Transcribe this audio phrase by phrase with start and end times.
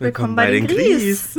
[0.00, 1.38] Willkommen, bei, den Gries.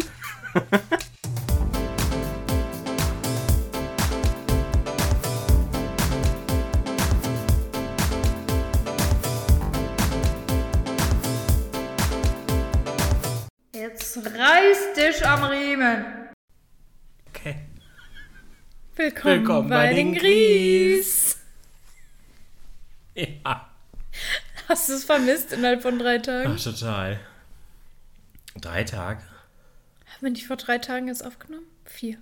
[13.73, 16.05] Jetzt reiß dich am Riemen.
[17.27, 17.55] Okay.
[18.95, 21.37] Willkommen, Willkommen bei, den Gries.
[23.15, 23.69] Ja.
[24.69, 26.55] Hast du es vermisst innerhalb von drei Tagen?
[26.57, 27.19] Ach, total.
[28.61, 29.21] Drei Tage?
[29.21, 31.65] Haben wir nicht vor drei Tagen jetzt aufgenommen?
[31.85, 32.17] Vier.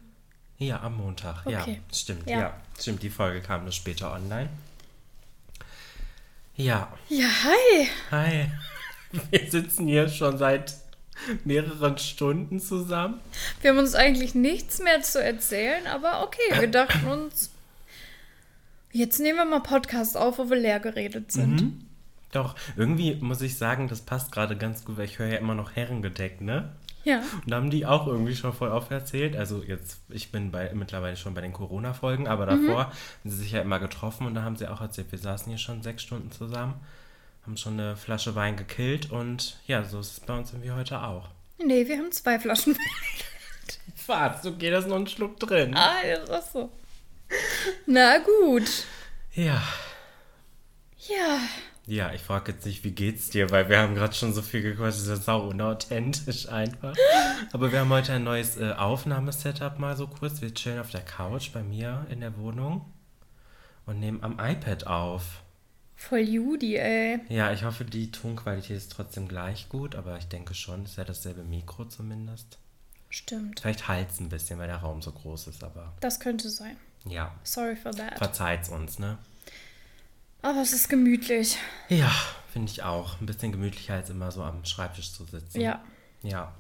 [0.58, 1.46] Ja, am Montag.
[1.50, 1.82] Ja, Okay.
[1.92, 2.30] stimmt.
[2.30, 2.40] Ja.
[2.40, 2.62] Ja.
[2.80, 3.04] stimmt.
[3.04, 4.50] Die Folge kam nur später online.
[6.56, 7.88] Ja, Ja, hi.
[8.12, 8.52] hi.
[9.32, 10.76] Wir sitzen hier schon seit
[11.46, 13.20] mehreren Stunden zusammen.
[13.62, 17.52] Wir haben uns eigentlich nichts mehr zu erzählen, aber okay, wir dachten uns,
[18.92, 21.62] jetzt nehmen wir mal Podcast auf, wo wir leer geredet sind.
[21.62, 21.86] Mhm.
[22.34, 25.56] Doch, irgendwie muss ich sagen, das passt gerade ganz gut, weil ich höre ja immer
[25.56, 26.72] noch Herrengedeck, ne?
[27.04, 27.18] Ja.
[27.20, 29.36] Und da haben die auch irgendwie schon voll oft erzählt.
[29.36, 32.92] Also jetzt, ich bin bei, mittlerweile schon bei den Corona-Folgen, aber davor haben
[33.30, 35.84] sie sich ja immer getroffen und da haben sie auch erzählt, wir saßen hier schon
[35.84, 36.76] sechs Stunden zusammen,
[37.46, 41.02] haben schon eine Flasche Wein gekillt und ja, so ist es bei uns irgendwie heute
[41.02, 41.30] auch.
[41.64, 42.78] Nee, wir haben zwei Flaschen.
[44.08, 44.46] Was?
[44.46, 45.76] Okay, da ist noch ein Schluck drin.
[45.76, 46.72] ah, das ist so.
[47.86, 48.86] Na gut.
[49.34, 49.62] Ja.
[51.00, 51.40] Ja.
[51.86, 54.62] Ja, ich frage jetzt nicht, wie geht's dir, weil wir haben gerade schon so viel
[54.62, 56.96] gequatscht, das ist sau unauthentisch einfach.
[57.52, 60.42] Aber wir haben heute ein neues äh, Aufnahmesetup mal so kurz.
[60.42, 62.86] Wir chillen auf der Couch bei mir in der Wohnung
[63.86, 65.42] und nehmen am iPad auf.
[65.96, 67.20] Voll Judy, ey.
[67.30, 70.98] Ja, ich hoffe, die Tonqualität ist trotzdem gleich gut, aber ich denke schon, es ist
[70.98, 72.60] ja dasselbe Mikro zumindest.
[73.10, 73.60] Stimmt.
[73.60, 76.78] Vielleicht halt's ein bisschen, weil der Raum so groß ist, aber Das könnte sein.
[77.06, 78.18] ja, Sorry for that.
[78.18, 79.18] verzeiht's uns, ne?
[80.44, 81.58] Aber es ist gemütlich.
[81.90, 82.12] Ja,
[82.52, 83.20] finde ich auch.
[83.20, 85.60] Ein bisschen gemütlicher als immer so am Schreibtisch zu sitzen.
[85.60, 85.82] Ja.
[86.22, 86.54] Ja.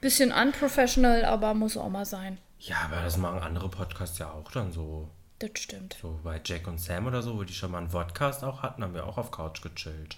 [0.00, 2.38] Bisschen unprofessional, aber muss auch mal sein.
[2.58, 5.08] Ja, aber das machen andere Podcasts ja auch dann so.
[5.38, 5.96] Das stimmt.
[6.02, 8.82] So bei Jack und Sam oder so, wo die schon mal einen Podcast auch hatten,
[8.84, 10.16] haben wir auch auf Couch gechillt.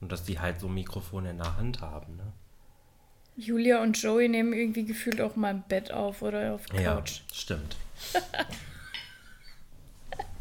[0.00, 2.32] Und dass die halt so Mikrofone in der Hand haben, ne?
[3.36, 6.94] Julia und Joey nehmen irgendwie gefühlt auch mal im Bett auf oder auf der Ja,
[6.96, 7.20] Couch.
[7.32, 7.76] stimmt.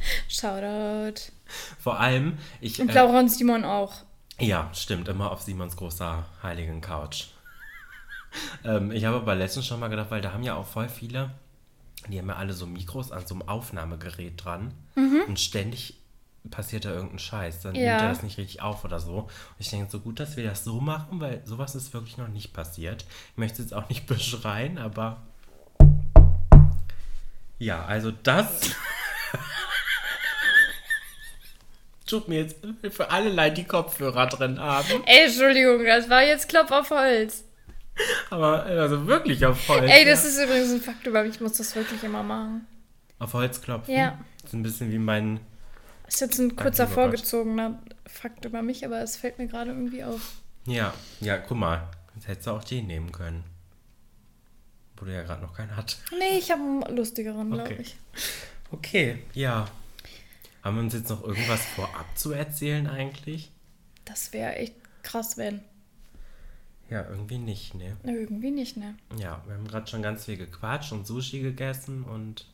[0.27, 1.31] Shoutout.
[1.79, 2.79] Vor allem, ich.
[2.81, 3.93] Und äh, Laura und Simon auch.
[4.39, 7.25] Ja, stimmt, immer auf Simons großer heiligen Couch.
[8.65, 11.31] ähm, ich habe aber letztens schon mal gedacht, weil da haben ja auch voll viele,
[12.07, 14.73] die haben ja alle so Mikros an so einem Aufnahmegerät dran
[15.27, 15.95] und ständig
[16.49, 17.61] passiert da irgendein Scheiß.
[17.61, 17.81] Dann Ja.
[17.91, 19.17] nimmt er das nicht richtig auf oder so.
[19.19, 19.29] Und
[19.59, 22.51] ich denke, so gut, dass wir das so machen, weil sowas ist wirklich noch nicht
[22.53, 23.05] passiert.
[23.33, 25.21] Ich möchte es jetzt auch nicht beschreien, aber
[27.59, 28.71] ja, also das
[32.11, 32.57] tut mir jetzt
[32.91, 35.03] für alle leid, die Kopfhörer drin haben.
[35.05, 37.43] Ey, Entschuldigung, das war jetzt Klopf auf Holz.
[38.29, 39.89] Aber also wirklich auf Holz.
[39.89, 40.29] Ey, das ja.
[40.29, 41.35] ist übrigens ein Fakt über mich.
[41.35, 42.67] Ich muss das wirklich immer machen.
[43.19, 43.93] Auf Holz klopfen.
[43.93, 44.19] Ja.
[44.41, 45.39] Das ist ein bisschen wie mein.
[46.07, 50.37] Ist jetzt ein kurzer vorgezogener Fakt über mich, aber es fällt mir gerade irgendwie auf.
[50.65, 51.87] Ja, ja, guck mal.
[52.15, 53.43] Jetzt hättest du auch den nehmen können.
[54.97, 55.97] Wo du ja gerade noch keinen hat.
[56.17, 57.77] Nee, ich habe einen lustigeren, glaube Okay.
[57.79, 57.95] ich.
[58.71, 59.67] Okay, ja.
[60.63, 63.51] Haben wir uns jetzt noch irgendwas vorab zu erzählen eigentlich?
[64.05, 65.61] Das wäre echt krass, wenn.
[66.89, 67.95] Ja, irgendwie nicht, ne?
[68.03, 68.95] Irgendwie nicht, ne?
[69.17, 72.45] Ja, wir haben gerade schon ganz viel gequatscht und Sushi gegessen und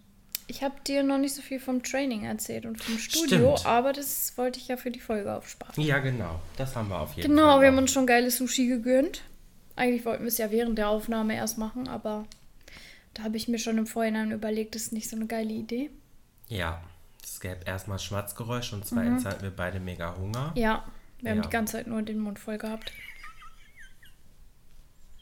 [0.45, 3.65] Ich habe dir noch nicht so viel vom Training erzählt und vom Studio, Stimmt.
[3.65, 5.83] aber das wollte ich ja für die Folge aufsparen.
[5.83, 6.39] ja, genau.
[6.55, 7.61] Das haben wir auf jeden Genau, Fall.
[7.61, 9.23] wir haben uns schon geiles Sushi gegönnt.
[9.75, 12.25] Eigentlich wollten wir es ja während der Aufnahme erst machen, aber
[13.15, 15.89] da habe ich mir schon im Vorhinein überlegt, das ist nicht so eine geile Idee.
[16.47, 16.81] Ja,
[17.27, 20.51] es gäbe erstmal Schmatzgeräusch und zweitens hatten wir beide mega Hunger.
[20.51, 20.57] Mhm.
[20.57, 20.85] Ja,
[21.19, 21.43] wir haben Ja.
[21.43, 22.91] die ganze Zeit nur den Mund voll gehabt.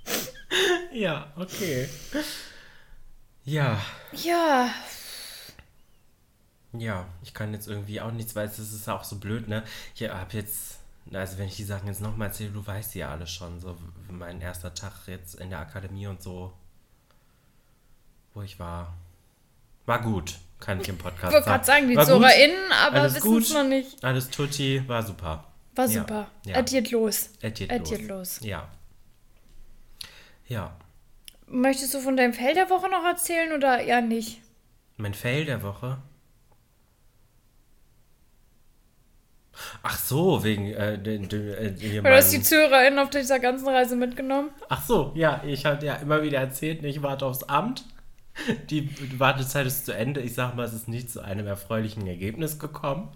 [0.94, 1.90] Ja, okay.
[3.44, 3.80] Ja,
[4.14, 4.70] Ja,
[6.72, 9.64] ja, ich kann jetzt irgendwie auch nichts, weil es ist auch so blöd, ne?
[9.96, 10.80] Ich habe jetzt,
[11.12, 13.78] also wenn ich die Sachen jetzt nochmal erzähle, du weißt die ja alle schon, so
[14.10, 16.54] mein erster Tag jetzt in der Akademie und so,
[18.34, 18.94] wo ich war,
[19.86, 23.38] war gut, kann ich im Podcast ich wollte gerade sagen, die ZuhörerInnen, aber alles wissen
[23.38, 24.04] es noch nicht.
[24.04, 25.44] alles tutti, war super.
[25.76, 26.28] War Ja, super.
[26.46, 26.56] ja.
[26.56, 27.30] Addiert los.
[27.44, 28.40] Addiert Addiert los.
[28.40, 28.48] los.
[28.48, 28.70] Ja.
[30.48, 30.76] Ja,
[31.48, 34.42] Möchtest du von deinem Fell der Woche noch erzählen oder eher nicht?
[34.98, 35.98] mein Fail der Woche.
[39.84, 41.48] Ach so, wegen äh, den, den,
[41.82, 44.50] äh, Oder hast du die ZuhörerInnen auf dieser ganzen Reise mitgenommen?
[44.68, 47.86] Ach so, ja, ich hatte ja immer wieder erzählt, ich warte aufs Amt.
[48.70, 50.22] Die Wartezeit ist zu Ende.
[50.22, 53.10] Ich sag mal, es ist nicht zu einem erfreulichen Ergebnis gekommen.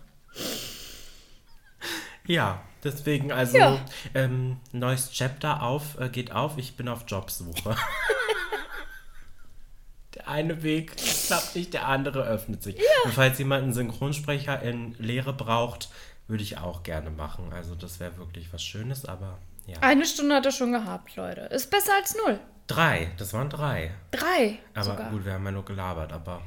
[2.25, 3.85] Ja, deswegen also Ja.
[4.13, 6.57] ähm, neues Chapter auf, äh, geht auf.
[6.57, 7.75] Ich bin auf Jobsuche.
[10.15, 12.77] der eine Weg klappt nicht, der andere öffnet sich.
[13.05, 15.89] Und falls jemand einen Synchronsprecher in Lehre braucht,
[16.27, 17.51] würde ich auch gerne machen.
[17.51, 19.77] Also das wäre wirklich was Schönes, aber ja.
[19.81, 21.41] Eine Stunde hat er schon gehabt, Leute.
[21.41, 22.39] Ist besser als null.
[22.69, 23.91] Drei, das waren drei.
[24.11, 25.09] Drei Aber sogar.
[25.09, 26.43] gut, wir haben ja nur gelabert, aber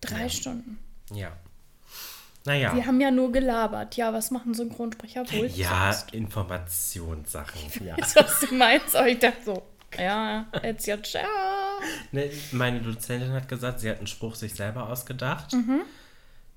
[0.00, 0.78] Drei Stunden.
[1.12, 1.32] ja.
[2.46, 2.74] Naja.
[2.74, 3.96] Wir haben ja nur gelabert.
[3.96, 5.46] Ja, was machen Synchronsprecher wohl?
[5.46, 6.12] Ja, sonst?
[6.12, 7.58] Informationssachen.
[7.82, 7.96] Ja.
[7.96, 8.94] Weißt du, was du meinst?
[8.94, 9.62] Aber ich dachte so,
[9.98, 11.24] ja, jetzt ja, ciao.
[12.12, 15.54] Ne, meine Dozentin hat gesagt, sie hat einen Spruch sich selber ausgedacht.
[15.54, 15.82] Mhm.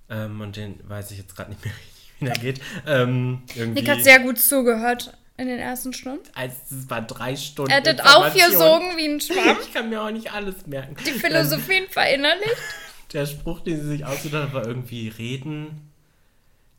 [0.10, 1.74] Ähm, und den weiß ich jetzt gerade nicht mehr
[2.20, 2.62] wie der geht.
[2.86, 6.28] Ähm, irgendwie, Nick hat sehr gut zugehört in den ersten Stunden.
[6.34, 7.72] also, es war drei Stunden.
[7.72, 9.58] Er hat aufgesogen wie ein Schwamm.
[9.62, 10.96] Ich kann mir auch nicht alles merken.
[11.06, 12.56] Die Philosophien verinnerlicht.
[13.14, 15.92] Der Spruch, den sie sich ausgedacht hat, war irgendwie: Reden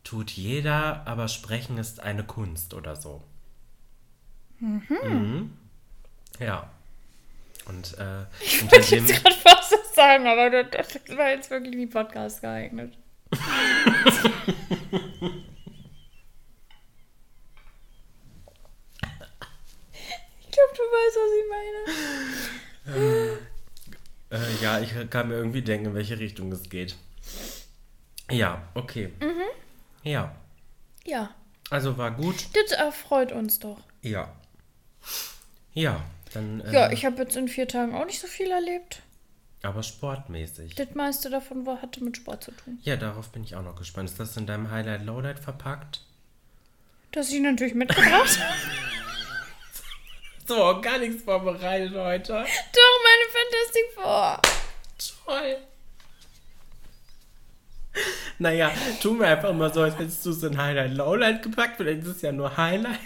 [0.05, 3.23] tut jeder, aber Sprechen ist eine Kunst oder so.
[4.59, 5.53] Mhm.
[6.41, 6.69] Ja.
[7.67, 12.41] Und äh, Ich wollte gerade fast was sagen, aber das, war jetzt wirklich nicht Podcast
[12.41, 12.97] geeignet.
[20.59, 23.39] glaube, du weißt, was ich meine.
[24.31, 26.97] Äh, ja, ich kann mir irgendwie denken, in welche Richtung es geht.
[28.31, 29.11] Ja, okay.
[29.21, 29.43] Mhm.
[30.03, 30.35] Ja,
[31.05, 31.35] Ja,
[31.71, 32.47] also war gut.
[32.55, 33.79] das erfreut uns doch.
[34.03, 34.33] Ja.
[35.73, 36.03] Ja,
[36.35, 36.61] dann.
[36.61, 39.03] Äh, Ja, ich habe jetzt in vier Tagen auch nicht so viel erlebt.
[39.63, 40.75] Aber sportmäßig.
[40.77, 42.79] Das meiste davon war, hatte mit Sport zu tun.
[42.83, 44.09] Ja, darauf bin ich auch noch gespannt.
[44.11, 46.03] Ist das in deinem Highlight Lowlight verpackt?
[47.13, 48.39] Das ich natürlich mitgebracht.
[50.49, 52.33] So, gar nichts vorbereitet heute.
[52.33, 54.41] Doch, meine Fantastic Four.
[55.27, 55.59] Toll.
[58.39, 58.73] Naja,
[59.03, 61.77] tu mir einfach mal so, als hättest du es in Highlight Lowlight gepackt.
[61.77, 62.99] Vielleicht ist es ja nur Highlight.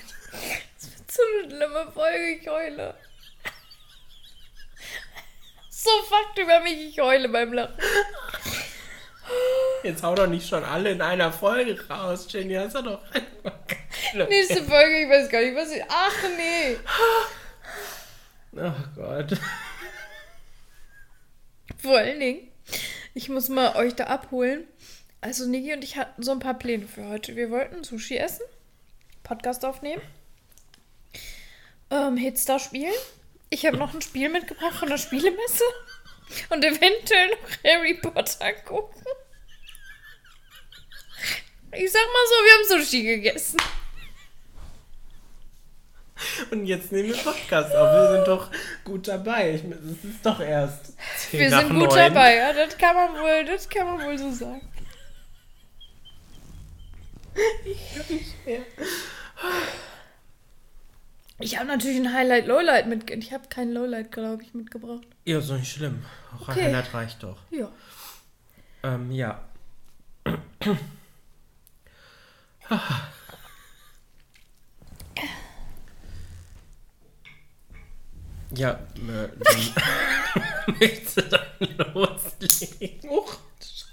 [1.09, 2.95] So eine schlimme Folge, ich heule.
[5.69, 7.75] So Fakt über mich, ich heule beim Lachen.
[9.83, 12.55] Jetzt hau doch nicht schon alle in einer Folge raus, Jenny.
[12.55, 13.01] Das ist doch.
[14.29, 15.83] Nächste Folge, ich weiß gar nicht, was ich.
[15.89, 16.77] Ach nee.
[18.55, 19.39] Oh Gott.
[21.79, 22.49] Vor allen Dingen,
[23.15, 24.69] ich muss mal euch da abholen.
[25.21, 27.35] Also Niki und ich hatten so ein paar Pläne für heute.
[27.35, 28.45] Wir wollten Sushi essen,
[29.23, 30.03] Podcast aufnehmen,
[31.91, 32.93] ähm, Hitstar spielen.
[33.51, 35.65] Ich habe noch ein Spiel mitgebracht von der Spielemesse
[36.51, 39.03] und eventuell noch Harry Potter gucken.
[41.75, 43.59] Ich sag mal so, wir haben Sushi gegessen.
[46.51, 47.89] Und jetzt nehmen wir Podcast auf.
[47.95, 48.51] Wir sind doch
[48.85, 49.55] gut dabei.
[49.55, 50.95] Ich, es ist doch erst.
[51.31, 51.97] 10 Wir sind gut 9.
[51.97, 54.69] dabei, ja, das kann man wohl, das kann man wohl so sagen.
[61.39, 63.11] Ich habe natürlich ein Highlight, Lowlight mit.
[63.11, 65.07] Ich habe kein Lowlight, glaube ich, mitgebracht.
[65.25, 66.05] Ja, ist doch nicht schlimm.
[66.37, 66.65] Auch Okay.
[66.65, 67.39] Highlight reicht doch.
[67.51, 67.69] Ja.
[68.85, 69.43] Ähm, ja.
[78.55, 83.09] Ja, äh, dann möchtest du dann loslegen?
[83.09, 83.27] Oh,
[83.59, 83.93] Scheiße.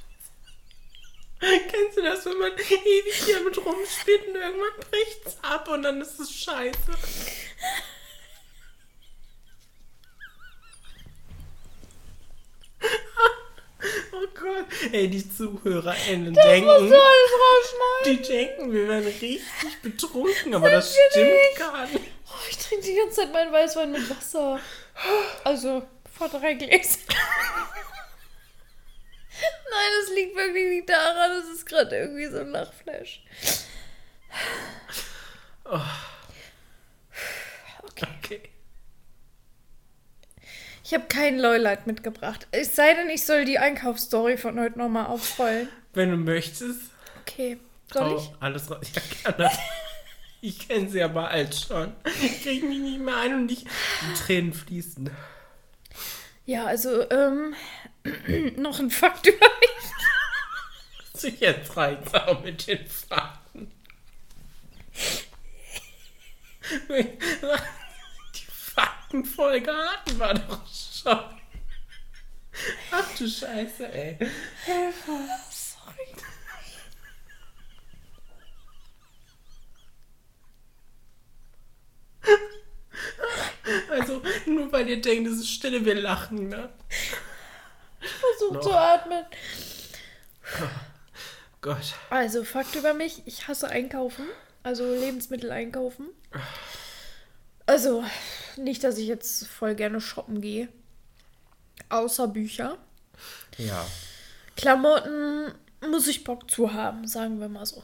[1.39, 6.01] Kennst du das, wenn man ewig hier mit rumspielt und irgendwann bricht's ab und dann
[6.01, 6.91] ist es scheiße?
[14.21, 14.65] Oh Gott.
[14.91, 18.05] Ey, die ZuhörerInnen denken, Alles rausschneiden.
[18.05, 19.41] die denken, wir werden richtig
[19.81, 21.57] betrunken, aber das wir stimmt nicht.
[21.57, 22.11] gar nicht.
[22.27, 24.59] Oh, ich trinke die ganze Zeit meinen Weißwein mit Wasser.
[25.43, 25.83] Also,
[26.17, 26.99] vor drei Gläsern.
[29.71, 31.39] Nein, das liegt wirklich nicht daran.
[31.41, 33.21] Das ist gerade irgendwie so ein Lachflash.
[37.83, 38.48] Okay.
[40.89, 42.47] Ich habe kein Lowlight mitgebracht.
[42.49, 45.69] Es sei denn, ich soll die Einkaufsstory von heute nochmal aufrollen.
[45.93, 46.81] Wenn du möchtest,
[47.21, 47.59] Okay.
[47.93, 48.31] Soll hau ich?
[48.39, 48.87] alles raus.
[48.95, 49.51] Ja, gerne.
[50.41, 51.93] Ich kenne sie aber alt schon.
[52.23, 55.11] Ich kriege mich nicht mehr ein und ich, die Tränen fließen.
[56.47, 57.53] Ja, also, ähm,
[58.57, 59.69] noch ein Fakt über mich.
[61.13, 61.77] Also jetzt
[62.15, 63.71] auch mit den Fakten.
[68.79, 71.19] Die Faktenfolge hatten wir doch schon.
[72.91, 74.17] Ach du Scheiße, ey.
[75.05, 76.15] Sorry.
[83.91, 86.69] Also, nur weil ihr denkt, es ist Stille, wir lachen, ne?
[87.99, 88.61] Versuch Noch.
[88.61, 89.25] zu atmen.
[91.61, 91.93] Gott.
[92.09, 93.21] Also, Fakt über mich.
[93.25, 94.25] Ich hasse Einkaufen.
[94.63, 96.07] also Lebensmittel einkaufen.
[97.69, 98.03] Also
[98.57, 100.69] nicht, dass ich jetzt voll gerne shoppen gehe.
[101.89, 102.79] Außer Bücher.
[103.59, 103.85] Ja.
[104.55, 105.53] Klamotten
[105.87, 107.83] muss ich Bock zu haben, sagen wir mal so.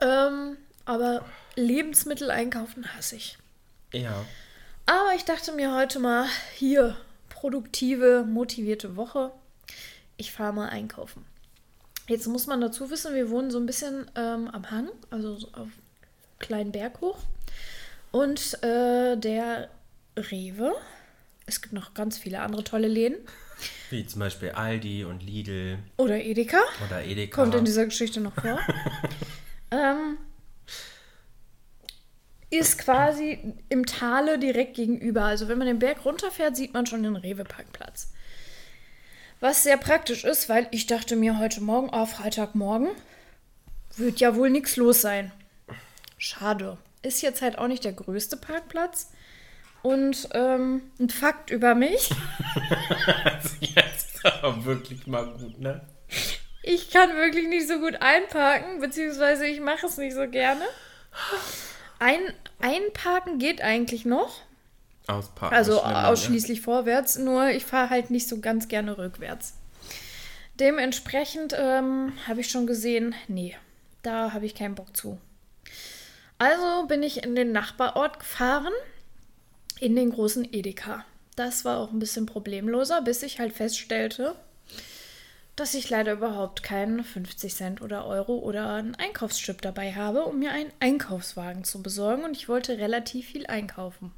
[0.00, 1.26] Ähm, aber
[1.56, 3.36] Lebensmittel einkaufen hasse ich.
[3.92, 4.24] Ja.
[4.86, 6.96] Aber ich dachte mir heute mal, hier,
[7.28, 9.30] produktive, motivierte Woche.
[10.16, 11.26] Ich fahre mal einkaufen.
[12.06, 15.48] Jetzt muss man dazu wissen, wir wohnen so ein bisschen ähm, am Hang, also so
[15.48, 15.72] auf einen
[16.38, 17.18] kleinen Berg hoch.
[18.10, 19.70] Und äh, der
[20.16, 20.74] Rewe,
[21.46, 23.16] es gibt noch ganz viele andere tolle Läden.
[23.90, 26.58] Wie zum Beispiel Aldi und Lidl Oder Edeka.
[26.86, 27.42] oder Edeka.
[27.42, 28.58] Kommt in dieser Geschichte noch vor.
[29.70, 30.18] ähm,
[32.50, 35.24] ist quasi im Tale direkt gegenüber.
[35.24, 38.12] Also wenn man den Berg runterfährt, sieht man schon den Rewe-Parkplatz.
[39.40, 42.88] Was sehr praktisch ist, weil ich dachte mir heute Morgen, oh, Freitagmorgen,
[43.96, 45.32] wird ja wohl nichts los sein.
[46.16, 46.78] Schade.
[47.02, 49.10] Ist jetzt halt auch nicht der größte Parkplatz.
[49.82, 52.10] Und ähm, ein Fakt über mich.
[53.60, 55.80] Jetzt ist aber wirklich mal gut, ne?
[56.62, 60.64] Ich kann wirklich nicht so gut einparken, beziehungsweise ich mache es nicht so gerne.
[61.98, 62.20] Ein,
[62.60, 64.40] einparken geht eigentlich noch.
[65.06, 65.56] Ausparken.
[65.56, 66.08] Also ne?
[66.08, 69.54] ausschließlich vorwärts, nur ich fahre halt nicht so ganz gerne rückwärts.
[70.60, 73.56] Dementsprechend ähm, habe ich schon gesehen, nee,
[74.02, 75.18] da habe ich keinen Bock zu.
[76.38, 78.72] Also bin ich in den Nachbarort gefahren,
[79.80, 81.04] in den großen Edeka.
[81.34, 84.36] Das war auch ein bisschen problemloser, bis ich halt feststellte,
[85.56, 90.38] dass ich leider überhaupt keinen 50 Cent oder Euro oder einen Einkaufsstrip dabei habe, um
[90.38, 92.24] mir einen Einkaufswagen zu besorgen.
[92.24, 94.12] Und ich wollte relativ viel einkaufen.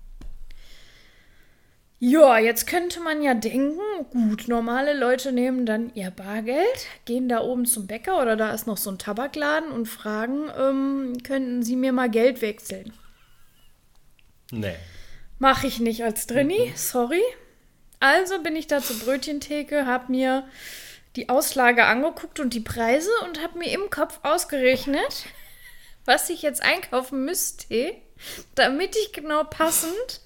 [2.03, 3.79] Ja, jetzt könnte man ja denken,
[4.11, 8.67] gut, normale Leute nehmen dann ihr Bargeld, gehen da oben zum Bäcker oder da ist
[8.67, 12.95] noch so ein Tabakladen und fragen, ähm, könnten Sie mir mal Geld wechseln?
[14.51, 14.77] Nee.
[15.39, 17.23] Mache ich nicht als Drini, sorry.
[18.01, 20.49] Also bin ich da zur Brötchentheke, habe mir
[21.17, 25.27] die Auslage angeguckt und die Preise und habe mir im Kopf ausgerechnet,
[26.07, 27.95] was ich jetzt einkaufen müsste,
[28.55, 30.23] damit ich genau passend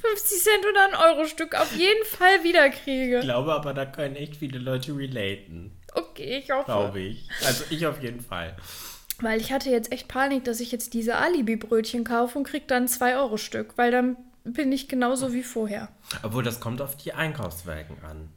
[0.00, 3.20] 50 Cent oder ein Euro-Stück auf jeden Fall Ich wiederkriege.
[3.20, 5.72] glaube aber, da können echt viele Leute relaten.
[5.94, 6.64] Okay, ich hoffe.
[6.66, 7.28] Glaube ich.
[7.46, 8.56] Also ich auf jeden Fall.
[9.20, 12.88] Weil ich hatte jetzt echt Panik, dass ich jetzt diese Alibi-Brötchen kaufe und krieg dann
[12.88, 15.88] 2 Euro Stück, weil dann bin ich genauso wie vorher.
[16.22, 18.28] Obwohl, das kommt auf die Einkaufswagen an.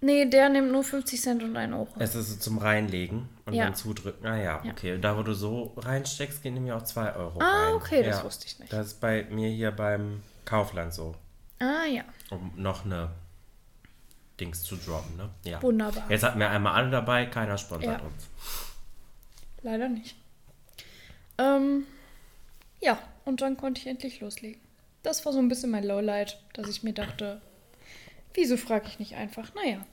[0.00, 1.88] Nee, der nimmt nur 50 Cent und 1 Euro.
[1.98, 3.64] Es ist so zum Reinlegen und Ja.
[3.64, 4.24] dann zudrücken.
[4.26, 4.70] Ah ja, Ja.
[4.70, 4.94] okay.
[4.94, 7.74] Und da, wo du so reinsteckst, gehen nämlich auch 2 Euro Ah, rein.
[7.74, 8.24] okay, das Ja.
[8.24, 8.72] wusste ich nicht.
[8.72, 11.14] Das ist bei mir hier beim Kaufland so.
[11.58, 13.10] Ah ja, Um noch eine
[14.40, 15.28] Dings zu droppen, ne?
[15.44, 15.60] Ja.
[15.62, 16.10] wunderbar.
[16.10, 18.06] Jetzt hatten wir einmal alle dabei, keiner sponsert Ja.
[18.06, 18.28] uns.
[19.62, 20.16] Leider nicht.
[21.36, 21.84] Ähm,
[22.80, 24.60] ja, und dann konnte ich endlich loslegen.
[25.02, 27.40] Das war so ein bisschen mein Lowlight, dass ich mir dachte,
[28.34, 29.54] wieso frage ich nicht einfach?
[29.54, 29.84] Naja.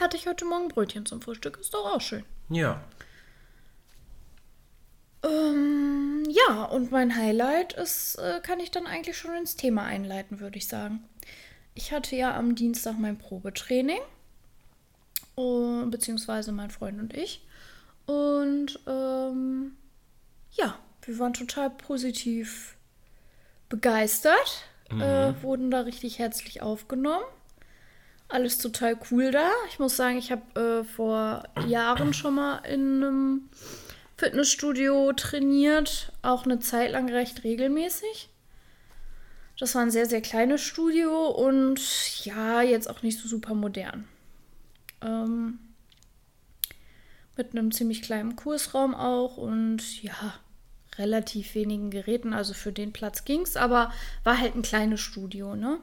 [0.00, 2.24] Hatte ich heute Morgen Brötchen zum Frühstück, ist doch auch schön.
[2.48, 2.82] Ja.
[5.26, 10.40] Ähm, ja, und mein Highlight ist, äh, kann ich dann eigentlich schon ins Thema einleiten,
[10.40, 11.04] würde ich sagen.
[11.74, 14.00] Ich hatte ja am Dienstag mein Probetraining,
[15.36, 17.44] äh, beziehungsweise mein Freund und ich.
[18.06, 19.76] Und ähm,
[20.52, 22.76] ja, wir waren total positiv
[23.68, 27.24] begeistert, äh, wurden da richtig herzlich aufgenommen.
[28.28, 29.50] Alles total cool da.
[29.68, 33.48] Ich muss sagen, ich habe äh, vor Jahren schon mal in einem
[34.16, 38.30] Fitnessstudio trainiert, auch eine Zeit lang recht regelmäßig.
[39.58, 41.80] Das war ein sehr, sehr kleines Studio und
[42.24, 44.06] ja, jetzt auch nicht so super modern.
[45.02, 45.58] Ähm,
[47.36, 50.34] mit einem ziemlich kleinen Kursraum auch und ja,
[50.98, 52.32] relativ wenigen Geräten.
[52.32, 53.92] Also für den Platz ging's, aber
[54.24, 55.78] war halt ein kleines Studio, ne?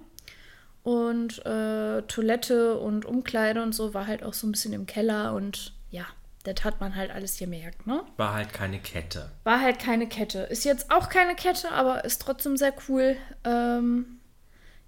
[0.84, 5.34] Und äh, Toilette und Umkleide und so war halt auch so ein bisschen im Keller
[5.34, 6.06] und ja,
[6.44, 8.04] das hat man halt alles gemerkt, ne?
[8.18, 9.32] War halt keine Kette.
[9.44, 10.40] War halt keine Kette.
[10.40, 13.16] Ist jetzt auch keine Kette, aber ist trotzdem sehr cool.
[13.46, 14.20] Ähm,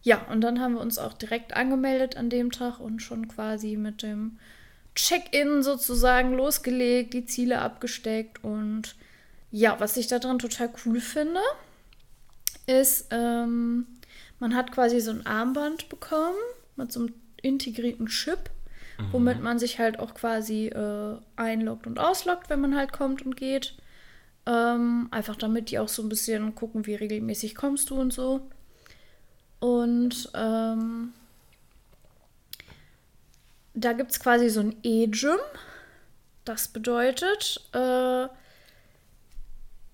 [0.01, 3.77] ja, und dann haben wir uns auch direkt angemeldet an dem Tag und schon quasi
[3.77, 4.37] mit dem
[4.95, 8.43] Check-in sozusagen losgelegt, die Ziele abgesteckt.
[8.43, 8.95] Und
[9.49, 11.41] ja, was ich daran total cool finde,
[12.67, 13.87] ist, ähm,
[14.39, 16.35] man hat quasi so ein Armband bekommen
[16.75, 18.49] mit so einem integrierten Chip
[19.11, 23.35] womit man sich halt auch quasi äh, einloggt und ausloggt, wenn man halt kommt und
[23.35, 23.75] geht.
[24.45, 28.47] Ähm, einfach damit die auch so ein bisschen gucken, wie regelmäßig kommst du und so.
[29.59, 31.13] Und ähm,
[33.73, 35.39] da gibt es quasi so ein E-Gym.
[36.45, 38.27] Das bedeutet, äh,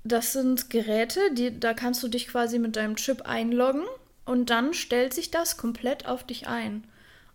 [0.04, 3.86] das sind Geräte, die, da kannst du dich quasi mit deinem Chip einloggen
[4.26, 6.84] und dann stellt sich das komplett auf dich ein.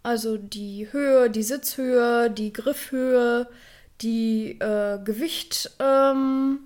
[0.07, 3.49] Also die Höhe, die Sitzhöhe, die Griffhöhe,
[4.03, 6.61] die äh, Gewichtmasse,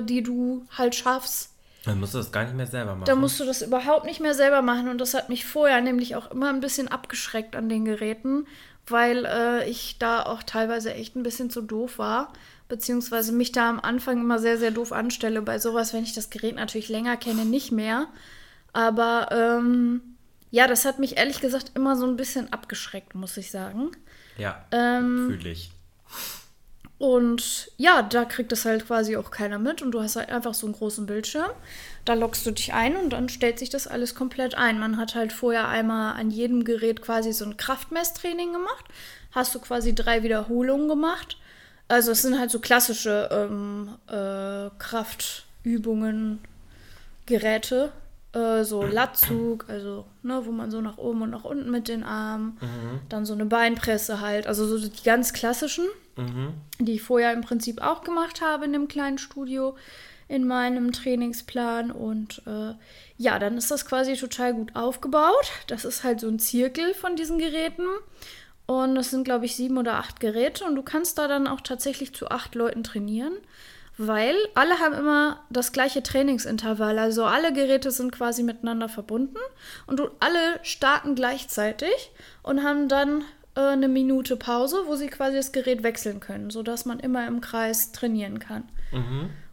[0.00, 1.50] ähm, die du halt schaffst.
[1.84, 3.04] Dann musst du das gar nicht mehr selber machen.
[3.04, 4.88] Da musst du das überhaupt nicht mehr selber machen.
[4.88, 8.48] Und das hat mich vorher nämlich auch immer ein bisschen abgeschreckt an den Geräten,
[8.88, 12.32] weil äh, ich da auch teilweise echt ein bisschen zu doof war.
[12.68, 15.40] Beziehungsweise mich da am Anfang immer sehr, sehr doof anstelle.
[15.40, 18.08] Bei sowas, wenn ich das Gerät natürlich länger kenne, nicht mehr.
[18.72, 20.09] Aber ähm,
[20.50, 23.90] ja, das hat mich ehrlich gesagt immer so ein bisschen abgeschreckt, muss ich sagen.
[24.36, 25.70] Ja, Ähm, fühle ich.
[26.98, 30.52] Und ja, da kriegt es halt quasi auch keiner mit und du hast halt einfach
[30.52, 31.50] so einen großen Bildschirm.
[32.04, 34.78] Da loggst du dich ein und dann stellt sich das alles komplett ein.
[34.78, 38.84] Man hat halt vorher einmal an jedem Gerät quasi so ein Kraftmesstraining gemacht.
[39.32, 41.38] Hast du quasi drei Wiederholungen gemacht.
[41.88, 46.40] Also es sind halt so klassische ähm, äh, Kraftübungen,
[47.24, 47.92] Geräte.
[48.32, 52.02] Äh, so Latzug, also ne, wo man so nach oben und nach unten mit den
[52.04, 52.58] Armen.
[53.08, 54.46] Dann so eine Beinpresse halt.
[54.46, 55.86] Also so die ganz klassischen
[56.78, 59.76] die ich vorher im Prinzip auch gemacht habe in dem kleinen Studio
[60.28, 61.90] in meinem Trainingsplan.
[61.90, 62.74] Und äh,
[63.16, 65.50] ja, dann ist das quasi total gut aufgebaut.
[65.66, 67.86] Das ist halt so ein Zirkel von diesen Geräten.
[68.66, 70.64] Und das sind, glaube ich, sieben oder acht Geräte.
[70.64, 73.32] Und du kannst da dann auch tatsächlich zu acht Leuten trainieren,
[74.02, 76.98] weil alle haben immer das gleiche Trainingsintervall.
[76.98, 79.36] Also alle Geräte sind quasi miteinander verbunden.
[79.86, 82.10] Und alle starten gleichzeitig
[82.42, 83.24] und haben dann
[83.56, 87.42] äh, eine Minute Pause, wo sie quasi das Gerät wechseln können, sodass man immer im
[87.42, 88.66] Kreis trainieren kann.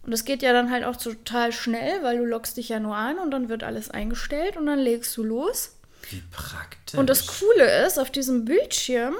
[0.04, 2.96] Und das geht ja dann halt auch total schnell, weil du loggst dich ja nur
[2.96, 5.76] ein und dann wird alles eingestellt und dann legst du los.
[6.10, 6.98] Wie praktisch.
[6.98, 9.16] Und das Coole ist, auf diesem Bildschirm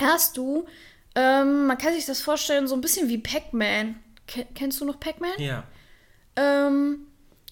[0.00, 0.66] hast du,
[1.16, 3.96] ähm, man kann sich das vorstellen, so ein bisschen wie Pac-Man.
[4.30, 5.38] Ke- Kennst du noch Pac-Man?
[5.38, 5.64] Ja.
[6.36, 7.06] Ähm,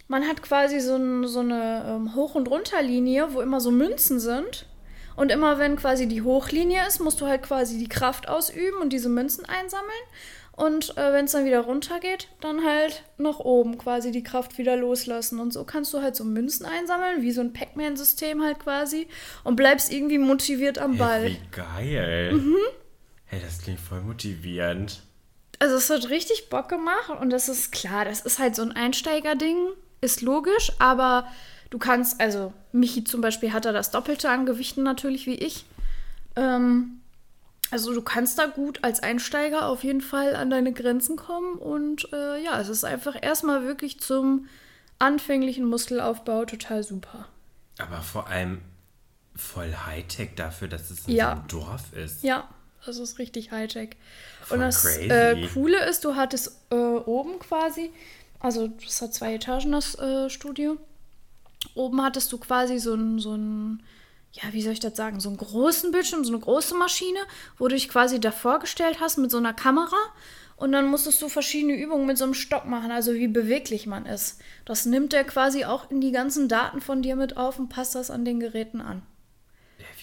[0.06, 4.20] man hat quasi so, ein, so eine ähm, Hoch- und Runterlinie, wo immer so Münzen
[4.20, 4.66] sind.
[5.16, 8.92] Und immer wenn quasi die Hochlinie ist, musst du halt quasi die Kraft ausüben und
[8.92, 9.90] diese Münzen einsammeln.
[10.52, 14.58] Und äh, wenn es dann wieder runter geht, dann halt nach oben quasi die Kraft
[14.58, 15.38] wieder loslassen.
[15.40, 19.08] Und so kannst du halt so Münzen einsammeln, wie so ein Pac-Man-System halt quasi.
[19.44, 21.22] Und bleibst irgendwie motiviert am Ball.
[21.22, 22.32] Hey, wie geil.
[22.34, 22.56] Mhm.
[23.26, 25.02] Hey, das klingt voll motivierend.
[25.58, 28.72] Also es hat richtig Bock gemacht und das ist klar, das ist halt so ein
[28.72, 29.56] Einsteigerding,
[30.00, 31.26] ist logisch, aber
[31.70, 35.64] du kannst, also Michi zum Beispiel hat da das Doppelte an Gewichten natürlich wie ich.
[36.36, 37.00] Ähm,
[37.70, 42.12] also du kannst da gut als Einsteiger auf jeden Fall an deine Grenzen kommen und
[42.12, 44.46] äh, ja, es ist einfach erstmal wirklich zum
[45.00, 47.26] anfänglichen Muskelaufbau total super.
[47.78, 48.60] Aber vor allem
[49.36, 51.26] voll Hightech dafür, dass es in Ja.
[51.26, 52.22] so einem Dorf ist.
[52.22, 52.48] Ja,
[52.86, 53.90] das ist richtig Hightech.
[54.48, 57.90] Voll Und das äh, Coole ist, du hattest äh, oben quasi,
[58.40, 60.78] also das hat zwei Etagen, das äh, Studio.
[61.74, 63.82] Oben hattest du quasi so ein, so ein,
[64.32, 67.18] ja, wie soll ich das sagen, so einen großen Bildschirm, so eine große Maschine,
[67.58, 69.96] wo du dich quasi davor gestellt hast mit so einer Kamera.
[70.56, 74.06] Und dann musstest du verschiedene Übungen mit so einem Stock machen, also wie beweglich man
[74.06, 74.40] ist.
[74.64, 77.94] Das nimmt er quasi auch in die ganzen Daten von dir mit auf und passt
[77.94, 79.02] das an den Geräten an.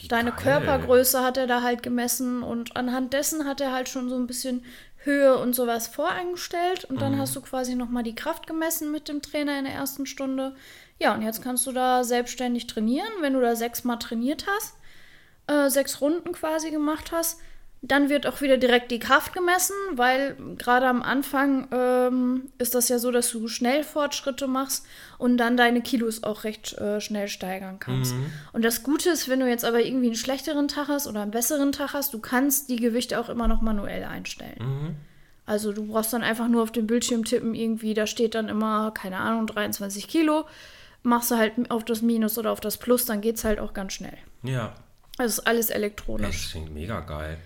[0.07, 0.41] Deine geil.
[0.43, 4.27] Körpergröße hat er da halt gemessen und anhand dessen hat er halt schon so ein
[4.27, 4.63] bisschen
[4.97, 9.21] Höhe und sowas voreingestellt und dann hast du quasi nochmal die Kraft gemessen mit dem
[9.21, 10.55] Trainer in der ersten Stunde.
[10.99, 13.07] Ja, und jetzt kannst du da selbstständig trainieren.
[13.21, 14.75] Wenn du da sechsmal trainiert hast,
[15.47, 17.39] äh, sechs Runden quasi gemacht hast,
[17.87, 22.89] dann wird auch wieder direkt die Kraft gemessen, weil gerade am Anfang ähm, ist das
[22.89, 24.85] ja so, dass du schnell Fortschritte machst
[25.17, 28.15] und dann deine Kilos auch recht äh, schnell steigern kannst.
[28.53, 31.31] Und das Gute ist, wenn du jetzt aber irgendwie einen schlechteren Tag hast oder einen
[31.31, 34.97] besseren Tag hast, du kannst die Gewichte auch immer noch manuell einstellen.
[35.45, 38.91] Also du brauchst dann einfach nur auf den Bildschirm tippen, irgendwie, da steht dann immer,
[38.91, 40.45] keine Ahnung, 23 Kilo.
[41.03, 43.93] Machst du halt auf das Minus oder auf das Plus, dann geht's halt auch ganz
[43.93, 44.17] schnell.
[44.41, 44.73] Ja,
[45.19, 46.49] Also ist alles das elektronisch.
[46.49, 47.37] klingt mega geil.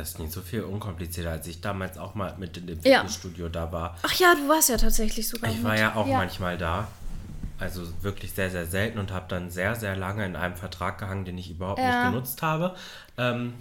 [0.00, 3.00] Das klingt so viel unkomplizierter, als ich damals auch mal mit in dem Ja.
[3.00, 3.98] Fitnessstudio da war.
[4.02, 5.80] Ach ja, du warst ja tatsächlich sogar Ich war mit.
[5.80, 6.88] ja auch manchmal da.
[7.58, 11.26] Also wirklich sehr, sehr selten und habe dann sehr, sehr lange in einem Vertrag gehangen,
[11.26, 11.86] den ich überhaupt Ja.
[12.04, 12.74] nicht genutzt habe.
[13.18, 13.52] Ähm,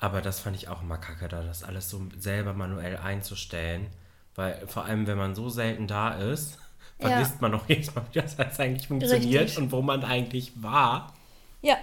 [0.00, 3.86] aber das fand ich auch immer kacke, da das alles so selber manuell einzustellen.
[4.34, 6.58] Weil vor allem, wenn man so selten da ist,
[6.98, 7.10] Ja.
[7.10, 9.58] vergisst man auch jedes Mal, wie das alles eigentlich funktioniert Richtig.
[9.58, 11.14] und wo man eigentlich war.
[11.62, 11.76] Ja,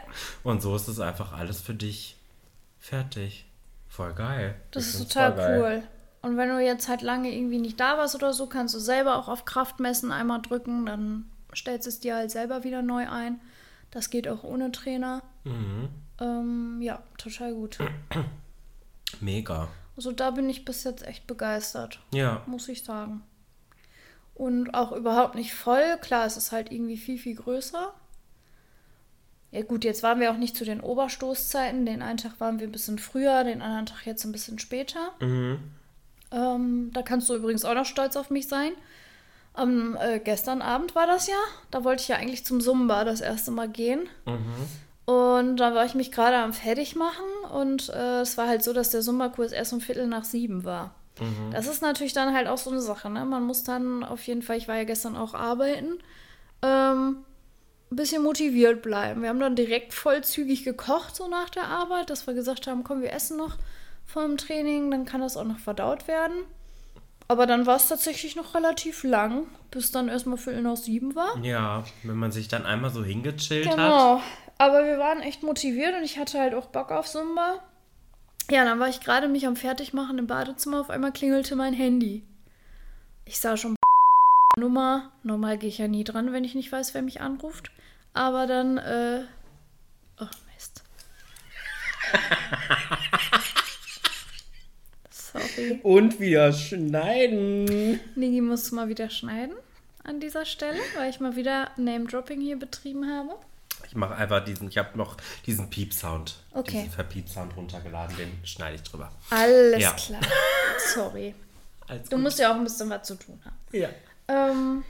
[0.43, 2.17] Und so ist es einfach alles für dich
[2.79, 3.45] fertig.
[3.91, 4.55] Voll geil.
[4.71, 5.59] das Ich ist total geil.
[5.59, 5.83] cool.
[6.21, 9.17] Und wenn du jetzt halt lange irgendwie nicht da warst oder so, kannst du selber
[9.17, 13.41] auch auf Kraftmessen einmal drücken, dann stellst es dir halt selber wieder neu ein.
[13.91, 15.21] Das geht auch ohne Trainer.
[15.43, 15.89] Mhm.
[16.21, 17.79] Ähm, ja, total gut.
[19.19, 19.67] Mega.
[19.97, 22.43] Also da bin ich bis jetzt echt begeistert, Ja.
[22.45, 23.23] muss ich sagen.
[24.33, 25.97] Und auch überhaupt nicht voll.
[26.01, 27.93] Klar, es ist halt irgendwie viel, viel größer.
[29.51, 31.85] Ja gut, jetzt waren wir auch nicht zu den Oberstoßzeiten.
[31.85, 35.11] Den einen Tag waren wir ein bisschen früher, den anderen Tag jetzt ein bisschen später.
[35.19, 35.59] Mhm.
[36.31, 38.71] Ähm, da kannst du übrigens auch noch stolz auf mich sein.
[39.53, 41.35] Am äh, gestern Abend war das ja.
[41.69, 44.07] Da wollte ich ja eigentlich zum Zumba das erste Mal gehen.
[45.05, 48.91] Und da war ich mich gerade am Fertigmachen und äh, es war halt so, dass
[48.91, 50.95] der Zumba-Kurs erst um Viertel nach sieben war.
[51.51, 53.25] Das ist natürlich dann halt auch so eine Sache, ne?
[53.25, 55.99] Man muss dann auf jeden Fall, ich war ja gestern auch arbeiten,
[56.61, 57.17] ähm,
[57.91, 59.21] ein bisschen motiviert bleiben.
[59.21, 63.01] Wir haben dann direkt vollzügig gekocht, so nach der Arbeit, dass wir gesagt haben, komm,
[63.01, 63.57] wir essen noch
[64.05, 66.43] vor dem Training, dann kann das auch noch verdaut werden.
[67.27, 71.37] Aber dann war es tatsächlich noch relativ lang, bis dann erstmal Viertel nach sieben war.
[71.43, 73.75] Ja, wenn man sich dann einmal so hingechillt hat.
[73.75, 74.21] Genau.
[74.57, 77.59] Aber wir waren echt motiviert und ich hatte halt auch Bock auf Zumba.
[78.49, 80.81] Ja, dann war ich gerade mich am Fertigmachen im Badezimmer.
[80.81, 82.23] Auf einmal klingelte mein Handy.
[83.25, 83.75] Ich sah schon
[84.57, 85.11] Nummer.
[85.23, 87.71] Normal gehe ich ja nie dran, wenn ich nicht weiß, wer mich anruft.
[88.13, 89.23] Aber dann, äh.
[90.19, 90.83] Oh, Mist.
[95.09, 95.79] Sorry.
[95.83, 97.99] Und wieder schneiden.
[98.15, 99.55] Niki muss mal wieder schneiden
[100.03, 103.35] an dieser Stelle, weil ich mal wieder Name-Dropping hier betrieben habe.
[103.87, 106.35] Ich mache einfach diesen, ich habe noch diesen Piep-Sound.
[106.53, 106.83] Okay.
[106.83, 109.11] Diesen Verpiep-Sound runtergeladen, den schneide ich drüber.
[109.29, 109.91] Alles Ja.
[109.93, 110.21] klar.
[110.93, 111.35] Sorry.
[111.87, 112.23] Alles Du gut.
[112.23, 113.57] musst ja auch ein bisschen was zu tun haben.
[113.71, 113.89] Ja.
[114.27, 114.83] Ähm,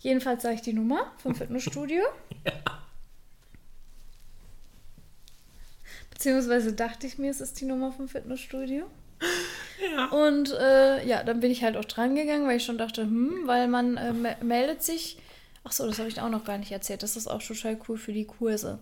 [0.00, 2.02] jedenfalls sage ich die Nummer vom Fitnessstudio.
[6.10, 8.84] Beziehungsweise dachte ich mir, es ist die Nummer vom Fitnessstudio.
[9.94, 10.06] Ja.
[10.06, 13.42] Und äh, ja, dann bin ich halt auch dran gegangen, weil ich schon dachte, hm,
[13.46, 15.18] weil man äh, me- meldet sich.
[15.64, 17.02] Ach so, das habe ich auch noch gar nicht erzählt.
[17.02, 18.78] Das ist auch total cool für die Kurse.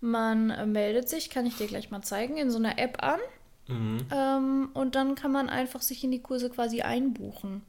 [0.00, 3.20] Man äh, meldet sich, kann ich dir gleich mal zeigen, in so einer App an.
[3.68, 3.98] Mhm.
[4.10, 7.62] Ähm, und dann kann man einfach sich in die Kurse quasi einbuchen.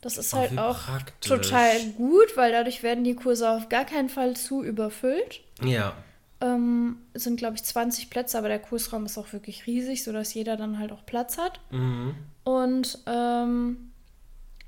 [0.00, 1.28] Das ist Oh, halt wie auch praktisch.
[1.28, 5.40] total gut, weil dadurch werden die Kurse auf gar keinen Fall zu überfüllt.
[5.62, 5.94] Ja.
[6.40, 10.32] Ähm, es sind, glaube ich, 20 Plätze, aber der Kursraum ist auch wirklich riesig, sodass
[10.34, 11.60] jeder dann halt auch Platz hat.
[11.72, 12.14] Mhm.
[12.44, 13.90] Und ähm,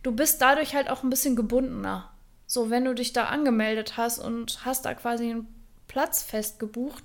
[0.02, 2.10] du bist dadurch halt auch ein bisschen gebundener.
[2.46, 5.46] So, wenn du dich da angemeldet hast und hast da quasi einen
[5.86, 7.04] Platz festgebucht,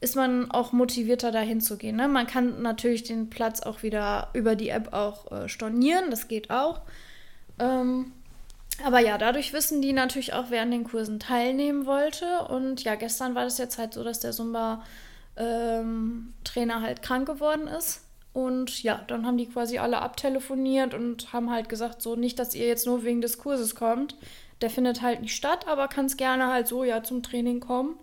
[0.00, 1.94] ist man auch motivierter dahin zu gehen.
[1.94, 2.08] Ne?
[2.08, 6.50] Man kann natürlich den Platz auch wieder über die App auch äh, stornieren, das geht
[6.50, 6.80] auch.
[7.62, 8.12] Ähm,
[8.84, 12.46] aber ja, dadurch wissen die natürlich auch, wer an den Kursen teilnehmen wollte.
[12.48, 18.00] Und ja, gestern war das jetzt halt so, dass der Zumba-Trainer halt krank geworden ist.
[18.32, 22.54] Und ja, dann haben die quasi alle abtelefoniert und haben halt gesagt, so nicht, dass
[22.54, 24.16] ihr jetzt nur wegen des Kurses kommt.
[24.62, 27.96] Der findet halt nicht statt, aber kann es gerne halt so ja zum Training kommen.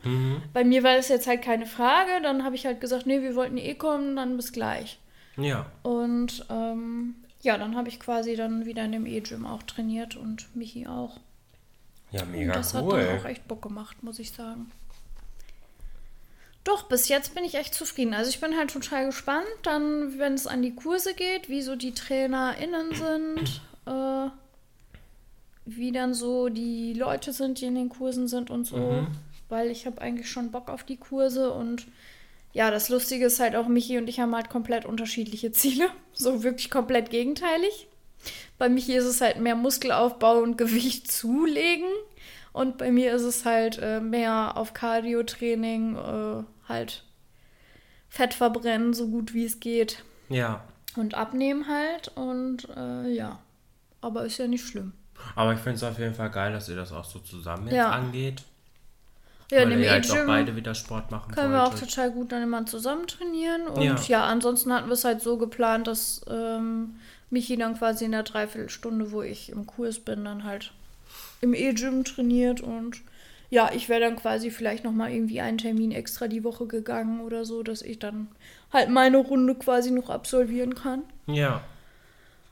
[0.54, 2.12] Bei mir war das jetzt halt keine Frage.
[2.22, 5.00] Dann habe ich halt gesagt, nee, wir wollten eh kommen, dann bis gleich.
[5.38, 5.65] Ja.
[5.84, 10.56] Und ähm, ja, dann habe ich quasi dann wieder in dem E-Gym auch trainiert und
[10.56, 11.19] Michi auch.
[12.12, 13.19] Ja, Und mega das hat dann cool.
[13.19, 14.71] auch echt Bock gemacht, muss ich sagen.
[16.63, 18.13] Doch, bis jetzt bin ich echt zufrieden.
[18.13, 21.75] Also ich bin halt total gespannt, dann, wenn es an die Kurse geht, wie so
[21.75, 24.30] die TrainerInnen sind, äh,
[25.65, 28.78] wie dann so die Leute sind, die in den Kursen sind und so.
[28.78, 29.08] Mhm.
[29.47, 31.88] Weil ich habe eigentlich schon Bock auf die Kurse und
[32.54, 35.86] ja, das Lustige ist halt auch, Michi und ich haben halt komplett unterschiedliche Ziele.
[36.14, 37.88] So wirklich komplett gegenteilig.
[38.58, 41.88] Bei Michi ist es halt mehr Muskelaufbau und Gewicht zulegen.
[42.52, 47.04] Und bei mir ist es halt äh, mehr auf Cardio-Training, äh, halt
[48.10, 50.04] Fett verbrennen, so gut wie es geht.
[50.30, 50.64] Ja.
[50.98, 52.10] Und abnehmen halt.
[52.16, 53.40] Und äh, ja,
[54.02, 54.94] aber ist ja nicht schlimm.
[55.36, 57.76] Aber ich finde es auf jeden Fall geil, dass ihr das auch so zusammen jetzt
[57.76, 57.92] Ja.
[57.92, 58.44] angeht.
[59.52, 61.90] Ja, weil ihr halt auch beide wieder Sport machen können wir auch wolltet.
[61.90, 63.68] total gut dann immer zusammen trainieren.
[63.68, 63.96] Und Ja.
[64.08, 66.96] ja, ansonsten hatten wir es halt so geplant, dass ähm,
[67.32, 70.72] Michi dann quasi in der Dreiviertelstunde, wo ich im Kurs bin, dann halt
[71.42, 73.02] im E-Gym trainiert und
[73.52, 77.46] ja, ich wäre dann quasi vielleicht nochmal irgendwie einen Termin extra die Woche gegangen oder
[77.46, 78.28] so, dass ich dann
[78.72, 81.02] halt meine Runde quasi noch absolvieren kann.
[81.26, 81.62] Ja.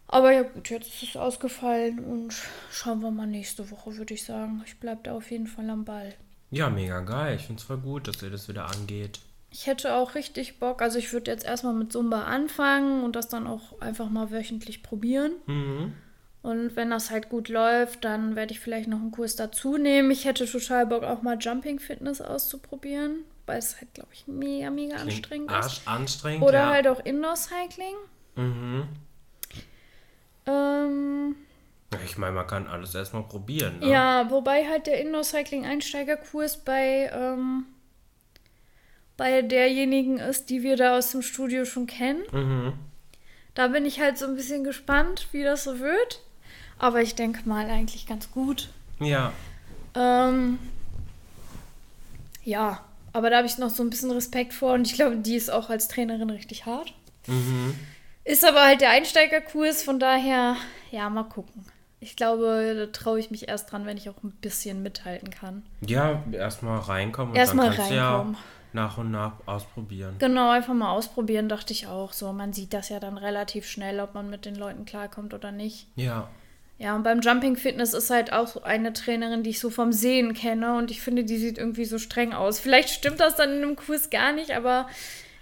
[0.08, 2.34] Aber ja gut, jetzt ist es ausgefallen und
[2.72, 4.64] schauen wir mal nächste Woche, würde ich sagen.
[4.66, 6.16] Ich bleibe da auf jeden Fall am Ball.
[6.50, 7.36] Ja, mega geil.
[7.36, 9.20] Ich finde es voll gut, dass ihr das wieder angeht.
[9.52, 13.30] Ich hätte auch richtig Bock, also ich würde jetzt erstmal mit Zumba anfangen und das
[13.30, 15.34] dann auch einfach mal wöchentlich probieren.
[15.46, 15.94] Mhm.
[16.42, 20.12] Und wenn das halt gut läuft, dann werde ich vielleicht noch einen Kurs dazu nehmen.
[20.12, 24.70] Ich hätte total Bock, auch mal Jumping Fitness auszuprobieren, weil es halt, glaube ich, mega,
[24.70, 25.88] mega Klingt anstrengend ist.
[25.88, 26.44] anstrengend.
[26.44, 26.70] Oder ja.
[26.70, 27.96] halt auch Indoor Cycling.
[28.36, 28.84] Mhm.
[30.46, 31.36] Ähm,
[32.04, 33.80] Ich meine, man kann alles erstmal probieren.
[33.80, 33.90] Ne?
[33.90, 37.66] Ja, wobei halt der Indoor Cycling Einsteigerkurs bei ähm,
[39.16, 42.24] bei derjenigen ist, die wir da aus dem Studio schon kennen.
[42.32, 42.74] Mhm.
[43.56, 46.22] Da bin ich halt so ein bisschen gespannt, wie das so wird.
[46.78, 48.70] Aber ich denke mal eigentlich ganz gut.
[49.00, 49.34] Ja.
[49.96, 50.60] Ähm,
[52.44, 55.36] ja, aber da habe ich noch so ein bisschen Respekt vor und ich glaube, die
[55.36, 56.94] ist auch als Trainerin richtig hart.
[57.26, 57.74] Mhm.
[58.24, 60.56] Ist aber halt der Einsteigerkurs, von daher,
[60.92, 61.66] ja, mal gucken.
[62.00, 65.64] Ich glaube, da traue ich mich erst dran, wenn ich auch ein bisschen mithalten kann.
[65.82, 68.34] Ja, erstmal reinkommen und Erstmal dann kannst reinkommen.
[68.34, 70.16] du ja nach und nach ausprobieren.
[70.20, 72.14] Genau, einfach mal ausprobieren, dachte ich auch.
[72.14, 75.52] So, man sieht das ja dann relativ schnell, ob man mit den Leuten klarkommt oder
[75.52, 75.88] nicht.
[75.96, 76.28] Ja.
[76.80, 79.92] Ja, und beim Jumping Fitness ist halt auch so eine Trainerin, die ich so vom
[79.92, 82.60] Sehen kenne und ich finde, die sieht irgendwie so streng aus.
[82.60, 84.88] Vielleicht stimmt das dann in einem Kurs gar nicht, aber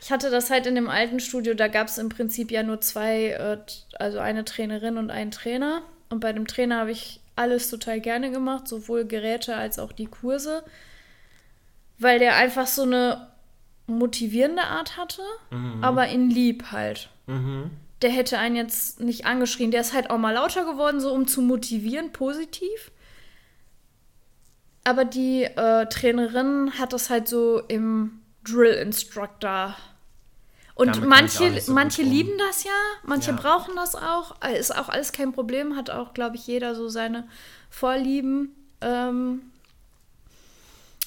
[0.01, 2.79] ich hatte das halt in dem alten Studio, da gab es im Prinzip ja nur
[2.79, 3.57] zwei, äh,
[3.99, 5.81] also eine Trainerin und einen Trainer.
[6.09, 10.05] Und bei dem Trainer habe ich alles total gerne gemacht, sowohl Geräte als auch die
[10.05, 10.63] Kurse,
[11.97, 13.27] weil der einfach so eine
[13.87, 15.21] motivierende Art hatte,
[15.81, 17.71] aber in lieb halt Mhm.
[18.01, 19.71] der hätte einen jetzt nicht angeschrien.
[19.71, 22.91] Der ist halt auch mal lauter geworden, so um zu motivieren, positiv.
[24.83, 29.75] Aber die äh, Trainerin hat das halt so im Drill Instructor.
[30.75, 32.71] Und Damit manche, so manche lieben das ja,
[33.03, 33.37] manche Ja.
[33.37, 34.35] brauchen das auch.
[34.41, 37.27] Äh, Ist auch alles kein Problem, hat auch, glaube ich, jeder so seine
[37.69, 38.53] Vorlieben.
[38.81, 39.41] Ähm,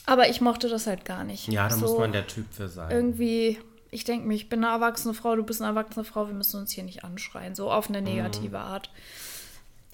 [0.07, 1.48] aber ich mochte das halt gar nicht.
[1.48, 2.90] Ja, da so muss man der Typ für sein.
[2.90, 3.59] irgendwie,
[3.90, 6.59] ich denke mir, ich bin eine erwachsene Frau, du bist eine erwachsene Frau, wir müssen
[6.59, 8.90] uns hier nicht anschreien, so auf eine negative Art.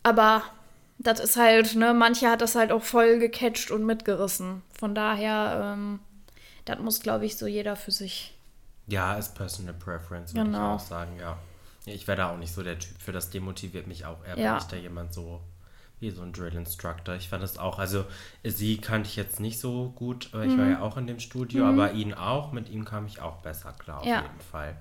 [0.05, 0.43] Aber
[0.99, 4.63] das ist halt, ne, manche hat das halt auch voll gecatcht und mitgerissen.
[4.79, 5.99] Von daher, ähm,
[6.65, 8.31] das muss, glaube ich, so jeder für sich.
[8.87, 10.77] Ja, ist Personal Preference, würde Genau.
[10.77, 11.37] ich auch sagen, ja.
[11.87, 14.53] Ich wäre da auch nicht so der Typ für, das demotiviert mich auch eher, Ja.
[14.53, 15.41] wenn ich da jemand so
[16.01, 17.15] wie so ein Drill Instructor.
[17.15, 18.05] Ich fand das auch, also
[18.43, 20.71] sie kannte ich jetzt nicht so gut, ich war Mhm.
[20.73, 24.01] ja auch in dem Studio, aber ihn auch, mit ihm kam ich auch besser klar,
[24.01, 24.23] auf Ja.
[24.23, 24.77] jeden Fall.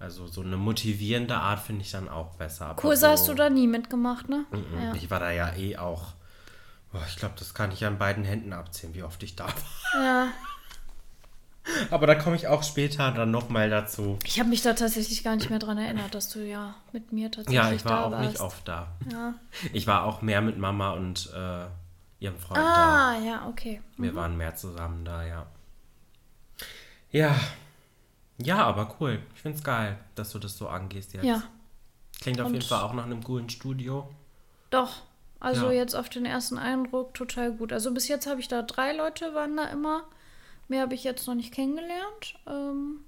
[0.00, 2.66] Also so eine motivierende Art finde ich dann auch besser.
[2.66, 4.44] aber Kurse so, hast du da nie mitgemacht, ne?
[4.52, 4.82] Mhm.
[4.82, 4.94] Ja.
[4.94, 6.12] Ich war da ja eh auch,
[6.92, 10.02] boah, ich glaube, das kann ich an beiden Händen abzählen, wie oft ich da war.
[10.04, 10.28] ja.
[11.90, 14.18] Aber da komme ich auch später dann nochmal dazu.
[14.24, 17.30] Ich habe mich da tatsächlich gar nicht mehr dran erinnert, dass du ja mit mir
[17.30, 18.30] tatsächlich Ja, ich war da auch warst.
[18.30, 18.88] nicht oft da.
[19.12, 19.34] Ja.
[19.72, 21.64] Ich war auch mehr mit Mama und äh,
[22.20, 23.80] ihrem Freund Ah, ja, okay.
[23.96, 24.02] da.
[24.02, 25.46] Wir waren mehr zusammen da, ja.
[27.10, 27.34] Ja.
[28.40, 29.20] Ja, aber cool.
[29.34, 31.24] Ich find's geil, dass du das so angehst jetzt.
[31.24, 31.42] Ja,
[32.20, 34.08] Klingt auf Und- jeden Fall auch nach einem coolen Studio.
[34.70, 35.02] Doch.
[35.40, 35.72] Also Ja.
[35.72, 37.72] jetzt auf den ersten Eindruck total gut.
[37.72, 40.02] Also bis jetzt habe ich da drei Leute waren da immer.
[40.68, 42.34] Mehr habe ich jetzt noch nicht kennengelernt.
[42.46, 43.00] Ähm,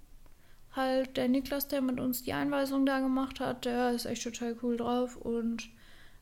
[0.73, 4.57] halt der Niklas, der mit uns die Einweisung da gemacht hat, der ist echt total
[4.63, 5.17] cool drauf.
[5.17, 5.69] Und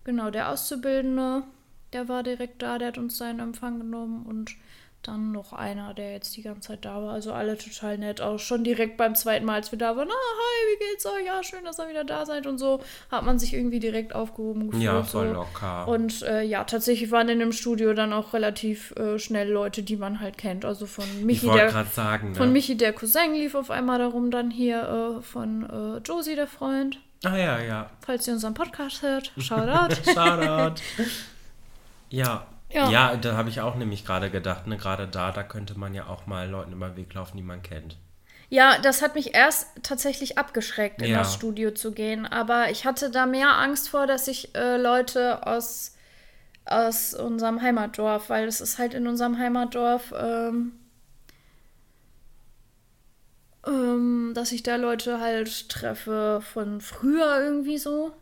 [0.05, 1.45] genau, der Auszubildende,
[1.93, 4.57] der war direkt da, der hat uns seinen Empfang genommen und
[5.03, 7.13] dann noch einer, der jetzt die ganze Zeit da war.
[7.13, 8.21] Also alle total nett.
[8.21, 10.09] Auch schon direkt beim zweiten Mal, als wir da waren.
[10.09, 11.25] Ah, hi, wie geht's euch?
[11.25, 12.81] Ja, schön, dass ihr wieder da seid und so.
[13.11, 14.83] Hat man sich irgendwie direkt aufgehoben gefühlt.
[14.83, 15.35] Ja, voll so.
[15.35, 15.89] locker.
[15.89, 19.97] Und äh, ja, tatsächlich waren in dem Studio dann auch relativ äh, schnell Leute, die
[19.97, 20.65] man halt kennt.
[20.65, 22.35] Also von ich Michi, der, sagen, ne?
[22.35, 26.49] von Michi, der Cousin, lief auf einmal darum, dann hier äh, von äh, Josie, der
[26.49, 26.99] Freund.
[27.25, 27.91] Ah ja, ja.
[28.01, 29.95] Falls ihr unseren Podcast hört, Shoutout.
[30.13, 30.83] Shoutout.
[32.11, 32.47] ja.
[32.71, 32.91] Ja.
[32.91, 36.07] Ja, da habe ich auch nämlich gerade gedacht, ne, gerade da, da könnte man ja
[36.07, 37.97] auch mal Leuten über den Weg laufen, die man kennt.
[38.51, 41.19] Ja, das hat mich erst tatsächlich abgeschreckt, in Ja.
[41.19, 42.27] das Studio zu gehen.
[42.27, 45.95] Aber ich hatte da mehr Angst vor, dass ich äh, Leute aus,
[46.65, 50.73] aus unserem Heimatdorf, weil es ist halt in unserem Heimatdorf, ähm,
[53.67, 58.13] ähm, dass ich da Leute halt treffe von früher irgendwie so.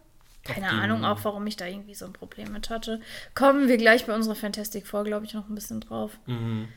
[0.47, 3.01] Keine Ahnung auch, warum ich da irgendwie so ein Problem mit hatte.
[3.35, 6.69] Kommen wir gleich bei unserer Fantastic vor, glaube ich, noch ein bisschen drauf Mhm.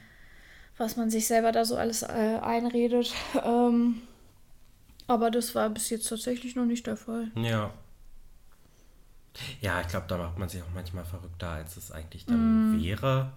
[0.78, 3.14] was man sich selber da so alles äh, einredet.
[3.44, 4.02] Ähm,
[5.08, 7.32] aber das war bis jetzt tatsächlich noch nicht der Fall.
[7.36, 7.72] Ja.
[9.62, 12.74] Ja, ich glaube, da macht man sich auch manchmal verrückter, als es eigentlich dann Mm.
[12.84, 13.32] wäre.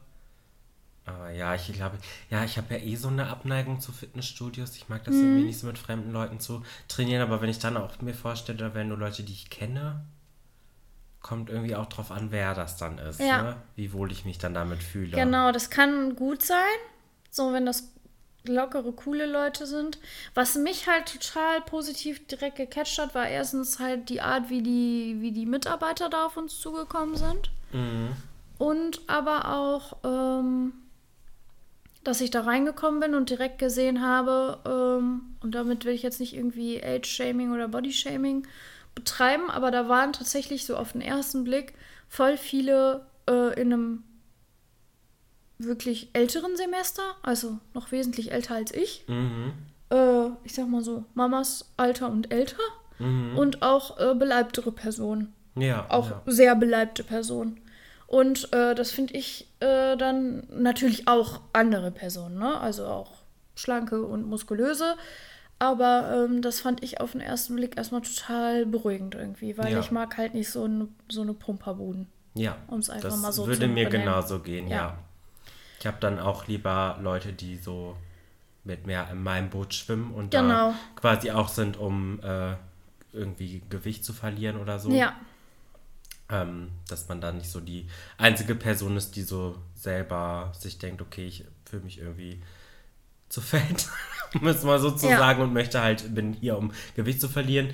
[1.05, 1.99] Aber ja, ich glaube,
[2.31, 4.77] ja, ich habe ja eh so eine Abneigung zu Fitnessstudios.
[4.77, 5.25] Ich mag das Mm.
[5.25, 8.59] irgendwie nicht so mit fremden Leuten zu trainieren, aber wenn ich dann auch mir vorstelle,
[8.59, 10.05] da wären nur Leute, die ich kenne,
[11.23, 13.43] kommt irgendwie auch drauf an, wer das dann ist, Ja.
[13.43, 13.57] ne?
[13.77, 15.17] wie wohl ich mich dann damit fühle.
[15.17, 16.59] Genau, das kann gut sein.
[17.31, 17.89] So, wenn das
[18.45, 19.99] lockere, coole Leute sind.
[20.35, 25.17] Was mich halt total positiv direkt gecatcht hat, war erstens halt die Art, wie die,
[25.21, 27.51] wie die Mitarbeiter da auf uns zugekommen sind.
[27.73, 28.17] Mhm.
[28.59, 30.73] Und aber auch, ähm,
[32.05, 36.19] dass ich da reingekommen bin und direkt gesehen habe, ähm, und damit will ich jetzt
[36.21, 38.47] nicht irgendwie Age-Shaming oder Body-Shaming
[38.95, 41.75] betreiben, aber da waren tatsächlich so auf den ersten Blick
[42.09, 44.05] voll viele äh, in einem
[45.59, 49.05] wirklich älteren Semester, also noch wesentlich älter als ich.
[49.07, 49.53] Mhm.
[49.91, 52.59] äh, ich sag mal so, Mamas Alter und älter
[53.37, 55.33] und auch äh, beleibtere Personen.
[55.57, 55.87] Ja.
[55.89, 56.23] Auch ja.
[56.27, 57.61] sehr beleibte Personen.
[58.07, 62.61] Und äh, das finde ich äh, dann natürlich auch andere Personen, ne?
[62.61, 63.13] Also auch
[63.55, 64.97] schlanke und muskulöse.
[65.63, 69.79] Aber ähm, das fand ich auf den ersten Blick erstmal total beruhigend irgendwie, weil Ja.
[69.79, 72.09] ich mag halt nicht so eine so eine Pumperbuden.
[72.35, 74.07] Ja, Um's einfach das mal so würde zu mir benennen.
[74.07, 74.77] genauso gehen, ja.
[74.77, 74.99] Ja.
[75.79, 77.97] Ich habe dann auch lieber Leute, die so
[78.65, 80.71] mit mehr in meinem Boot schwimmen und Genau.
[80.71, 82.55] da quasi auch sind, um äh,
[83.13, 84.91] irgendwie Gewicht zu verlieren oder so.
[84.91, 85.15] Ja,
[86.31, 87.87] Ähm, dass man da nicht so die
[88.19, 92.41] einzige Person ist, die so selber sich denkt, okay, ich fühle mich irgendwie
[93.33, 93.89] zu fett,
[94.41, 95.19] um es mal so zu Ja.
[95.19, 97.73] sagen, und möchte halt, bin hier, um Gewicht zu verlieren.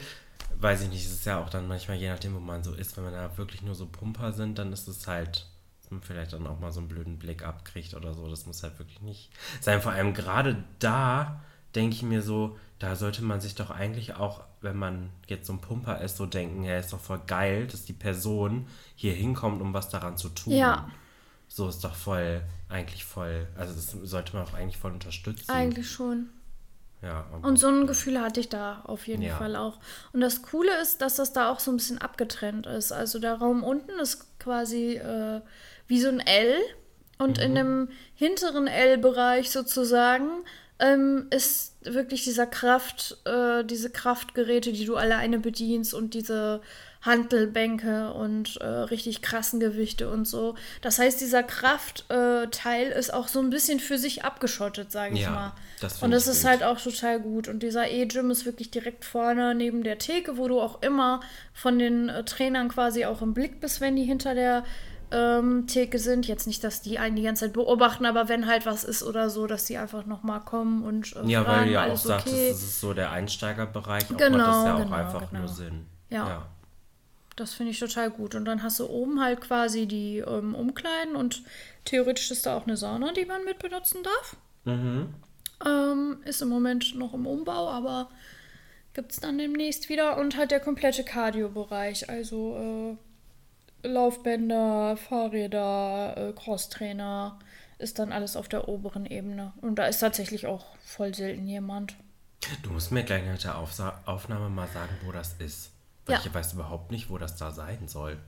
[0.60, 2.96] Weiß ich nicht, es ist ja auch dann manchmal, je nachdem, wo man so ist,
[2.96, 5.46] wenn man da wirklich nur so Pumper sind, dann ist es halt,
[5.82, 8.28] dass man vielleicht dann auch mal so einen blöden Blick abkriegt oder so.
[8.28, 9.80] Das muss halt wirklich nicht sein.
[9.82, 11.42] Vor allem gerade da
[11.74, 15.52] denke ich mir so, da sollte man sich doch eigentlich auch, wenn man jetzt so
[15.52, 18.66] ein Pumper ist, so denken, ja, ist doch voll geil, dass die Person
[18.96, 20.52] hier hinkommt, um was daran zu tun.
[20.54, 20.88] Ja.
[21.46, 25.50] So ist doch voll, eigentlich voll, also das sollte man auch eigentlich voll unterstützen.
[25.50, 26.28] eigentlich schon.
[27.00, 29.36] Ja, Und so ein Gefühl hatte ich da auf jeden Ja.
[29.36, 29.78] Fall auch.
[30.12, 32.90] Und das Coole ist, dass das da auch so ein bisschen abgetrennt ist.
[32.90, 35.40] Also der Raum unten ist quasi äh,
[35.86, 36.56] wie so ein L.
[37.18, 37.42] Und Mhm.
[37.44, 40.28] in dem hinteren L-Bereich sozusagen
[40.80, 46.60] ähm, ist wirklich dieser Kraft, äh, diese Kraftgeräte, die du alleine bedienst und diese
[47.02, 50.54] Hantelbänke und äh, richtig krassen Gewichte und so.
[50.82, 55.22] Das heißt, dieser Kraftteil äh, ist auch so ein bisschen für sich abgeschottet, sage ich
[55.22, 55.52] Ja, mal.
[55.80, 56.50] das und das ist gut.
[56.50, 57.48] halt auch total gut.
[57.48, 61.20] Und dieser E-Gym ist wirklich direkt vorne neben der Theke, wo du auch immer
[61.54, 64.64] von den äh, Trainern quasi auch im Blick bist, wenn die hinter der
[65.10, 66.26] ähm, Theke sind.
[66.26, 69.30] Jetzt nicht, dass die einen die ganze Zeit beobachten, aber wenn halt was ist oder
[69.30, 72.50] so, dass die einfach nochmal kommen und äh, Ja, weil du ja auch sagtest, okay.
[72.50, 75.40] es ist so der Einsteigerbereich, auch macht Genau, das ja auch genau, einfach genau.
[75.44, 75.86] nur Sinn.
[76.10, 76.46] Ja.
[77.38, 78.34] Das finde ich total gut.
[78.34, 81.44] Und dann hast du oben halt quasi die ähm, Umkleiden und
[81.84, 84.36] theoretisch ist da auch eine Sauna, die man mit benutzen darf.
[84.64, 85.14] Mhm.
[85.64, 88.10] Ähm, ist im Moment noch im Umbau, aber
[88.92, 90.18] gibt es dann demnächst wieder.
[90.18, 92.98] Und halt der komplette Cardio-Bereich, also
[93.84, 97.38] äh, Laufbänder, Fahrräder, äh, Crosstrainer,
[97.78, 99.52] ist dann alles auf der oberen Ebene.
[99.60, 101.94] Und da ist tatsächlich auch voll selten jemand.
[102.64, 105.70] Du musst mir gleich nach der Aufsa Aufnahme mal sagen, wo das ist.
[106.08, 106.22] Weil Ja.
[106.24, 108.18] ich weiß überhaupt nicht, wo das da sein soll.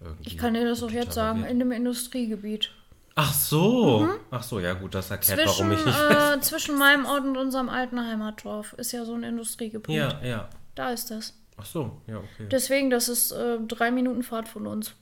[0.00, 2.70] Irgendwie Ich kann dir das auch jetzt sagen, in dem Industriegebiet.
[3.14, 4.08] Ach so.
[4.30, 7.36] Ach so, ja gut, das erklärt, Zwischen, warum ich nicht äh, zwischen meinem Ort und
[7.38, 9.96] unserem alten Heimatdorf ist ja so ein Industriegebiet.
[9.96, 10.48] Ja, ja.
[10.74, 11.32] Da ist das.
[11.56, 12.46] Ach so, ja, okay.
[12.50, 14.92] Deswegen, das ist äh, drei Minuten Fahrt von uns.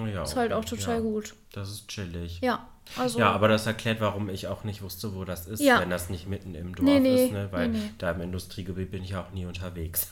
[0.00, 1.00] Oh, ja, Ist halt okay, auch total ja.
[1.00, 1.34] gut.
[1.52, 2.40] Das ist chillig.
[2.40, 3.18] Ja, also.
[3.18, 5.80] Ja, aber das erklärt, warum ich auch nicht wusste, wo das ist, Ja.
[5.80, 7.48] wenn das nicht mitten im Dorf Nee, nee, ist, ne?
[7.50, 7.90] Weil nee.
[7.98, 10.10] da im Industriegebiet bin ich auch nie unterwegs.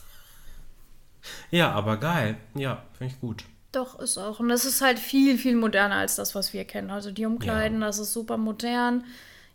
[1.51, 2.37] Ja, aber geil.
[2.55, 3.43] Ja, finde ich gut.
[3.71, 4.39] Doch, ist auch.
[4.39, 6.89] Und das ist halt viel, viel moderner als das, was wir kennen.
[6.89, 9.03] Also die Umkleiden, das ist super modern.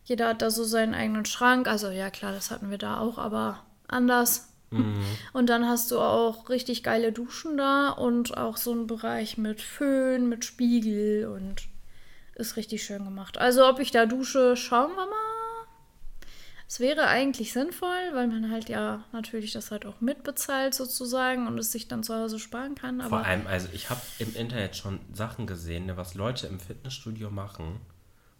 [0.05, 1.67] Jeder hat da so seinen eigenen Schrank.
[1.67, 4.49] Also ja, klar, das hatten wir da auch, aber anders.
[5.35, 9.61] Und dann hast du auch richtig geile Duschen da und auch so einen Bereich mit
[9.61, 11.69] Föhn, mit Spiegel und
[12.37, 13.37] ist richtig schön gemacht.
[13.37, 15.32] Also ob ich da dusche, schauen wir mal.
[16.73, 21.59] Es wäre eigentlich sinnvoll, weil man halt ja natürlich das halt auch mitbezahlt sozusagen und
[21.59, 23.03] es sich dann zu Hause sparen kann.
[23.03, 26.59] Aber Vor allem, also ich habe im Internet schon Sachen gesehen, ne, was Leute im
[26.61, 27.79] Fitnessstudio machen,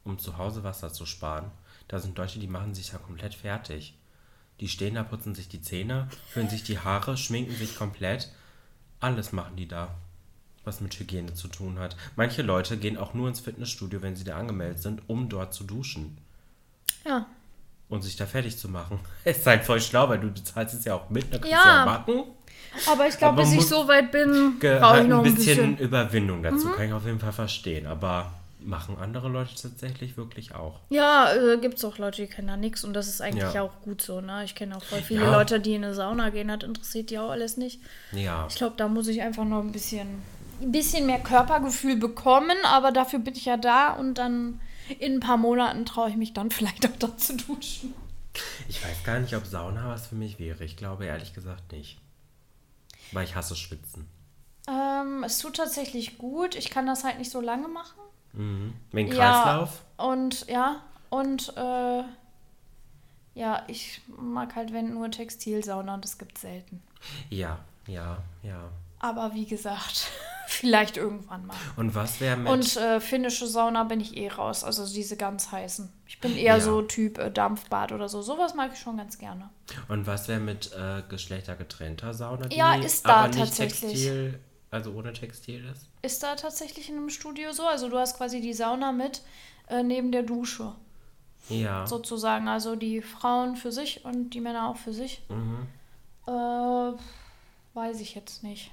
[0.03, 1.51] um zu Hause Wasser zu sparen.
[1.89, 3.99] Da sind Leute, die machen sich ja komplett fertig.
[4.61, 8.33] Die stehen da, putzen sich die Zähne, föhnen sich die Haare, schminken sich komplett.
[8.99, 9.95] Alles machen die da,
[10.65, 11.99] was mit Hygiene zu tun hat.
[12.17, 15.65] Manche Leute gehen auch nur ins Fitnessstudio, wenn sie da angemeldet sind, um dort zu
[15.65, 16.17] duschen
[17.05, 17.27] ja,
[17.93, 18.99] und sich da fertig zu machen.
[19.25, 21.65] Ist halt voll schlau, weil du bezahlst es ja auch mit, dann kannst Ja.
[21.81, 22.25] ja machen.
[22.91, 25.71] aber ich glaube, bis ich so weit bin, brauche halt ich noch ein bisschen, bisschen.
[25.73, 25.77] Mhm.
[25.77, 27.87] Überwindung dazu, kann ich auf jeden Fall verstehen.
[27.87, 28.33] Aber
[28.65, 30.79] machen andere Leute tatsächlich wirklich auch.
[30.89, 33.63] Ja, äh, gibt es auch Leute, die kennen da nichts und das ist eigentlich Ja.
[33.63, 34.21] auch gut so.
[34.21, 34.45] Ne?
[34.45, 35.33] Ich kenne auch voll viele Ja.
[35.33, 37.81] Leute, die in eine Sauna gehen, das interessiert die auch alles nicht.
[38.13, 40.07] Ja, Ich glaube, da muss ich einfach noch ein bisschen,
[40.63, 44.61] ein bisschen mehr Körpergefühl bekommen, aber dafür bin ich ja da und dann
[44.99, 47.95] in ein paar Monaten traue ich mich dann vielleicht auch da zu duschen.
[48.69, 50.65] ich weiß gar nicht, ob Sauna was für mich wäre.
[50.65, 51.99] Ich glaube ehrlich gesagt nicht.
[53.13, 54.07] Weil ich hasse Schwitzen.
[54.69, 56.55] Ähm, es tut tatsächlich gut.
[56.55, 57.99] Ich kann das halt nicht so lange machen.
[58.33, 58.73] Mhm.
[58.93, 59.15] Wegen Ja.
[59.43, 59.83] Kreislauf?
[59.99, 60.81] Und ja,
[61.11, 62.05] und äh,
[63.35, 66.83] ja, ich mag halt, wenn nur Textilsauna und das gibt selten.
[67.29, 68.71] Ja, ja, ja.
[69.03, 70.09] Aber wie gesagt,
[70.47, 71.57] Vielleicht irgendwann mal.
[71.77, 72.53] Und was wäre mit.
[72.53, 74.65] Und äh, finnische Sauna bin ich eh raus.
[74.65, 75.91] Also diese ganz heißen.
[76.07, 76.61] Ich bin eher Ja.
[76.61, 78.21] so Typ äh, Dampfbad oder so.
[78.21, 79.49] Sowas mag ich schon ganz gerne.
[79.89, 82.49] Und was wäre mit äh, geschlechtergetrennter Sauna?
[82.51, 83.81] Ja, ist da tatsächlich.
[83.93, 84.41] Textil,
[84.71, 85.89] also ohne Textil ist?
[86.03, 87.67] Ist da tatsächlich in einem Studio so?
[87.67, 89.23] Also du hast quasi die Sauna mit
[89.69, 90.75] äh, neben der Dusche.
[91.49, 91.87] Ja.
[91.87, 92.49] Sozusagen.
[92.49, 95.23] Also die Frauen für sich und die Männer auch für sich.
[95.31, 95.67] Mhm.
[96.27, 96.93] Äh,
[97.75, 98.71] weiß ich jetzt nicht.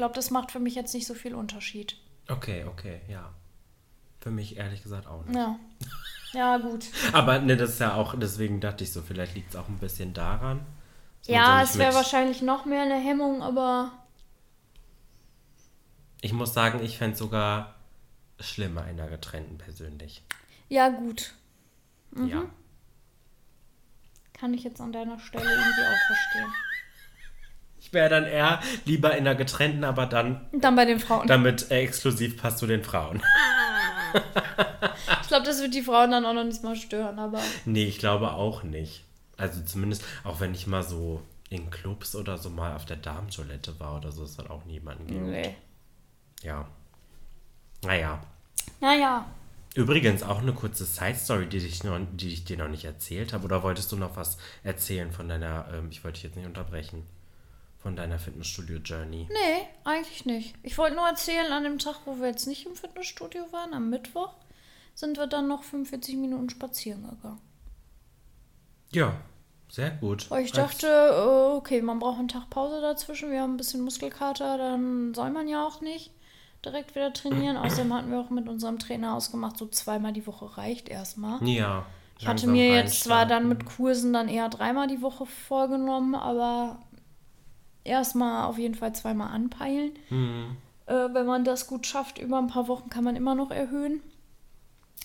[0.00, 1.94] Ich glaube, das macht für mich jetzt nicht so viel Unterschied.
[2.26, 3.34] Okay, okay, ja.
[4.22, 5.36] Für mich ehrlich gesagt auch nicht.
[5.36, 5.58] Ja.
[6.32, 6.86] Ja, gut.
[7.12, 9.76] Aber ne, das ist ja auch, deswegen dachte ich so, vielleicht liegt es auch ein
[9.76, 10.64] bisschen daran.
[11.26, 13.92] Ja, es wäre wahrscheinlich noch mehr eine Hemmung, aber
[16.22, 17.74] Ich muss sagen, ich fände es sogar
[18.38, 20.22] schlimmer in der getrennten persönlich.
[20.70, 21.34] ja, gut.
[22.12, 22.26] Mhm.
[22.26, 22.44] Ja.
[24.32, 26.69] Kann ich jetzt an deiner Stelle irgendwie auch verstehen.
[27.90, 31.26] Ich wäre dann eher lieber in der getrennten, aber dann dann bei den Frauen.
[31.26, 33.20] damit äh, exklusiv passt zu den Frauen.
[35.22, 37.40] Ich glaube, das wird die Frauen dann auch noch nicht mal stören, aber.
[37.64, 39.04] Nee, ich glaube auch nicht.
[39.36, 43.80] Also zumindest, auch wenn ich mal so in Clubs oder so mal auf der Damentoilette
[43.80, 45.30] war oder so, ist dann auch niemanden gegeben.
[45.30, 45.56] Nee.
[46.42, 46.68] Ja.
[47.82, 48.20] Naja.
[48.80, 49.26] Naja.
[49.74, 53.44] Übrigens auch eine kurze Side-Story, die, ich noch- die ich dir noch nicht erzählt habe.
[53.46, 57.04] Oder wolltest du noch was erzählen von deiner, ähm, ich wollte dich jetzt nicht unterbrechen,
[57.80, 59.28] von deiner Fitnessstudio-Journey?
[59.30, 60.54] Nee, eigentlich nicht.
[60.62, 63.88] Ich wollte nur erzählen, an dem Tag, wo wir jetzt nicht im Fitnessstudio waren, am
[63.90, 64.34] Mittwoch,
[64.94, 67.40] sind wir dann noch 45 Minuten spazieren gegangen.
[68.92, 69.14] Ja,
[69.70, 70.30] sehr gut.
[70.30, 73.82] Weil ich dachte, äh, okay, man braucht einen Tag Pause dazwischen, wir haben ein bisschen
[73.82, 76.10] Muskelkater, dann soll man ja auch nicht
[76.64, 77.56] direkt wieder trainieren.
[77.56, 81.42] Außerdem hatten wir auch mit unserem Trainer ausgemacht, so zweimal die Woche reicht erstmal.
[81.48, 81.86] Ja.
[82.18, 86.78] Ich hatte mir jetzt zwar dann mit Kursen dann eher dreimal die Woche vorgenommen, aber
[87.84, 89.92] erstmal auf jeden Fall zweimal anpeilen.
[90.08, 90.56] Hm.
[90.86, 94.00] Äh, wenn man das gut schafft, über ein paar Wochen kann man immer noch erhöhen.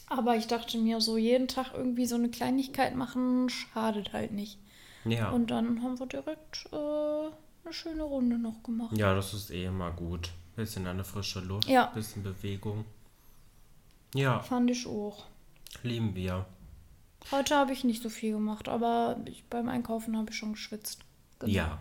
[0.08, 4.60] Aber ich dachte mir, so jeden Tag irgendwie so eine Kleinigkeit machen, schadet halt nicht.
[5.04, 5.30] Ja.
[5.32, 8.96] Und dann haben wir direkt äh, eine schöne Runde noch gemacht.
[8.98, 10.30] ja, das ist eh immer gut.
[10.56, 11.88] Bisschen an der frische Luft, Ja.
[11.88, 12.86] bisschen Bewegung.
[14.14, 15.26] Ja, Fand ich auch.
[15.84, 16.46] lieben wir.
[17.32, 21.02] Heute habe ich nicht so viel gemacht, aber ich, beim Einkaufen habe ich schon geschwitzt.
[21.40, 21.52] Genau.
[21.52, 21.80] Ja.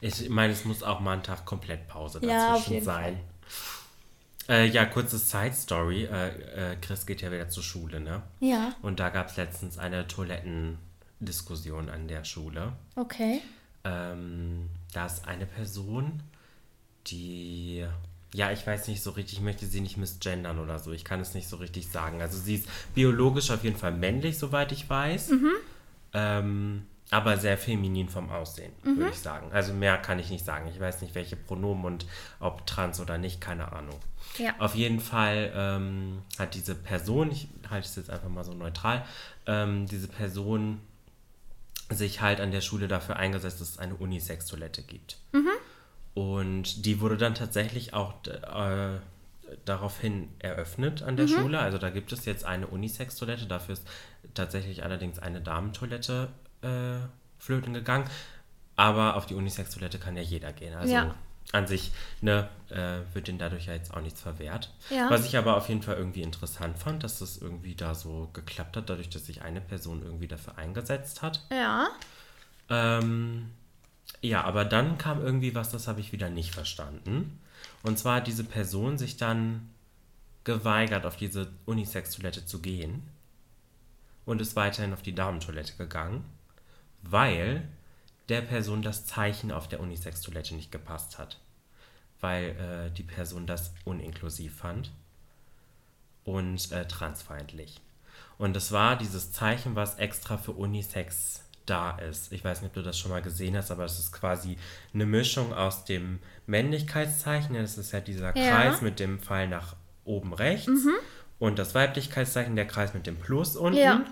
[0.00, 3.20] Ich meine, es muss auch mal ein Tag komplett Pause dazwischen Ja, sein.
[4.48, 6.04] Äh, ja, kurze Side-Story.
[6.04, 8.22] Äh, äh, Chris geht ja wieder zur Schule, ne?
[8.40, 12.72] Ja, Und da gab es letztens eine Toilettendiskussion an der Schule.
[12.96, 13.40] okay.
[13.86, 16.22] Ähm, da ist eine Person,
[17.06, 17.84] die,
[18.32, 20.92] ja, ich weiß nicht so richtig, ich möchte sie nicht misgendern oder so.
[20.92, 22.22] Ich kann es nicht so richtig sagen.
[22.22, 25.32] Also sie ist biologisch auf jeden Fall männlich, soweit ich weiß.
[26.14, 29.52] Ähm, aber sehr feminin vom Aussehen, würde ich sagen.
[29.52, 30.68] Also mehr kann ich nicht sagen.
[30.68, 32.06] Ich weiß nicht, welche Pronomen und
[32.40, 34.00] ob trans oder nicht, keine Ahnung.
[34.38, 34.54] Ja.
[34.58, 39.04] Auf jeden Fall ähm, hat diese Person, ich halte es jetzt einfach mal so neutral,
[39.46, 40.80] ähm, diese Person
[41.90, 45.18] sich halt an der Schule dafür eingesetzt, dass es eine Unisex-Toilette gibt.
[46.14, 48.98] Und die wurde dann tatsächlich auch äh,
[49.64, 51.58] daraufhin eröffnet an der Schule.
[51.58, 53.86] Also da gibt es jetzt eine Unisex-Toilette, dafür ist
[54.32, 56.28] tatsächlich allerdings eine Damentoilette
[56.64, 57.06] äh,
[57.38, 58.08] flöten gegangen.
[58.76, 60.74] Aber auf die Unisex-Toilette kann ja jeder gehen.
[60.74, 61.14] Also Ja.
[61.52, 64.72] an sich ne, äh, wird denen dadurch ja jetzt auch nichts verwehrt.
[64.90, 65.10] Ja.
[65.10, 68.76] Was ich aber auf jeden Fall irgendwie interessant fand, dass das irgendwie da so geklappt
[68.76, 71.44] hat, dadurch, dass sich eine Person irgendwie dafür eingesetzt hat.
[71.52, 71.88] Ja.
[72.70, 73.50] Ähm,
[74.22, 77.38] ja, aber dann kam irgendwie was, das habe ich wieder nicht verstanden.
[77.82, 79.70] Und zwar hat diese Person sich dann
[80.44, 83.02] geweigert, auf diese Unisex-Toilette zu gehen
[84.24, 86.24] und ist weiterhin auf die Damentoilette gegangen,
[87.10, 87.68] weil
[88.28, 91.38] der Person das Zeichen auf der Unisex-Toilette nicht gepasst hat.
[92.20, 94.90] Weil äh, die Person das uninklusiv fand
[96.24, 97.80] und äh, transfeindlich.
[98.38, 102.32] Und es war dieses Zeichen, was extra für Unisex da ist.
[102.32, 104.56] Ich weiß nicht, ob du das schon mal gesehen hast, aber es ist quasi
[104.92, 108.50] eine Mischung aus dem Männlichkeitszeichen, das ist ja dieser Ja.
[108.50, 110.68] Kreis mit dem Pfeil nach oben rechts
[111.38, 113.78] und das Weiblichkeitszeichen, der Kreis mit dem Plus unten.
[113.78, 114.04] Ja.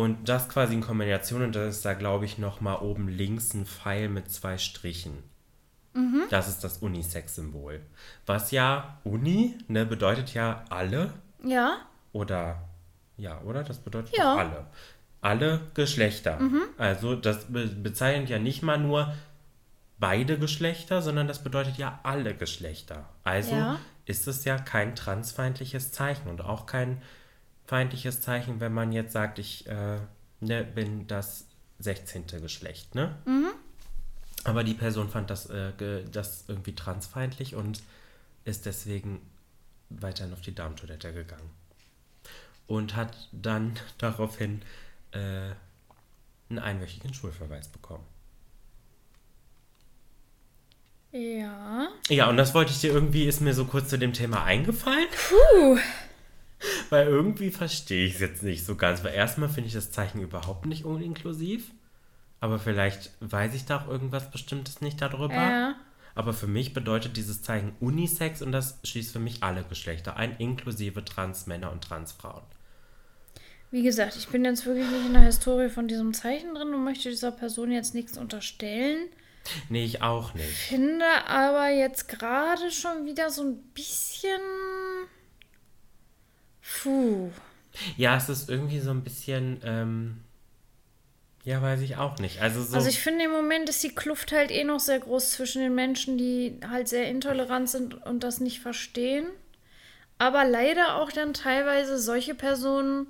[0.00, 3.66] Und das quasi in Kombination und das ist da, glaube ich, nochmal oben links ein
[3.66, 5.22] Pfeil mit zwei Strichen.
[6.30, 7.80] Das ist das Unisex-Symbol.
[8.24, 11.12] Was ja Uni, ne, bedeutet ja alle
[11.44, 11.78] Ja.
[12.12, 12.62] oder
[13.16, 13.64] ja, oder?
[13.64, 14.36] Das bedeutet Ja.
[14.36, 14.66] alle.
[15.20, 16.38] Alle Geschlechter.
[16.78, 19.12] Also das be bezeichnet ja nicht mal nur
[19.98, 23.08] beide Geschlechter, sondern das bedeutet ja alle Geschlechter.
[23.24, 23.78] Also Ja.
[24.06, 27.02] ist es ja kein transfeindliches Zeichen und auch kein
[27.70, 30.00] feindliches Zeichen, wenn man jetzt sagt, ich äh,
[30.40, 31.46] ne, bin das
[31.78, 32.26] 16.
[32.42, 33.14] Geschlecht, ne?
[34.42, 35.72] Aber die Person fand das, äh,
[36.10, 37.80] das irgendwie transfeindlich und
[38.44, 39.20] ist deswegen
[39.88, 41.48] weiterhin auf die Darmtoilette gegangen.
[42.66, 44.62] Und hat dann daraufhin
[45.12, 45.52] äh,
[46.48, 48.04] einen einwöchigen Schulverweis bekommen.
[51.12, 51.88] Ja.
[52.08, 55.06] Ja, und das wollte ich dir irgendwie, ist mir so kurz zu dem Thema eingefallen.
[55.28, 55.78] Puh.
[56.90, 59.02] Weil irgendwie verstehe ich es jetzt nicht so ganz.
[59.04, 61.70] Weil erstmal finde ich das Zeichen überhaupt nicht uninklusiv.
[62.40, 65.34] Aber vielleicht weiß ich da auch irgendwas Bestimmtes nicht darüber.
[65.34, 65.76] Ja.
[66.14, 70.36] Aber für mich bedeutet dieses Zeichen Unisex und das schließt für mich alle Geschlechter ein,
[70.38, 72.42] inklusive Transmänner und Transfrauen.
[73.70, 76.82] Wie gesagt, ich bin jetzt wirklich nicht in der Historie von diesem Zeichen drin und
[76.82, 79.06] möchte dieser Person jetzt nichts unterstellen.
[79.68, 80.48] Nee, ich auch nicht.
[80.48, 84.40] Finde aber jetzt gerade schon wieder so ein bisschen.
[86.82, 87.30] Puh.
[87.96, 89.60] Ja, es ist irgendwie so ein bisschen.
[89.64, 90.20] Ähm
[91.44, 92.42] ja, weiß ich auch nicht.
[92.42, 95.30] Also, so also ich finde im Moment ist die Kluft halt eh noch sehr groß
[95.30, 99.26] zwischen den Menschen, die halt sehr intolerant sind und das nicht verstehen.
[100.18, 103.06] Aber leider auch dann teilweise solche Personen,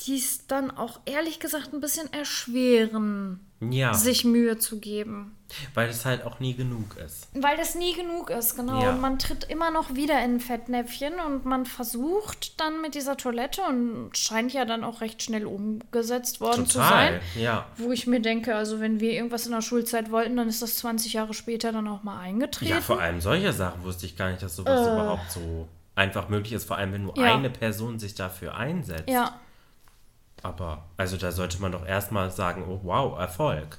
[0.00, 3.94] die es dann auch ehrlich gesagt ein bisschen erschweren ja.
[3.94, 5.36] sich Mühe zu geben.
[5.74, 7.28] Weil es halt auch nie genug ist.
[7.34, 8.82] Weil es nie genug ist, genau.
[8.82, 8.90] Ja.
[8.90, 13.16] Und man tritt immer noch wieder in ein Fettnäpfchen und man versucht dann mit dieser
[13.16, 17.20] Toilette und scheint ja dann auch recht schnell umgesetzt worden Total, zu sein.
[17.36, 17.66] Ja.
[17.76, 20.76] Wo ich mir denke, also wenn wir irgendwas in der Schulzeit wollten, dann ist das
[20.76, 22.72] 20 Jahre später dann auch mal eingetreten.
[22.72, 26.28] Ja, vor allem solche Sachen wusste ich gar nicht, dass sowas äh, überhaupt so einfach
[26.28, 26.64] möglich ist.
[26.64, 27.36] Vor allem, wenn nur ja.
[27.36, 29.08] eine Person sich dafür einsetzt.
[29.08, 29.38] Ja.
[30.42, 33.78] Aber, also da sollte man doch erstmal sagen, oh wow, Erfolg.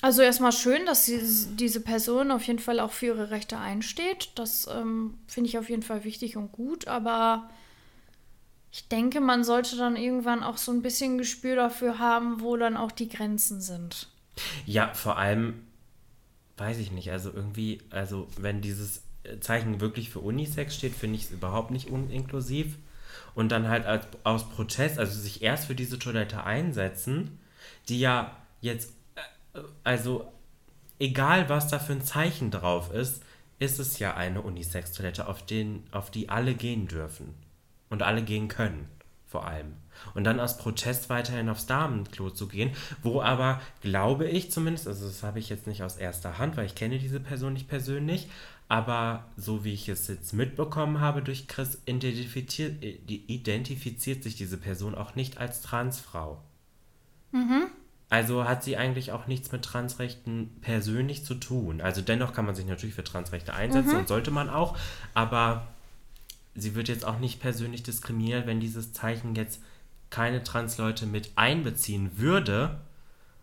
[0.00, 1.20] Also erstmal schön, dass sie,
[1.54, 4.30] diese Person auf jeden Fall auch für ihre Rechte einsteht.
[4.34, 7.48] Das ähm, finde ich auf jeden Fall wichtig und gut, aber
[8.72, 12.76] ich denke, man sollte dann irgendwann auch so ein bisschen Gespür dafür haben, wo dann
[12.76, 14.08] auch die Grenzen sind.
[14.66, 15.66] Ja, vor allem,
[16.56, 19.02] weiß ich nicht, also irgendwie, also wenn dieses
[19.40, 22.76] Zeichen wirklich für Unisex steht, finde ich es überhaupt nicht uninklusiv
[23.34, 27.38] und dann halt als, aus Protest, also sich erst für diese Toilette einsetzen,
[27.88, 28.92] die ja jetzt,
[29.54, 30.32] äh, also
[30.98, 33.22] egal was da für ein Zeichen drauf ist,
[33.58, 35.44] ist es ja eine Unisex-Toilette, auf,
[35.92, 37.34] auf die alle gehen dürfen.
[37.90, 38.88] Und alle gehen können,
[39.26, 39.74] vor allem.
[40.14, 42.72] Und dann aus Protest weiterhin aufs Damenklo zu gehen,
[43.02, 46.64] wo aber, glaube ich zumindest, also das habe ich jetzt nicht aus erster Hand, weil
[46.64, 48.28] ich kenne diese Person nicht persönlich,
[48.72, 54.94] aber so wie ich es jetzt mitbekommen habe durch Chris, identifiziert, identifiziert sich diese Person
[54.94, 56.40] auch nicht als Transfrau.
[57.32, 57.66] Mhm.
[58.08, 61.82] Also hat sie eigentlich auch nichts mit Transrechten persönlich zu tun.
[61.82, 63.98] Also dennoch kann man sich natürlich für Transrechte einsetzen mhm.
[63.98, 64.78] und sollte man auch,
[65.12, 65.68] aber
[66.54, 69.60] sie wird jetzt auch nicht persönlich diskriminiert, wenn dieses Zeichen jetzt
[70.08, 72.80] keine Transleute mit einbeziehen würde.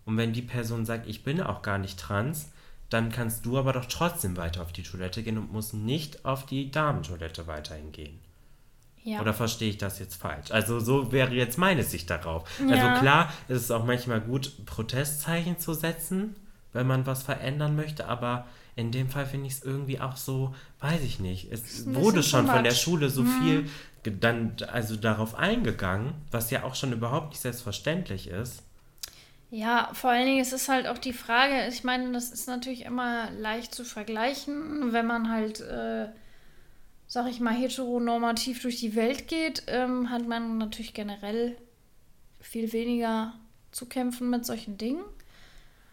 [0.06, 2.50] Und wenn die Person sagt, ich bin auch gar nicht trans,
[2.90, 6.46] dann kannst du aber doch trotzdem weiter auf die Toilette gehen und musst nicht auf
[6.46, 8.20] die Damentoilette weiterhin gehen.
[9.04, 9.22] Ja.
[9.22, 10.52] Oder verstehe ich das jetzt falsch?
[10.52, 12.44] Also so wäre jetzt meine Sicht darauf.
[12.60, 12.88] Also ja.
[12.88, 16.36] Also klar, es ist auch manchmal gut, Protestzeichen zu setzen,
[16.74, 20.54] wenn man was verändern möchte, aber in dem Fall finde ich es irgendwie auch so,
[20.80, 21.52] weiß ich nicht.
[21.52, 23.42] Es wurde schon von der Schule so mhm.
[23.42, 23.70] viel
[24.04, 28.64] dann also darauf eingegangen, was ja auch schon überhaupt nicht selbstverständlich ist.
[29.52, 32.86] Ja, vor allen Dingen ist es halt auch die Frage, ich meine, das ist natürlich
[32.86, 36.10] immer leicht zu vergleichen, wenn man halt, äh,
[37.08, 41.58] sag ich mal, heteronormativ durch die Welt geht, ähm, hat man natürlich generell
[42.40, 43.34] viel weniger
[43.72, 45.04] zu kämpfen mit solchen Dingen.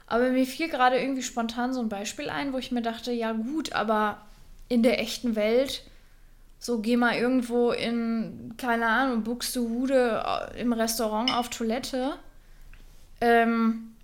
[0.07, 3.33] Aber mir fiel gerade irgendwie spontan so ein Beispiel ein, wo ich mir dachte, ja
[3.33, 4.27] gut, aber
[4.69, 5.83] in der echten Welt,
[6.59, 10.23] so geh mal irgendwo in, keine Ahnung, Buxtehude
[10.55, 12.19] äh, im Restaurant auf Toilette
[13.21, 13.97] ähm,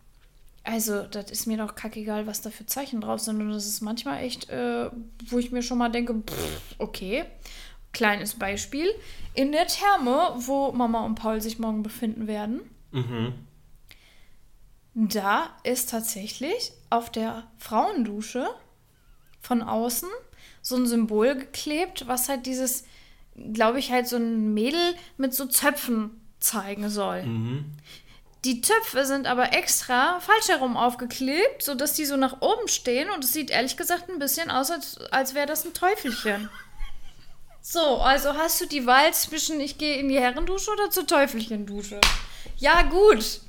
[0.65, 3.41] also, das ist mir doch kackegal, was da für Zeichen drauf sind.
[3.41, 4.91] Und das ist manchmal echt, äh,
[5.27, 7.25] wo ich mir schon mal denke, pff, okay.
[7.93, 8.89] Kleines Beispiel.
[9.35, 13.35] In der Therme, wo Mama und Paul sich morgen befinden werden, mhm.
[14.95, 18.47] da ist tatsächlich auf der Frauendusche
[19.41, 20.09] von außen
[20.63, 22.85] so ein Symbol geklebt, was halt dieses,
[23.53, 27.25] glaube ich, halt so ein Mädel mit so Zöpfen zeigen soll.
[27.25, 27.65] Mhm.
[28.45, 33.23] Die Töpfe sind aber extra falsch herum aufgeklebt, sodass die so nach oben stehen und
[33.23, 36.51] es sieht ehrlich gesagt ein bisschen aus, als, als wäre das ein Teufelchen.
[37.61, 42.01] So, also hast du die Wahl zwischen ich gehe in die Herrendusche oder zur Teufelchendusche?
[42.57, 43.41] Ja, gut.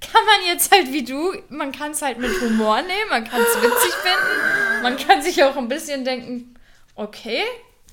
[0.00, 3.40] Kann man jetzt halt wie du, man kann es halt mit Humor nehmen, man kann
[3.40, 6.56] es witzig finden, man kann sich auch ein bisschen denken,
[6.96, 7.44] okay,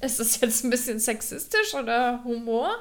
[0.01, 2.71] ist das jetzt ein bisschen sexistisch oder Humor?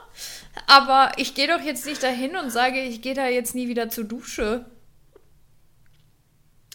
[0.66, 3.88] Aber ich gehe doch jetzt nicht dahin und sage, ich gehe da jetzt nie wieder
[3.90, 4.66] zur Dusche.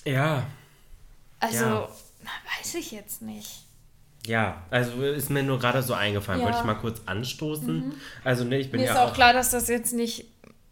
[0.06, 0.44] Ja.
[1.40, 1.90] Also, Ja.
[2.60, 3.62] weiß ich jetzt nicht.
[4.26, 6.40] Ja, also ist mir nur gerade so eingefallen.
[6.40, 6.46] Ja.
[6.48, 6.52] Mhm.
[6.54, 7.94] Wollte ich mal kurz anstoßen.
[8.24, 10.26] Also, ne, ich bin Mir ja ist auch klar, dass das jetzt nicht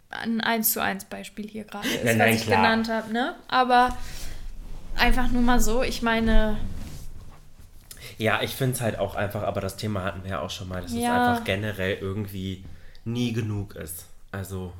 [0.09, 2.57] ein 1 zu 1 Beispiel hier gerade ist, Nein, was nein, ich klar.
[2.57, 3.35] genannt habe, ne?
[3.47, 3.97] Aber
[4.97, 6.57] einfach nur mal so, ich meine,
[8.17, 10.67] Ja, ich finde es halt auch einfach, aber das Thema hatten wir ja auch schon
[10.69, 11.31] mal, dass es Ja.
[11.31, 12.63] einfach generell irgendwie
[13.05, 14.05] nie genug ist.
[14.31, 14.73] Also.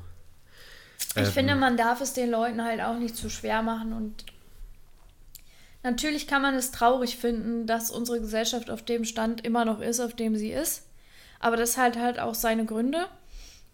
[1.14, 4.24] ich ähm, finde, man darf es den Leuten halt auch nicht zu schwer machen und
[5.82, 10.00] natürlich kann man es traurig finden, dass unsere Gesellschaft auf dem Stand immer noch ist,
[10.00, 10.86] auf dem sie ist.
[11.40, 13.06] Aber das hat halt auch seine Gründe.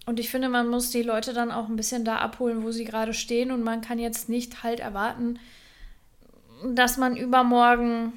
[0.07, 2.87] Und ich finde, man muss die Leute dann auch ein bisschen da abholen, wo sie
[2.87, 3.51] gerade stehen.
[3.51, 5.39] Und man kann jetzt nicht halt erwarten,
[6.67, 8.15] dass man übermorgen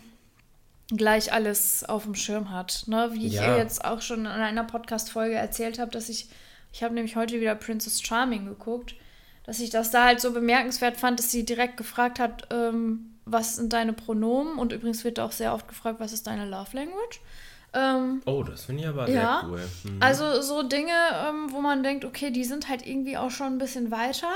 [0.96, 2.84] gleich alles auf dem Schirm hat.
[2.88, 3.10] Ne?
[3.14, 3.58] Wie ich Ja.
[3.58, 6.28] jetzt auch schon in einer Podcast-Folge erzählt habe, dass ich,
[6.74, 8.96] ich habe nämlich heute wieder Princess Charming geguckt,
[9.46, 13.56] dass ich das da halt so bemerkenswert fand, dass sie direkt gefragt hat, ähm, was
[13.56, 14.58] sind deine Pronomen?
[14.58, 17.22] Und übrigens wird auch sehr oft gefragt, was ist deine Love Language?
[17.74, 19.40] Ähm, Oh, das finde ich aber Ja.
[19.42, 19.70] sehr cool.
[19.86, 19.98] Mhm.
[20.02, 20.92] also so Dinge,
[21.28, 24.28] ähm, wo man denkt, okay, die sind halt irgendwie auch schon ein bisschen weiter.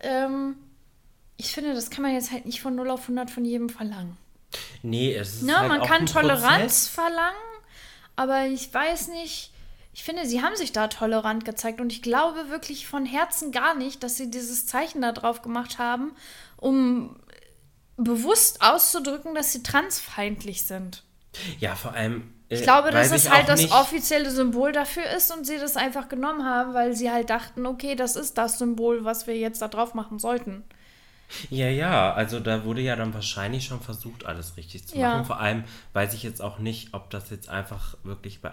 [0.00, 0.56] Ähm,
[1.36, 4.16] ich finde, das kann man jetzt halt nicht von 0 auf 100 von jedem verlangen.
[4.82, 6.88] Nee, es ist Ne, halt man kann Toleranz Prozess.
[6.88, 7.36] verlangen,
[8.16, 9.52] aber ich weiß nicht.
[9.92, 13.74] Ich finde, sie haben sich da tolerant gezeigt und ich glaube wirklich von Herzen gar
[13.76, 16.12] nicht, dass sie dieses Zeichen da drauf gemacht haben,
[16.56, 17.16] um
[17.96, 21.04] bewusst auszudrücken, dass sie transfeindlich sind.
[21.58, 22.32] Ja, vor allem.
[22.48, 26.08] äh, Ich glaube, dass es halt das offizielle Symbol dafür ist und sie das einfach
[26.08, 29.68] genommen haben, weil sie halt dachten, okay, das ist das Symbol, was wir jetzt da
[29.68, 30.64] drauf machen sollten.
[31.50, 35.08] Ja, ja, also da wurde ja dann wahrscheinlich schon versucht, alles richtig zu Ja.
[35.12, 35.24] machen.
[35.24, 38.52] Vor allem weiß ich jetzt auch nicht, ob das jetzt einfach wirklich bei,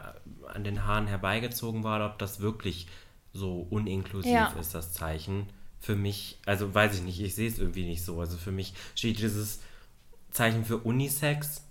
[0.54, 2.88] an den Haaren herbeigezogen war oder ob das wirklich
[3.34, 4.54] so uninklusiv Ja.
[4.60, 5.48] ist, das Zeichen.
[5.80, 8.20] Für mich, also weiß ich nicht, ich sehe es irgendwie nicht so.
[8.20, 9.60] Also für mich steht dieses
[10.32, 11.64] Zeichen für Unisex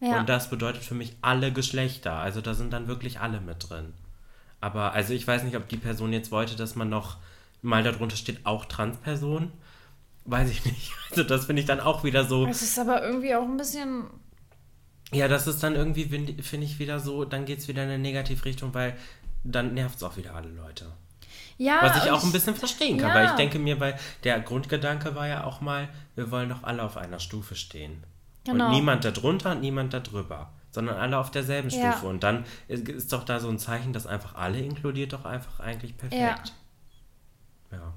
[0.00, 0.18] Ja.
[0.20, 2.14] und das bedeutet für mich alle Geschlechter.
[2.14, 3.92] Also da sind dann wirklich alle mit drin.
[4.60, 7.16] Aber also ich weiß nicht, ob die Person jetzt wollte, dass man noch
[7.62, 9.50] mal darunter steht, auch Transperson.
[10.24, 10.92] Weiß ich nicht.
[11.14, 12.44] Also das finde ich dann auch wieder so.
[12.44, 14.06] Es ist aber irgendwie auch ein bisschen.
[15.12, 17.88] Ja, das ist dann irgendwie, finde find ich, wieder so, dann geht es wieder in
[17.88, 18.96] eine Negativrichtung, weil
[19.44, 20.86] dann nervt es auch wieder alle Leute.
[21.56, 23.14] Ja, Was ich auch ein bisschen verstehen kann, ja.
[23.14, 26.82] weil ich denke mir, weil der Grundgedanke war ja auch mal, wir wollen doch alle
[26.82, 28.02] auf einer Stufe stehen.
[28.44, 28.66] Genau.
[28.66, 31.92] Und niemand da drunter und niemand da drüber, sondern alle auf derselben Ja.
[31.92, 32.08] Stufe.
[32.08, 35.96] Und dann ist, doch da so ein Zeichen, das einfach alle inkludiert, doch einfach eigentlich
[35.96, 36.20] perfekt.
[37.70, 37.78] Ja.
[37.78, 37.94] Ja.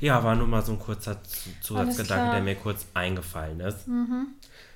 [0.00, 2.26] Ja, war nur mal so ein kurzer Zu- Zusatzgedanke.
[2.28, 2.32] Mhm.
[2.32, 3.86] der mir kurz eingefallen ist.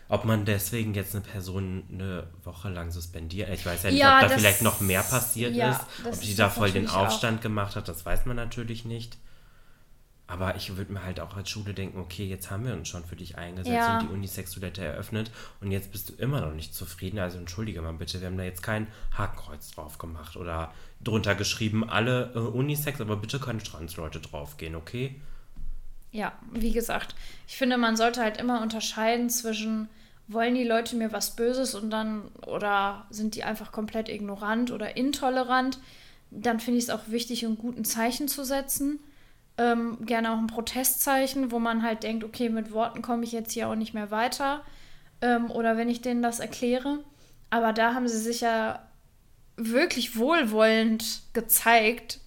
[0.08, 4.16] Ob man deswegen jetzt eine Person eine Woche lang suspendiert, ich weiß ja nicht, Ja,
[4.16, 6.96] ob da das- vielleicht noch mehr passiert ja, ist, ob die da voll den natürlich
[6.96, 7.06] auch.
[7.08, 9.18] Aufstand gemacht hat, das weiß man natürlich nicht.
[10.28, 13.04] Aber ich würde mir halt auch als Schule denken, okay, jetzt haben wir uns schon
[13.04, 13.98] für dich eingesetzt Ja.
[14.00, 15.30] und die Unisex-Toilette eröffnet
[15.60, 17.20] und jetzt bist du immer noch nicht zufrieden.
[17.20, 20.72] Also entschuldige mal bitte, wir haben da jetzt kein Hakenkreuz drauf gemacht oder
[21.06, 25.14] drunter geschrieben, alle äh, Unisex, aber bitte können Transleute draufgehen, okay?
[26.12, 27.14] Ja, wie gesagt,
[27.46, 29.88] ich finde, man sollte halt immer unterscheiden zwischen,
[30.28, 34.96] wollen die Leute mir was Böses und dann, oder sind die einfach komplett ignorant oder
[34.96, 35.78] intolerant.
[36.30, 38.98] Dann finde ich es auch wichtig, ein guten Zeichen zu setzen.
[39.58, 43.52] Ähm, gerne auch ein Protestzeichen, wo man halt denkt, okay, mit Worten komme ich jetzt
[43.52, 44.62] hier auch nicht mehr weiter.
[45.20, 47.00] Ähm, oder wenn ich denen das erkläre.
[47.50, 48.85] Aber da haben sie sich ja
[49.56, 52.20] wirklich wohlwollend gezeigt.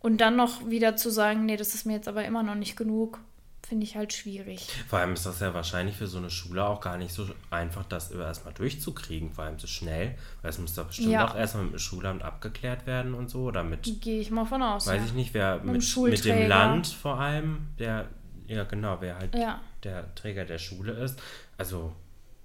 [0.00, 2.74] Und dann noch wieder zu sagen, nee, das ist mir jetzt aber immer noch nicht
[2.76, 3.20] genug,
[3.64, 4.66] finde ich halt schwierig.
[4.88, 7.84] Vor allem ist das ja wahrscheinlich für so eine Schule auch gar nicht so einfach,
[7.84, 10.16] das erstmal durchzukriegen, vor allem so schnell.
[10.40, 11.28] Weil es muss doch bestimmt Ja.
[11.28, 13.42] auch erstmal mit dem Schulamt abgeklärt werden und so.
[13.44, 14.88] Oder mit, Gehe ich mal von aus.
[14.88, 15.06] weiß ja.
[15.06, 16.48] ich nicht, wer mit, mit dem.
[16.48, 18.08] Land vor allem, der,
[18.48, 19.60] ja genau, wer halt Ja.
[19.84, 21.22] der Träger der Schule ist.
[21.56, 21.94] Also,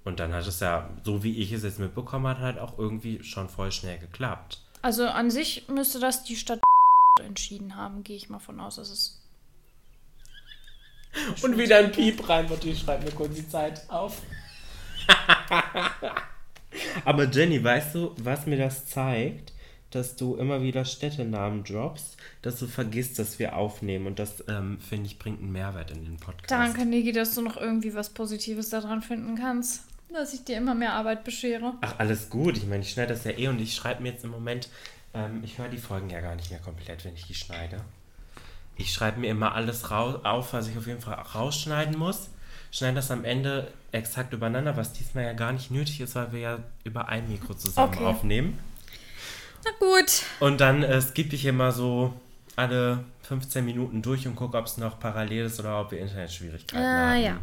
[0.07, 3.21] und dann hat es ja, so wie ich es jetzt mitbekommen habe, halt auch irgendwie
[3.23, 4.61] schon voll schnell geklappt.
[4.81, 6.61] Also an sich müsste das die Stadt
[7.21, 8.77] entschieden haben, gehe ich mal von aus.
[8.77, 9.21] dass es
[11.43, 14.21] Und wieder ein Piep rein, Mutti, schreib mir kurz die Zeit auf.
[17.05, 19.53] Aber Jenny, weißt du, was mir das zeigt?
[19.91, 24.05] Dass du immer wieder Städtenamen droppst, dass du vergisst, dass wir aufnehmen.
[24.07, 26.51] Und das, ähm, finde ich, bringt einen Mehrwert in den Podcast.
[26.51, 29.86] Danke, Niki, dass du noch irgendwie was Positives daran finden kannst.
[30.13, 31.73] Dass ich dir immer mehr Arbeit beschere.
[31.81, 32.57] Ach, alles gut.
[32.57, 34.69] Ich meine, ich schneide das ja eh und ich schreibe mir jetzt im Moment,
[35.13, 37.81] ähm, ich höre die Folgen ja gar nicht mehr komplett, wenn ich die schneide.
[38.77, 42.29] Ich schreibe mir immer alles auf, was ich auf jeden Fall rausschneiden muss.
[42.71, 46.39] Schneide das am Ende exakt übereinander, was diesmal ja gar nicht nötig ist, weil wir
[46.39, 48.05] ja über ein Mikro zusammen Okay.
[48.05, 48.59] aufnehmen.
[49.65, 50.23] Na gut.
[50.39, 52.13] Und dann äh, skippe ich immer so
[52.55, 56.85] alle 15 Minuten durch und gucke, ob es noch parallel ist oder ob wir Internetschwierigkeiten
[56.85, 57.21] Ah, haben.
[57.23, 57.37] ja.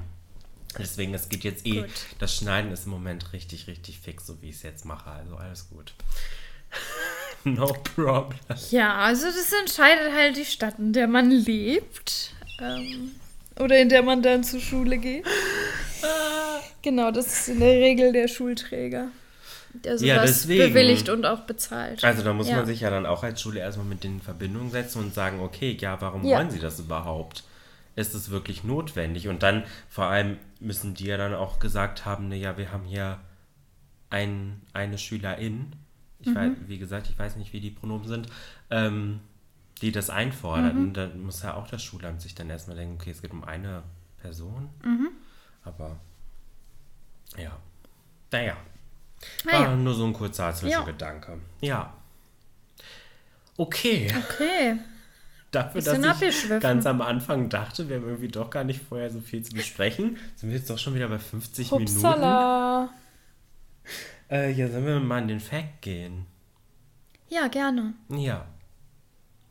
[0.79, 1.91] Deswegen, es geht jetzt eh, Gut.
[2.19, 5.11] das Schneiden ist im Moment richtig, richtig fix, so wie ich es jetzt mache.
[5.11, 5.93] Also alles gut.
[7.45, 8.39] no problem.
[8.71, 12.33] Ja, also das entscheidet halt die Stadt, in der man lebt.
[12.61, 13.13] Ähm,
[13.59, 15.25] oder in der man dann zur Schule geht.
[16.83, 19.09] Genau, das ist in der Regel der Schulträger,
[19.73, 20.75] der sowas Ja, deswegen.
[20.75, 22.05] bewilligt und auch bezahlt.
[22.05, 22.57] Also da muss Ja.
[22.57, 25.41] man sich ja dann auch als Schule erstmal mit denen in Verbindung setzen und sagen,
[25.41, 26.37] okay, ja, warum Ja.
[26.39, 27.45] wollen sie das überhaupt?
[27.97, 29.29] Ist es wirklich notwendig?
[29.29, 32.85] Und dann vor allem müssen die ja dann auch gesagt haben, ne, ja, wir haben
[32.85, 33.19] hier
[34.11, 35.75] ein, eine Schülerin,
[36.21, 36.35] ich Mhm.
[36.35, 38.29] weiß, wie gesagt, ich weiß nicht, wie die Pronomen sind,
[38.71, 39.21] ähm,
[39.83, 40.75] die das einfordert.
[40.75, 40.93] Mhm.
[40.93, 43.83] Dann muss ja auch das Schulamt sich dann erstmal denken, okay, es geht um eine
[44.21, 44.71] Person.
[44.83, 45.11] Mhm.
[45.65, 45.97] Aber
[47.37, 47.57] ja,
[48.33, 48.57] naja.
[49.45, 49.61] Naja.
[49.69, 51.39] War nur so ein kurzer Zwischengedanke.
[51.61, 51.95] Ja.
[53.57, 54.13] Okay.
[54.19, 54.77] Okay.
[55.55, 59.21] Dafür, dass ich ganz am Anfang dachte, wir haben irgendwie doch gar nicht vorher so
[59.21, 61.97] viel zu besprechen, sind wir jetzt doch schon wieder bei 50 Minuten.
[61.97, 62.89] Upsala.
[64.31, 66.27] Äh, ja, sollen wir mal in den Fact gehen?
[67.29, 67.95] Ja, gerne.
[68.09, 68.47] Ja.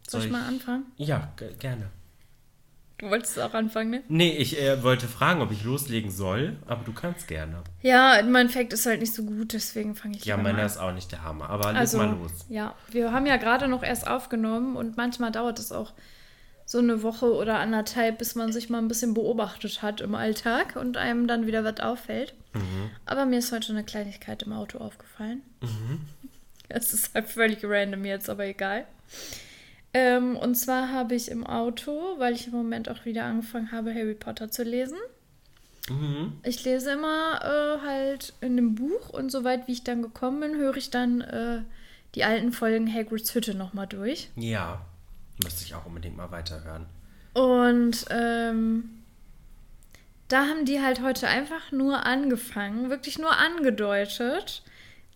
[0.08, 0.86] Soll ich mal anfangen?
[0.97, 1.89] Ja, ge- gerne.
[3.04, 4.04] Du wolltest auch anfangen, ne?
[4.08, 7.62] Nee, ich äh, wollte fragen, ob ich loslegen soll, aber du kannst gerne.
[7.82, 10.64] Ja, mein Fact ist halt nicht so gut, deswegen fange ich Ja, lieber mal meiner
[10.64, 10.70] an.
[10.70, 12.32] ist auch nicht der Hammer, aber leg Also, mal los.
[12.49, 15.91] ja, wir haben ja gerade noch erst aufgenommen und manchmal dauert es auch
[16.66, 20.78] so eine Woche oder anderthalb, bis man sich mal ein bisschen beobachtet hat im Alltag
[20.78, 22.34] und einem dann wieder was auffällt.
[22.54, 22.89] Mhm.
[23.06, 25.41] Aber mir ist heute eine Kleinigkeit im Auto aufgefallen.
[26.70, 28.86] Es ist halt völlig random jetzt, aber egal.
[29.94, 33.94] Ähm, und zwar habe ich im Auto, weil ich im Moment auch wieder angefangen habe,
[33.94, 34.98] Harry Potter zu lesen.
[35.89, 36.34] Mhm.
[36.44, 40.56] Ich lese immer äh, halt in dem Buch und soweit wie ich dann gekommen bin,
[40.58, 41.62] höre ich dann äh,
[42.16, 44.30] die alten Folgen Hagrids Hütte nochmal durch.
[44.36, 44.86] Ja,
[45.44, 46.86] müsste ich auch unbedingt mal weiterhören.
[47.34, 49.04] Und ähm,
[50.28, 54.64] da haben die halt heute einfach nur angefangen, wirklich nur angedeutet,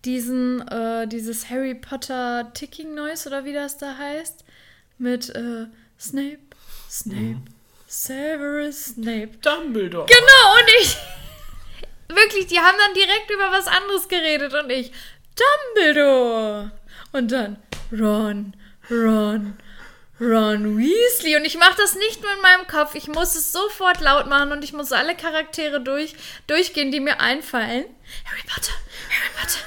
[0.06, 4.44] diesen, äh, dieses Harry Potter Ticking Noise oder wie das da heißt,
[4.98, 5.68] mit äh,
[6.00, 6.39] Snape,
[6.89, 7.41] Snape,
[7.88, 9.32] Severus Snape.
[9.41, 10.06] Dumbledore.
[10.06, 10.98] Genau, und ich.
[12.10, 14.91] Wirklich, die haben dann direkt über was anderes geredet und ich.
[15.36, 16.72] Dumbledore!
[17.12, 17.58] Und dann
[17.91, 18.54] Ron,
[18.89, 19.58] Ron,
[20.20, 21.36] Ron Weasley.
[21.38, 22.95] Und ich mache das nicht nur in meinem Kopf.
[22.95, 26.16] Ich muss es sofort laut machen und ich muss alle Charaktere durch,
[26.48, 27.86] durchgehen, die mir einfallen.
[28.26, 28.74] Harry Potter,
[29.10, 29.60] Harry Potter.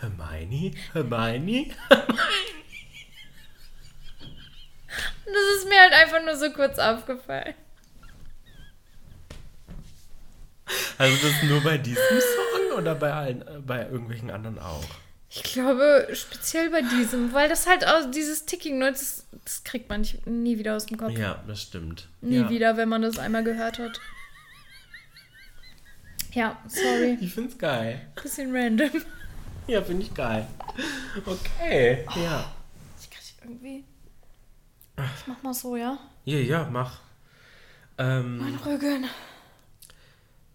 [0.00, 0.74] Hermione?
[0.92, 1.74] Hermione?
[5.26, 7.54] Und das ist mir halt einfach nur so kurz aufgefallen.
[10.98, 14.84] Also das nur bei diesem Song oder bei allen, äh, bei irgendwelchen anderen auch?
[15.30, 19.88] Ich glaube, speziell bei diesem, weil das halt auch dieses Ticking Noise, das, das kriegt
[19.88, 21.16] man nicht, nie wieder aus dem Kopf.
[21.16, 22.08] Ja, das stimmt.
[22.20, 22.50] Nie ja.
[22.50, 24.00] wieder, wenn man das einmal gehört hat.
[26.32, 27.18] Ja, sorry.
[27.20, 28.00] Ich find's geil.
[28.22, 28.90] Bisschen random.
[29.66, 30.46] Ja, finde ich geil.
[31.26, 32.06] Okay.
[32.16, 32.52] Ja.
[33.00, 33.84] Ich krieg irgendwie.
[34.98, 35.98] Ich mach mal so, ja?
[36.24, 36.98] Ja, ja, mach.
[37.98, 39.04] Ähm, Mein Rücken.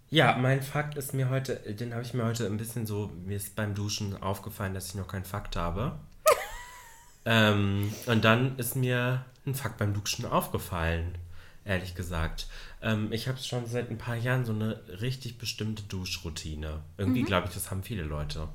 [0.10, 3.38] ja, mein Fakt ist mir heute, den habe ich mir heute ein bisschen so, mir
[3.38, 5.98] ist beim Duschen aufgefallen, dass ich noch keinen Fakt habe.
[7.26, 11.18] ähm, und dann ist mir ein Fakt beim Duschen aufgefallen,
[11.66, 12.48] ehrlich gesagt.
[12.82, 16.82] Ähm, ich habe schon seit ein paar Jahren so eine richtig bestimmte Duschroutine.
[16.98, 18.48] Irgendwie glaube ich, das haben viele Leute.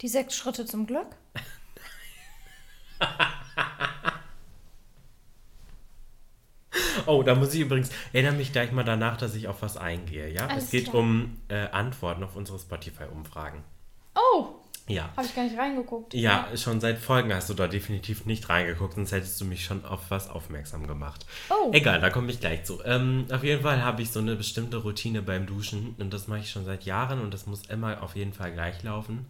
[0.00, 1.08] Die sechs Schritte zum Glück.
[7.06, 10.28] Oh, da muss ich übrigens, erinnere mich gleich mal danach, dass ich auf was eingehe,
[10.30, 10.46] ja?
[10.46, 10.96] Alles es geht klar.
[10.96, 13.62] um äh, Antworten auf unsere Spotify-Umfragen.
[14.14, 14.46] Oh,
[14.88, 15.10] Ja.
[15.16, 16.14] habe ich gar nicht reingeguckt.
[16.14, 19.84] Ja, schon seit Folgen hast du da definitiv nicht reingeguckt, sonst hättest du mich schon
[19.84, 21.26] auf was aufmerksam gemacht.
[21.50, 21.70] Oh.
[21.72, 22.82] Egal, da komme ich gleich zu.
[22.84, 26.40] Ähm, auf jeden Fall habe ich so eine bestimmte Routine beim Duschen und das mache
[26.40, 29.26] ich schon seit Jahren und das muss immer auf jeden Fall gleich laufen.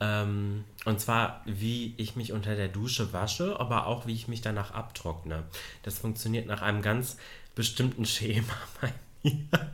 [0.00, 4.40] Ähm, und zwar, wie ich mich unter der Dusche wasche, aber auch wie ich mich
[4.40, 5.44] danach abtrockne.
[5.82, 7.18] Das funktioniert nach einem ganz
[7.54, 8.92] bestimmten Schema bei
[9.22, 9.70] mir.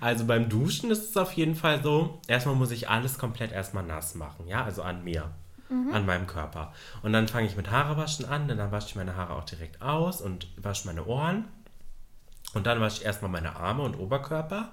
[0.00, 3.84] Also beim Duschen ist es auf jeden Fall so, erstmal muss ich alles komplett erstmal
[3.84, 5.30] nass machen, ja, also an mir,
[5.92, 6.74] an meinem Körper.
[7.02, 9.80] Und dann fange ich mit Haarewaschen an, denn dann wasche ich meine Haare auch direkt
[9.80, 11.44] aus und wasche meine Ohren.
[12.54, 14.72] Und dann wasche ich erstmal meine Arme und Oberkörper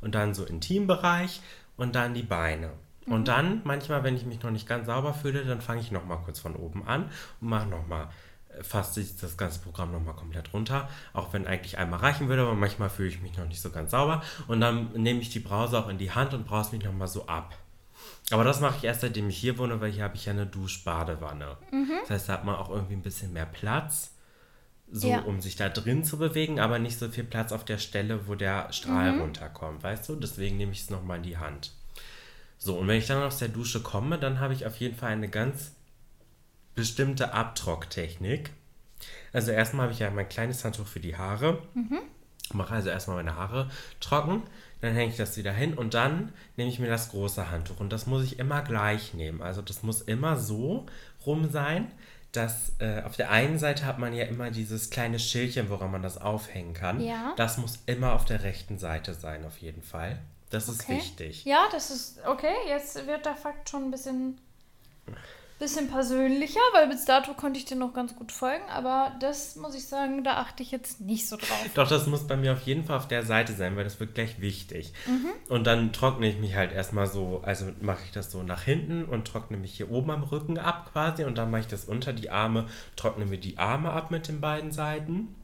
[0.00, 1.40] und dann so Intimbereich
[1.80, 2.72] und dann die Beine.
[3.06, 6.18] Und dann, manchmal, wenn ich mich noch nicht ganz sauber fühle, dann fange ich nochmal
[6.24, 7.10] kurz von oben an
[7.40, 8.08] und mache nochmal,
[8.60, 10.90] fasse ich das ganze Programm nochmal komplett runter.
[11.14, 13.92] Auch wenn eigentlich einmal reichen würde, aber manchmal fühle ich mich noch nicht so ganz
[13.92, 14.22] sauber.
[14.46, 17.26] Und dann nehme ich die Brause auch in die Hand und brause mich nochmal so
[17.26, 17.56] ab.
[18.30, 20.46] Aber das mache ich erst seitdem ich hier wohne, weil hier habe ich ja eine
[20.46, 21.56] Duschbadewanne.
[21.72, 21.92] Mhm.
[22.02, 24.14] Das heißt, da hat man auch irgendwie ein bisschen mehr Platz,
[24.92, 25.20] so ja.
[25.20, 28.34] um sich da drin zu bewegen, aber nicht so viel Platz auf der Stelle, wo
[28.34, 29.20] der Strahl mhm.
[29.20, 30.16] runterkommt, weißt du?
[30.16, 31.72] Deswegen nehme ich es nochmal in die Hand.
[32.58, 35.12] So, und wenn ich dann aus der Dusche komme, dann habe ich auf jeden Fall
[35.12, 35.72] eine ganz
[36.74, 38.50] bestimmte Abtrocktechnik.
[39.32, 41.62] Also erstmal habe ich ja mein kleines Handtuch für die Haare.
[41.74, 42.00] Mhm.
[42.52, 43.70] Mache also erstmal meine Haare
[44.00, 44.42] trocken,
[44.80, 47.78] dann hänge ich das wieder hin und dann nehme ich mir das große Handtuch.
[47.78, 49.40] Und das muss ich immer gleich nehmen.
[49.40, 50.86] Also das muss immer so
[51.24, 51.92] rum sein,
[52.32, 56.02] dass äh, auf der einen Seite hat man ja immer dieses kleine Schildchen, woran man
[56.02, 57.00] das aufhängen kann.
[57.00, 57.34] Ja.
[57.36, 60.18] Das muss immer auf der rechten Seite sein, auf jeden Fall.
[60.50, 60.78] Das okay.
[60.78, 61.44] ist wichtig.
[61.44, 62.54] Ja, das ist okay.
[62.68, 64.38] Jetzt wird der Fakt schon ein bisschen
[65.60, 69.74] bisschen persönlicher, weil bis dato konnte ich dir noch ganz gut folgen, aber das muss
[69.74, 71.66] ich sagen, da achte ich jetzt nicht so drauf.
[71.74, 74.14] Doch, das muss bei mir auf jeden Fall auf der Seite sein, weil das wird
[74.14, 74.92] gleich wichtig.
[75.06, 75.28] Mhm.
[75.50, 79.04] Und dann trockne ich mich halt erstmal so, also mache ich das so nach hinten
[79.04, 82.14] und trockne mich hier oben am Rücken ab quasi und dann mache ich das unter
[82.14, 85.34] die Arme, trockne mir die Arme ab mit den beiden Seiten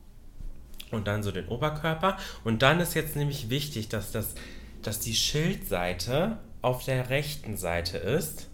[0.90, 2.16] und dann so den Oberkörper.
[2.42, 4.34] Und dann ist jetzt nämlich wichtig, dass das,
[4.80, 8.48] dass die Schildseite auf der rechten Seite ist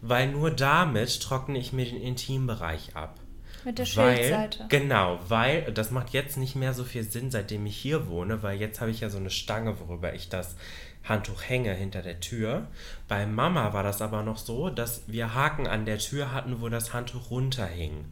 [0.00, 3.18] weil nur damit trockne ich mir den Intimbereich ab.
[3.64, 4.66] Mit der Schildseite.
[4.68, 8.58] Genau, weil das macht jetzt nicht mehr so viel Sinn, seitdem ich hier wohne, weil
[8.58, 10.56] jetzt habe ich ja so eine Stange, worüber ich das
[11.04, 12.68] Handtuch hänge hinter der Tür.
[13.08, 16.68] Bei Mama war das aber noch so, dass wir Haken an der Tür hatten, wo
[16.68, 18.04] das Handtuch runterhing.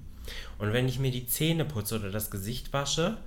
[0.58, 3.18] Und wenn ich mir die Zähne putze oder das Gesicht wasche,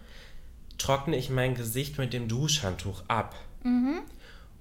[0.78, 3.36] trockne ich mein Gesicht mit dem Duschhandtuch ab.
[3.64, 4.02] Mhm.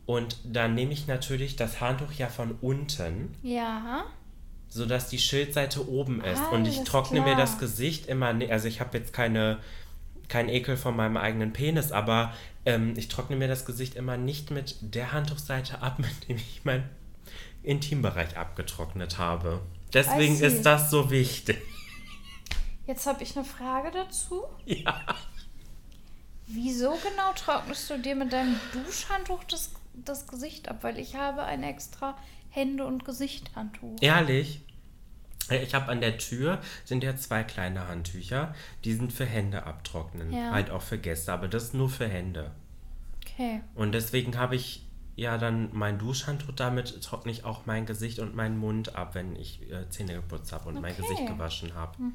[0.09, 3.35] Und dann nehme ich natürlich das Handtuch ja von unten.
[3.43, 4.07] Ja.
[4.67, 6.41] Sodass die Schildseite oben ist.
[6.41, 7.35] Ah, und ich trockne klar.
[7.35, 8.29] mir das Gesicht immer.
[8.49, 9.59] Also ich habe jetzt keine,
[10.29, 12.33] keinen Ekel von meinem eigenen Penis, aber
[12.65, 16.65] ähm, ich trockne mir das Gesicht immer nicht mit der Handtuchseite ab, mit dem ich
[16.65, 16.89] meinen
[17.63, 19.61] Intimbereich abgetrocknet habe.
[19.93, 21.59] Deswegen ist das so wichtig.
[22.87, 24.45] Jetzt habe ich eine Frage dazu.
[24.65, 25.05] Ja.
[26.47, 29.71] Wieso genau trocknest du dir mit deinem Duschhandtuch das
[30.05, 32.17] das Gesicht ab, weil ich habe ein extra
[32.51, 33.97] Hände- und Gesichthandtuch.
[34.01, 34.63] Ehrlich?
[35.51, 40.33] Ich habe an der Tür sind ja zwei kleine Handtücher, die sind für Hände abtrocknen,
[40.33, 40.51] ja.
[40.51, 42.51] halt auch für Gäste, aber das ist nur für Hände.
[43.25, 43.63] Okay.
[43.75, 44.85] Und deswegen habe ich
[45.17, 49.37] ja dann mein Duschhandtuch, damit trockne ich auch mein Gesicht und meinen Mund ab, wenn
[49.37, 50.83] ich äh, Zähne geputzt habe und okay.
[50.83, 52.01] mein Gesicht gewaschen habe.
[52.01, 52.15] Mhm.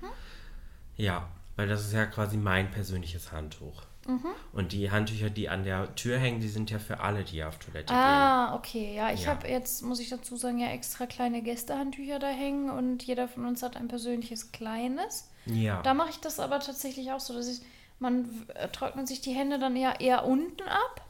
[0.95, 3.83] Ja, weil das ist ja quasi mein persönliches Handtuch.
[4.05, 4.27] Mhm.
[4.51, 7.57] Und die Handtücher, die an der Tür hängen, die sind ja für alle, die auf
[7.57, 8.03] Toilette ah, gehen.
[8.03, 8.95] Ah, okay.
[8.95, 9.31] Ja, ich ja.
[9.31, 13.45] habe jetzt, muss ich dazu sagen, ja extra kleine Gästehandtücher da hängen und jeder von
[13.45, 15.29] uns hat ein persönliches kleines.
[15.45, 15.81] Ja.
[15.81, 17.61] Da mache ich das aber tatsächlich auch so, dass ich,
[17.99, 21.05] man äh, trocknet sich die Hände dann eher, eher unten ab.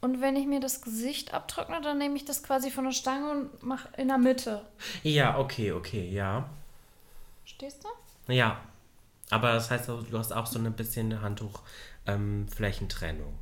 [0.00, 3.30] Und wenn ich mir das Gesicht abtrockne, dann nehme ich das quasi von der Stange
[3.30, 4.64] und mache in der Mitte.
[5.02, 6.48] Ja, okay, okay, ja.
[7.44, 8.32] Stehst du?
[8.32, 8.58] Ja.
[9.30, 11.60] Aber das heißt, du hast auch so ein bisschen Handtuch
[12.14, 13.38] ähm, Flächentrennung.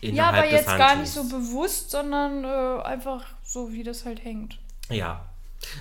[0.00, 4.58] Ja, aber jetzt gar nicht so bewusst, sondern äh, einfach so, wie das halt hängt.
[4.90, 5.28] Ja.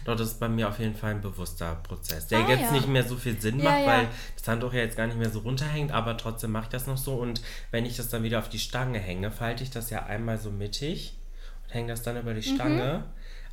[0.06, 2.72] Doch, das ist bei mir auf jeden Fall ein bewusster Prozess, der ah, jetzt ja.
[2.72, 3.88] nicht mehr so viel Sinn macht, ja, ja.
[3.88, 4.08] weil
[4.38, 6.98] das Handtuch ja jetzt gar nicht mehr so runterhängt, aber trotzdem mache ich das noch
[6.98, 7.16] so.
[7.16, 10.38] Und wenn ich das dann wieder auf die Stange hänge, falte ich das ja einmal
[10.38, 11.18] so mittig
[11.64, 12.56] und hänge das dann über die mhm.
[12.56, 13.04] Stange, mhm.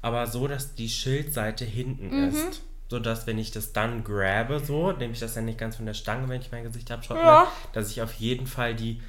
[0.02, 2.28] aber so, dass die Schildseite hinten mhm.
[2.28, 5.86] ist sodass, wenn ich das dann grabe, so, nehme ich das ja nicht ganz von
[5.86, 7.46] der Stange, wenn ich mein Gesicht abschotte, ja.
[7.72, 9.02] dass ich auf jeden Fall die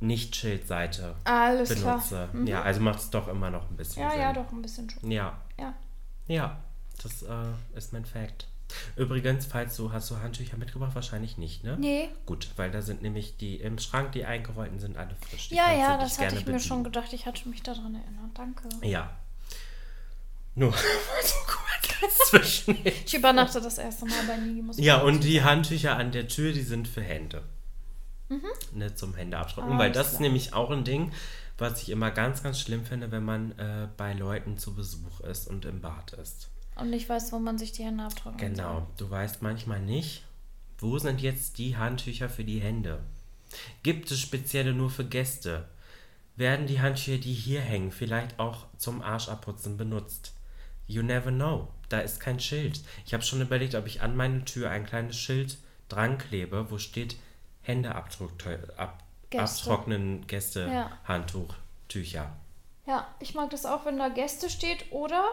[0.00, 2.28] Nicht-Schildseite benutze.
[2.32, 2.46] Mhm.
[2.46, 4.20] Ja, also macht es doch immer noch ein bisschen ja, Sinn.
[4.20, 5.10] Ja, ja, doch ein bisschen schon.
[5.10, 5.38] Ja.
[5.58, 5.74] Ja.
[6.26, 6.60] Ja,
[7.02, 8.46] das äh, ist mein Fact.
[8.96, 11.76] Übrigens, falls du hast du Handtücher mitgebracht, wahrscheinlich nicht, ne?
[11.78, 12.08] Nee.
[12.24, 15.48] Gut, weil da sind nämlich die im Schrank, die eingerollten sind alle frisch.
[15.48, 17.12] Die ja, ja, das hatte ich mir schon gedacht.
[17.12, 18.30] Ich hatte mich daran erinnert.
[18.34, 18.68] Danke.
[18.82, 19.10] Ja.
[20.54, 20.72] Nur
[21.24, 22.76] so kurz zwischen.
[22.84, 24.62] ich übernachte das erste Mal bei Nie.
[24.82, 27.42] Ja, und die Handtücher an der Tür, die sind für Hände.
[28.28, 28.42] Mhm.
[28.74, 29.74] Ne, zum Hände abtrocknen.
[29.74, 30.14] Ah, weil das klar.
[30.14, 31.12] ist nämlich auch ein Ding,
[31.58, 35.48] was ich immer ganz, ganz schlimm finde, wenn man äh, bei Leuten zu Besuch ist
[35.48, 36.48] und im Bad ist.
[36.76, 38.74] Und nicht weiß, wo man sich die Hände abtrocknen Genau.
[38.74, 38.86] Soll.
[38.98, 40.24] Du weißt manchmal nicht,
[40.78, 43.00] wo sind jetzt die Handtücher für die Hände?
[43.82, 45.68] Gibt es spezielle nur für Gäste?
[46.36, 50.32] Werden die Handtücher, die hier hängen, vielleicht auch zum Arschabputzen benutzt?
[50.90, 51.68] You never know.
[51.88, 52.80] Da ist kein Schild.
[53.06, 55.56] Ich habe schon überlegt, ob ich an meine Tür ein kleines Schild
[55.88, 57.16] dran klebe, wo steht
[57.62, 58.32] Händeabdruck,
[58.76, 59.70] ab, Gäste.
[59.70, 60.90] abtrocknen Gäste, ja.
[61.04, 61.54] Handtuch,
[61.88, 62.32] Tücher.
[62.86, 65.24] Ja, ich mag das auch, wenn da Gäste steht oder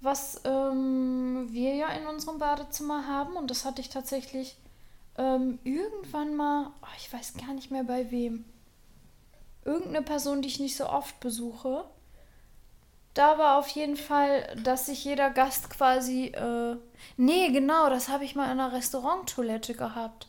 [0.00, 4.56] was ähm, wir ja in unserem Badezimmer haben und das hatte ich tatsächlich
[5.18, 8.46] ähm, irgendwann mal, oh, ich weiß gar nicht mehr bei wem,
[9.64, 11.84] irgendeine Person, die ich nicht so oft besuche,
[13.16, 16.26] da war auf jeden Fall, dass sich jeder Gast quasi.
[16.26, 16.76] Äh,
[17.16, 20.28] nee, genau, das habe ich mal in einer Restauranttoilette gehabt.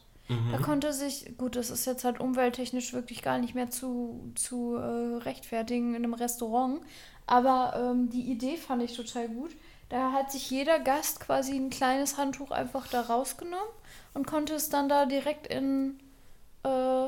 [0.51, 4.75] Da konnte sich, gut, das ist jetzt halt umwelttechnisch wirklich gar nicht mehr zu, zu
[4.75, 6.81] äh, rechtfertigen in einem Restaurant,
[7.25, 9.51] aber ähm, die Idee fand ich total gut.
[9.87, 13.69] Da hat sich jeder Gast quasi ein kleines Handtuch einfach da rausgenommen
[14.13, 15.97] und konnte es dann da direkt in,
[16.63, 17.07] äh,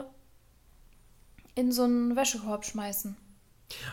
[1.56, 3.18] in so einen Wäschekorb schmeißen.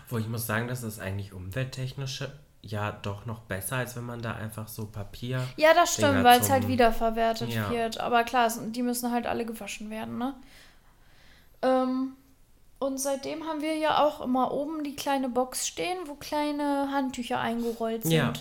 [0.09, 2.25] Wo ich muss sagen, das ist eigentlich umwelttechnisch
[2.63, 5.43] ja doch noch besser, als wenn man da einfach so Papier.
[5.57, 7.71] Ja, das stimmt, weil es halt wiederverwertet Ja.
[7.71, 8.01] wird.
[8.01, 10.35] Aber klar, die müssen halt alle gewaschen werden, ne?
[11.63, 12.13] Ähm,
[12.79, 17.41] und seitdem haben wir ja auch immer oben die kleine Box stehen, wo kleine Handtücher
[17.41, 18.13] eingerollt sind.
[18.13, 18.33] Ja.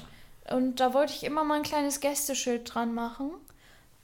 [0.49, 3.31] Und da wollte ich immer mal ein kleines Gästeschild dran machen.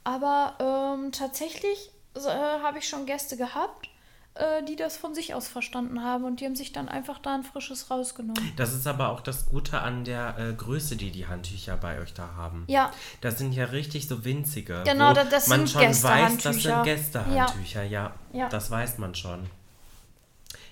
[0.03, 3.89] Aber ähm, tatsächlich äh, habe ich schon Gäste gehabt,
[4.35, 7.35] äh, die das von sich aus verstanden haben und die haben sich dann einfach da
[7.35, 8.51] ein frisches rausgenommen.
[8.55, 12.13] Das ist aber auch das Gute an der äh, Größe, die die Handtücher bei euch
[12.13, 12.63] da haben.
[12.67, 14.83] Ja, Das sind ja richtig so winzige.
[14.85, 18.13] Genau, wo da- das man sind schon weiß, das sind Gästehandtücher, ja.
[18.33, 18.47] Ja.
[18.49, 19.47] Das weiß man schon.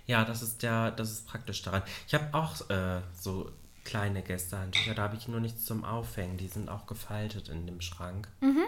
[0.07, 1.83] Ja, das ist ja, das ist praktisch daran.
[2.07, 3.51] Ich habe auch äh, so
[3.83, 6.37] kleine Gästehandtücher, da habe ich nur nichts zum Aufhängen.
[6.37, 8.27] Die sind auch gefaltet in dem Schrank.
[8.41, 8.63] Mhm.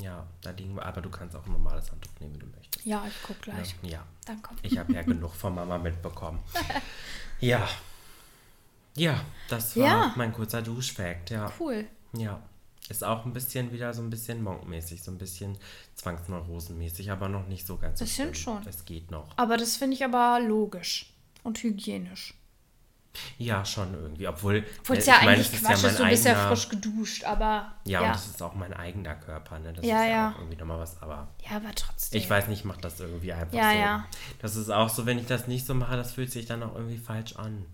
[0.00, 2.84] Ja, da liegen wir, aber du kannst auch ein normales Handtuch nehmen, wie du möchtest.
[2.86, 3.74] ja, ich guck gleich.
[3.82, 4.04] Ja, ja.
[4.26, 4.50] Danke.
[4.62, 6.38] Ich habe ja genug von Mama mitbekommen.
[7.40, 7.68] Ja.
[8.96, 10.12] Ja, das war Ja.
[10.16, 11.52] mein kurzer Duschfact, ja.
[11.60, 11.86] Cool.
[12.14, 12.42] Ja.
[12.88, 15.56] Ist auch ein bisschen wieder so ein bisschen monkmäßig, so ein bisschen
[15.94, 18.56] zwangsneurosenmäßig, aber noch nicht so ganz so Bisschen schlimm.
[18.56, 18.66] schon.
[18.66, 19.28] Es geht noch.
[19.36, 21.12] Aber das finde ich aber logisch
[21.44, 22.34] und hygienisch.
[23.38, 24.26] Ja, schon irgendwie.
[24.28, 26.24] Obwohl, Obwohl äh, es ja ich meine, eigentlich ist Quatsch ja ist, mein du bist
[26.24, 29.72] ja eigener- frisch geduscht, aber Ja, ja, und das ist auch mein eigener Körper, ne?
[29.72, 30.30] Das Ja, ist ja.
[30.32, 32.18] auch irgendwie nochmal was, aber ja, aber trotzdem.
[32.20, 33.78] ich weiß nicht, ich mache das irgendwie einfach Ja, so.
[33.78, 34.04] ja.
[34.40, 36.74] Das ist auch so, wenn ich das nicht so mache, das fühlt sich dann auch
[36.74, 37.64] irgendwie falsch an.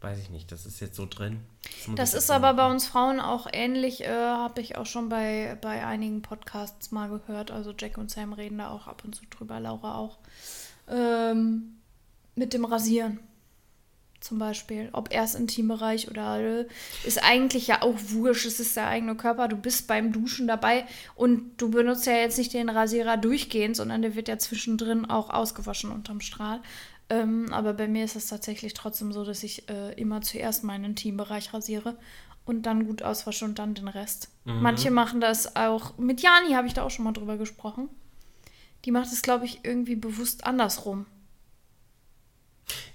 [0.00, 1.40] Weiß ich nicht, das ist jetzt so drin.
[1.94, 2.72] Das ich ist aber bei machen.
[2.72, 7.50] uns Frauen auch ähnlich, äh, habe ich auch schon bei, bei einigen Podcasts mal gehört.
[7.50, 10.18] Also Jack und Sam reden da auch ab und zu drüber, Laura auch.
[10.88, 11.76] Ähm,
[12.34, 13.18] mit dem Rasieren
[14.24, 14.88] zum Beispiel.
[14.92, 16.64] Ob erst Intimbereich oder
[17.04, 18.46] ist eigentlich ja auch wurscht.
[18.46, 19.48] Es ist der eigene Körper.
[19.48, 24.02] Du bist beim Duschen dabei und du benutzt ja jetzt nicht den Rasierer durchgehend, sondern
[24.02, 26.60] der wird ja zwischendrin auch ausgewaschen unterm Strahl.
[27.10, 30.84] Ähm, aber bei mir ist es tatsächlich trotzdem so, dass ich äh, immer zuerst meinen
[30.84, 31.96] Intimbereich rasiere
[32.46, 34.30] und dann gut auswasche und dann den Rest.
[34.44, 35.96] Manche machen das auch.
[35.98, 37.88] Mit Jani habe ich da auch schon mal drüber gesprochen.
[38.84, 41.06] Die macht es, glaube ich, irgendwie bewusst andersrum.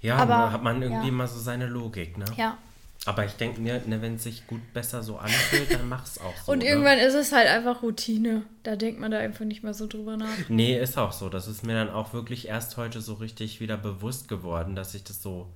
[0.01, 1.13] Ja, aber- da hat man irgendwie ja.
[1.13, 2.25] mal so seine Logik, ne?
[2.37, 2.57] Ja.
[3.05, 6.35] Aber ich denke mir, ne, wenn es sich gut besser so anfühlt, dann mach's auch
[6.45, 6.51] so.
[6.51, 6.65] Und ne?
[6.65, 8.43] irgendwann ist es halt einfach Routine.
[8.63, 10.27] Da denkt man da einfach nicht mehr so drüber nach.
[10.49, 11.29] Nee, ist auch so.
[11.29, 15.05] Das ist mir dann auch wirklich erst heute so richtig wieder bewusst geworden, dass ich
[15.05, 15.47] das so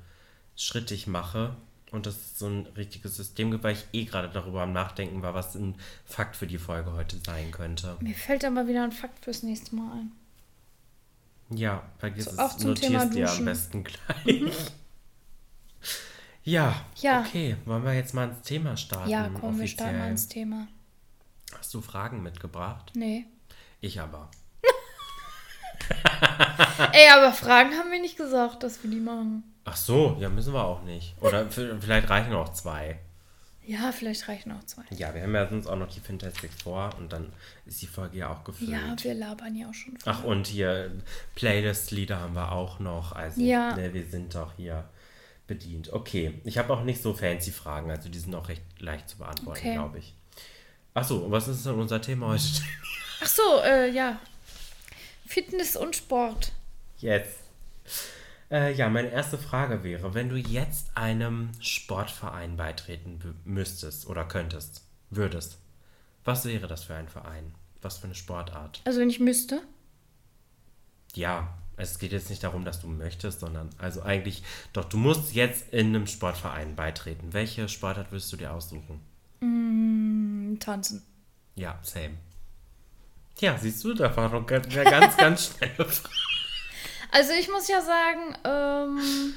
[0.56, 1.56] schrittig mache
[1.92, 5.22] und dass es so ein richtiges System gibt, weil ich eh gerade darüber am Nachdenken
[5.22, 7.98] war, was ein Fakt für die Folge heute sein könnte.
[8.00, 10.12] Mir fällt dann mal wieder ein Fakt fürs nächste Mal ein.
[11.56, 12.40] Ja, vergiss So, es.
[12.40, 13.84] auch zum Thema Notierst dir am besten
[14.24, 14.42] gleich.
[16.44, 17.22] ja, Ja.
[17.22, 17.56] okay.
[17.66, 19.10] Wollen wir jetzt mal ins Thema starten?
[19.10, 20.68] Ja, komm, wir starten mal ins Thema.
[21.58, 22.92] Hast du Fragen mitgebracht?
[22.96, 23.26] Nee.
[23.82, 24.30] Ich aber.
[26.94, 29.44] Ey, aber Fragen haben wir nicht gesagt, dass wir die machen.
[29.66, 31.16] Ach so, ja, müssen wir auch nicht.
[31.22, 33.00] Oder vielleicht reichen auch zwei.
[33.66, 34.84] Ja, vielleicht reichen auch zwei.
[34.92, 37.32] Ja, wir haben ja sonst auch noch die Fantastic vor und dann
[37.66, 38.70] ist die Folge ja auch gefüllt.
[38.72, 39.98] Ja, wir labern ja auch schon.
[40.06, 40.92] Ach, und hier
[41.36, 43.14] Playlist-Lieder haben wir auch noch.
[43.14, 43.76] Also, Ja.
[43.76, 44.88] ne, wir sind doch hier
[45.48, 45.92] bedient.
[45.94, 49.18] Okay, ich habe auch nicht so fancy Fragen, also die sind auch recht leicht zu
[49.18, 49.74] beantworten, Okay.
[49.74, 50.14] glaube ich.
[50.94, 52.44] Ach so, und was ist denn unser Thema heute?
[53.22, 54.20] Ach so, äh, ja.
[55.26, 56.52] Fitness und Sport.
[57.00, 57.40] Jetzt.
[58.54, 64.84] Äh, ja, meine erste Frage wäre, wenn du jetzt einem Sportverein beitreten müsstest oder könntest,
[65.10, 65.58] würdest,
[66.24, 67.56] was wäre das für ein Verein?
[67.82, 68.82] Was für eine Sportart?
[68.86, 69.64] Also wenn ich müsste.
[71.16, 75.34] Ja, es geht jetzt nicht darum, dass du möchtest, sondern also eigentlich, doch, du musst
[75.34, 77.34] jetzt in einem Sportverein beitreten.
[77.34, 79.02] Welche Sportart würdest du dir aussuchen?
[79.40, 81.02] Mm, tanzen.
[81.56, 82.18] Ja, same.
[83.40, 86.23] Ja, siehst du, da war ganz, eine ganz, ganz schnelle Frage.
[87.14, 89.36] Also ich muss ja sagen, ähm.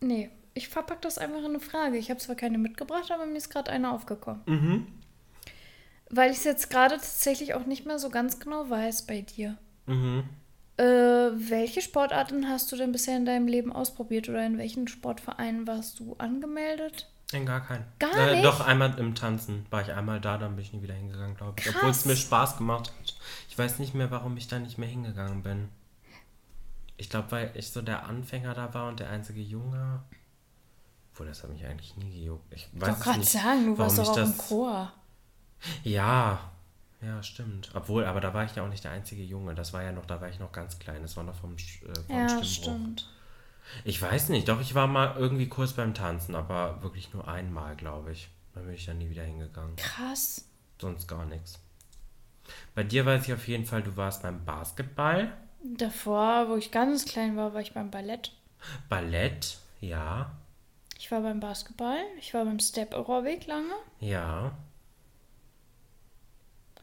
[0.00, 1.98] Nee, ich verpack das einfach in eine Frage.
[1.98, 4.42] Ich habe zwar keine mitgebracht, aber mir ist gerade eine aufgekommen.
[4.46, 4.86] Mhm.
[6.08, 9.58] Weil ich es jetzt gerade tatsächlich auch nicht mehr so ganz genau weiß bei dir.
[9.86, 10.22] Mhm.
[10.76, 15.66] Äh, welche Sportarten hast du denn bisher in deinem Leben ausprobiert oder in welchen Sportvereinen
[15.66, 17.10] warst du angemeldet?
[17.32, 17.84] In gar keinen.
[17.98, 18.44] Gar äh, nicht?
[18.44, 21.60] Doch, einmal im Tanzen war ich einmal da, dann bin ich nie wieder hingegangen, glaube
[21.60, 21.68] ich.
[21.68, 23.16] Obwohl es mir Spaß gemacht hat.
[23.48, 25.68] Ich weiß nicht mehr, warum ich da nicht mehr hingegangen bin.
[26.96, 30.02] Ich glaube, weil ich so der Anfänger da war und der einzige Junge.
[31.12, 32.52] Obwohl, das hat mich eigentlich nie gejuckt.
[32.52, 34.92] Ich weiß Doch gerade sagen, du warst doch auch im Chor.
[35.84, 36.50] Ja,
[37.00, 37.70] ja, stimmt.
[37.74, 39.54] Obwohl, aber da war ich ja auch nicht der einzige Junge.
[39.54, 41.02] Das war ja noch, da war ich noch ganz klein.
[41.02, 42.44] Das war noch vom, äh, vom Ja, Stimmbruch.
[42.44, 43.17] stimmt.
[43.84, 47.76] Ich weiß nicht, doch ich war mal irgendwie kurz beim Tanzen, aber wirklich nur einmal,
[47.76, 48.28] glaube ich.
[48.54, 49.76] Dann bin ich dann nie wieder hingegangen.
[49.76, 50.46] Krass.
[50.80, 51.58] Sonst gar nichts.
[52.74, 57.04] Bei dir weiß ich auf jeden Fall, du warst beim Basketball, Davor, wo ich ganz
[57.04, 58.32] klein war, war ich beim Ballett.
[58.88, 60.30] Ballett, ja,
[60.96, 61.98] Ich war beim Basketball.
[62.20, 63.74] Ich war beim Step Aerobic lange.
[64.00, 64.52] ja.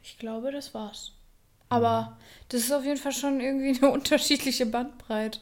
[0.03, 1.13] Ich glaube, das war's.
[1.67, 2.15] Aber
[2.49, 5.39] das ist auf jeden Fall schon irgendwie eine unterschiedliche Bandbreite.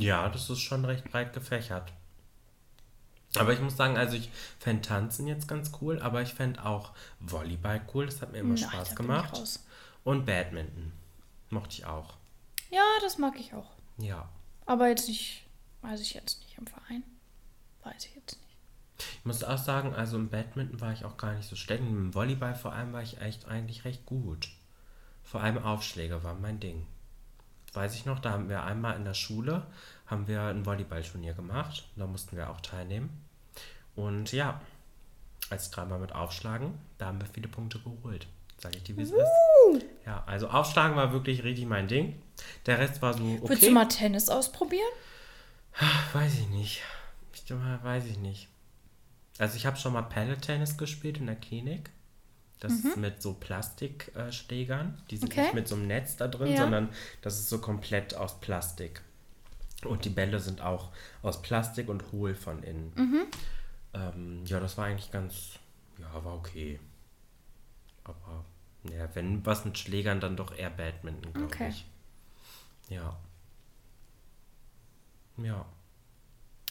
[0.00, 1.92] Ja, das ist schon recht breit gefächert.
[3.36, 6.92] Aber ich muss sagen, also ich fände Tanzen jetzt ganz cool, aber ich fände auch
[7.20, 9.60] Volleyball cool, das hat mir immer Na, Spaß gemacht.
[10.04, 10.92] Und Badminton.
[11.50, 12.14] Mochte ich auch.
[12.70, 13.70] Ja, das mag ich auch.
[13.98, 14.28] Ja.
[14.66, 15.44] Aber jetzt nicht,
[15.82, 17.02] weiß ich jetzt nicht im Verein.
[17.82, 18.44] Weiß ich jetzt nicht.
[19.18, 21.80] Ich muss auch sagen, also im Badminton war ich auch gar nicht so schlecht.
[21.82, 24.48] Im Volleyball vor allem war ich echt eigentlich recht gut.
[25.22, 26.86] Vor allem Aufschläge war mein Ding.
[27.74, 29.66] Weiß ich noch, da haben wir einmal in der Schule
[30.06, 31.84] haben wir ein Volleyballturnier gemacht.
[31.96, 33.10] Da mussten wir auch teilnehmen.
[33.96, 34.60] Und ja,
[35.50, 38.26] als dreimal mit Aufschlagen, da haben wir viele Punkte geholt.
[38.58, 39.84] Sag ich dir, wie es ist.
[40.06, 42.20] Ja, also Aufschlagen war wirklich richtig mein Ding.
[42.66, 43.40] Der Rest war so okay.
[43.48, 44.82] Willst du mal Tennis ausprobieren?
[46.12, 46.82] Weiß ich nicht.
[47.32, 48.48] Ich weiß ich nicht.
[49.38, 51.90] Also ich habe schon mal Pallet-Tennis gespielt in der Klinik.
[52.64, 54.98] Das ist mit so Plastikschlägern.
[55.10, 55.32] Die sind Mhm.
[55.32, 55.42] Okay.
[55.44, 56.62] nicht mit so einem Netz da drin, Ja.
[56.62, 56.88] sondern
[57.22, 59.02] das ist so komplett aus Plastik.
[59.84, 60.90] Und die Bälle sind auch
[61.22, 62.92] aus Plastik und hohl von innen.
[62.96, 63.22] Mhm.
[63.92, 65.58] Ähm, ja, das war eigentlich ganz,
[65.98, 66.80] ja, war okay.
[68.04, 68.44] Aber
[68.90, 71.68] ja, wenn was mit Schlägern, dann doch eher Badminton, glaube Okay.
[71.68, 71.84] ich.
[72.88, 73.18] Ja.
[75.36, 75.66] Ja.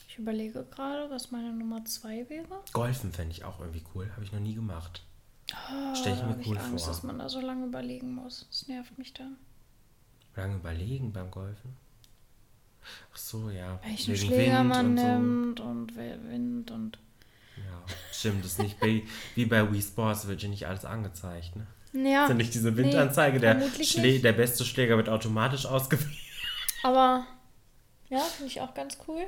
[0.07, 2.63] Ich überlege gerade, was meine Nummer zwei wäre.
[2.71, 4.09] Golfen fände ich auch irgendwie cool.
[4.13, 5.03] Habe ich noch nie gemacht.
[5.71, 6.93] Oh, Stell ich da mir cool Angst, vor.
[6.93, 8.45] dass man da so lange überlegen muss.
[8.49, 9.37] Das nervt mich dann.
[10.35, 11.75] Lange überlegen beim Golfen.
[13.13, 13.79] Ach so, ja.
[13.83, 15.03] Welchen Wegen Schläger Wind man und so.
[15.07, 16.97] nimmt und wer- Wind und.
[17.57, 18.43] Ja, stimmt.
[18.43, 19.03] Das ist nicht bei,
[19.35, 21.51] wie bei Wii Sports, wird ja nicht alles angezeigt.
[21.55, 22.09] Ne?
[22.11, 24.23] Ja, Sind nicht diese nee, Windanzeige, der, Schlä nicht.
[24.25, 26.17] der beste Schläger wird automatisch ausgewählt.
[26.81, 27.25] aber
[28.09, 29.25] ja, finde ich auch ganz cool.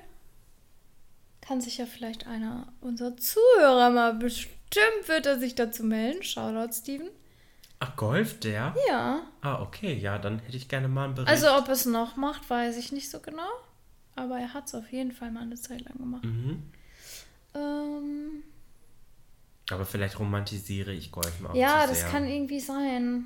[1.42, 4.14] Kann sich ja vielleicht einer unserer Zuhörer mal
[4.70, 6.24] bestimmt, wird er sich dazu melden.
[6.24, 7.10] Shoutout, Steven.
[7.80, 8.74] Ach, Golf, der?
[8.88, 9.22] Ja.
[9.42, 11.30] Ah, okay, ja, dann hätte ich gerne mal einen Bericht.
[11.30, 13.50] Also, ob er es noch macht, weiß ich nicht so genau.
[14.16, 16.24] Aber er hat es auf jeden Fall mal eine Zeit lang gemacht.
[16.24, 16.64] mhm.
[17.54, 18.44] Ähm,
[19.70, 23.26] Aber vielleicht romantisiere ich Golfen auch ja, das kann irgendwie sein.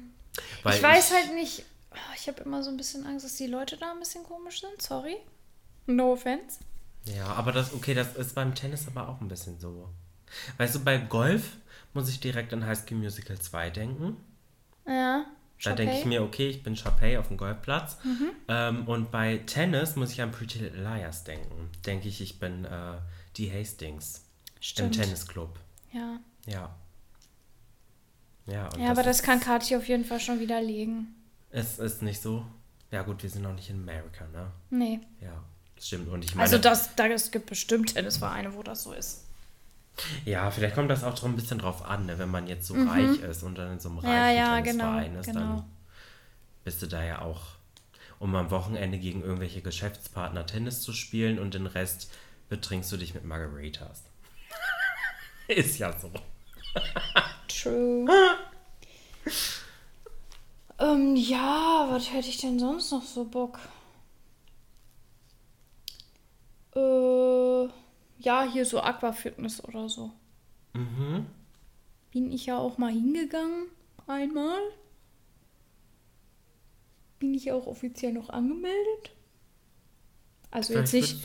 [0.63, 1.63] Weil ich weiß halt nicht.
[1.91, 4.61] oh, Ich habe immer so ein bisschen Angst, dass die Leute da ein bisschen komisch
[4.61, 4.81] sind.
[4.81, 5.17] Sorry.
[5.85, 6.59] No offense.
[7.05, 9.89] Ja, aber das, okay, das ist beim Tennis aber auch ein bisschen so.
[10.57, 11.57] Weißt du, bei Golf
[11.93, 14.17] muss ich direkt an High School Musical 2 denken.
[14.88, 15.25] Ja.
[15.63, 17.97] Da denke ich mir, okay, ich bin Chapey auf dem Golfplatz.
[18.03, 18.32] Mhm.
[18.47, 21.69] Ähm, und bei Tennis muss ich an Pretty Little Liars denken.
[21.86, 22.93] Denke ich, ich bin äh,
[23.36, 24.23] die Hastings
[24.61, 24.95] Stimmt.
[24.95, 25.59] im Tennisclub.
[25.91, 26.19] Ja.
[26.45, 26.75] Ja.
[28.45, 31.13] Ja, Ja, aber das kann Kathi auf jeden Fall schon widerlegen.
[31.51, 32.45] Es ist nicht so.
[32.91, 34.51] Ja, gut, wir sind noch nicht in Amerika, ne?
[34.71, 34.99] Nee.
[35.21, 35.43] Ja,
[35.80, 36.07] stimmt.
[36.09, 39.25] Und ich meine, Also das, da, es gibt bestimmt Tennisvereine, wo das so ist.
[40.26, 42.18] Ja, vielleicht kommt das auch drauf ein bisschen drauf an, ne?
[42.20, 44.16] wenn man jetzt so reich ist und dann in so einem reichen Mhm.
[44.16, 45.39] Ja, ja, Tennisverein genau, ist, genau.
[45.39, 45.64] dann
[46.64, 47.41] bist du da ja auch,
[48.20, 52.12] um am Wochenende gegen irgendwelche Geschäftspartner Tennis zu spielen und den Rest
[52.50, 54.04] betrinkst du dich mit Margaritas.
[55.47, 56.12] ist ja so.
[57.47, 58.08] True.
[60.80, 63.59] ähm, ja, was hätte ich denn sonst noch so Bock?
[66.76, 67.67] Äh,
[68.20, 70.12] ja, hier so Aquafitness oder so.
[70.74, 71.25] Mhm.
[72.12, 73.67] Bin ich ja auch mal hingegangen.
[74.08, 74.59] Einmal.
[77.20, 79.12] Bin ich auch offiziell noch angemeldet.
[80.51, 81.24] Also jetzt nicht,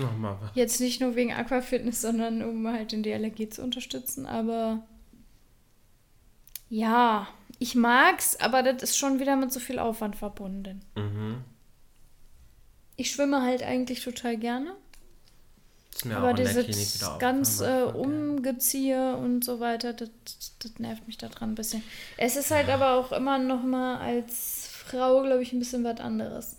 [0.54, 4.26] jetzt nicht nur wegen Aquafitness, sondern um halt den DLRG zu unterstützen.
[4.26, 4.86] Aber
[6.68, 7.26] ja,
[7.58, 10.82] ich mag's, aber das ist schon wieder mit so viel Aufwand verbunden.
[10.94, 11.42] Mhm.
[12.96, 14.76] Ich schwimme halt eigentlich total gerne.
[16.12, 17.84] Aber dieses ganz äh, ja.
[17.84, 20.10] Umgeziehe und so weiter, das,
[20.58, 21.82] das nervt mich da dran ein bisschen.
[22.16, 26.00] Es ist halt aber auch immer noch mal als Frau, glaube ich, ein bisschen was
[26.00, 26.56] anderes.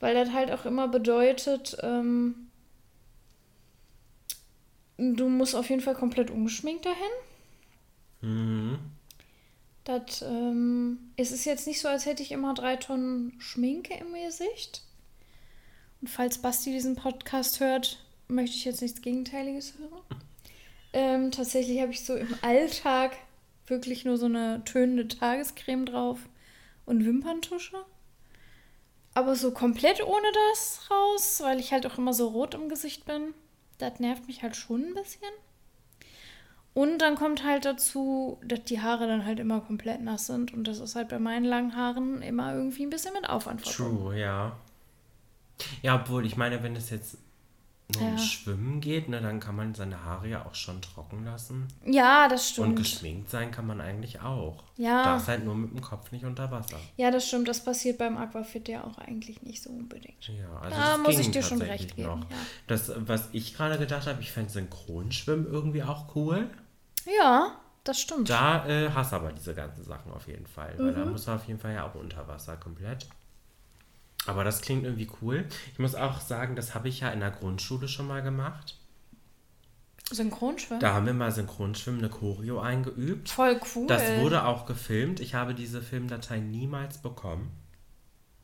[0.00, 2.48] Weil das halt auch immer bedeutet, ähm,
[4.96, 7.10] du musst auf jeden Fall komplett ungeschminkt dahin.
[8.20, 8.78] Mhm.
[9.84, 14.12] Das, ähm, es ist jetzt nicht so, als hätte ich immer drei Tonnen Schminke im
[14.12, 14.82] Gesicht.
[16.00, 17.98] Und falls Basti diesen Podcast hört,
[18.28, 20.02] möchte ich jetzt nichts Gegenteiliges hören.
[20.92, 23.16] Ähm, tatsächlich habe ich so im Alltag
[23.66, 26.18] wirklich nur so eine tönende Tagescreme drauf
[26.86, 27.84] und Wimperntusche.
[29.14, 33.04] Aber so komplett ohne das raus, weil ich halt auch immer so rot im Gesicht
[33.04, 33.34] bin.
[33.78, 35.28] Das nervt mich halt schon ein bisschen.
[36.74, 40.54] Und dann kommt halt dazu, dass die Haare dann halt immer komplett nass sind.
[40.54, 43.64] Und das ist halt bei meinen langen Haaren immer irgendwie ein bisschen mit Aufwand.
[43.64, 44.56] True, ja.
[45.82, 47.18] Ja, obwohl, ich meine, wenn es jetzt
[47.98, 48.18] Ja.
[48.18, 51.66] Schwimmen geht, ne, dann kann man seine Haare ja auch schon trocken lassen.
[51.86, 52.76] Ja, das Und stimmt.
[52.76, 54.62] geschminkt sein kann man eigentlich auch.
[54.76, 55.04] Ja.
[55.04, 56.76] Darf halt nur mit dem Kopf nicht unter Wasser.
[56.98, 57.48] Ja, das stimmt.
[57.48, 60.28] Das passiert beim Aquafit ja auch eigentlich nicht so unbedingt.
[60.28, 62.20] Ja, also Da das muss ich dir schon recht geben, noch.
[62.30, 62.36] ja.
[62.66, 66.46] Das, was ich gerade gedacht habe, ich fände Synchronschwimmen irgendwie auch cool.
[67.18, 67.52] Ja,
[67.84, 68.28] das stimmt.
[68.28, 70.74] Da äh, hast du aber diese ganzen Sachen auf jeden Fall.
[70.76, 70.94] Weil Mhm.
[70.94, 73.06] da muss er auf jeden Fall ja auch unter Wasser komplett.
[74.28, 75.46] Aber das klingt irgendwie cool.
[75.72, 78.76] Ich muss auch sagen, das habe ich ja in der Grundschule schon mal gemacht.
[80.10, 80.80] Synchronschwimmen?
[80.80, 83.28] Da haben wir mal Synchronschwimmen eine Choreo eingeübt.
[83.28, 83.86] Voll cool.
[83.86, 85.20] Das wurde auch gefilmt.
[85.20, 87.50] Ich habe diese Filmdatei niemals bekommen.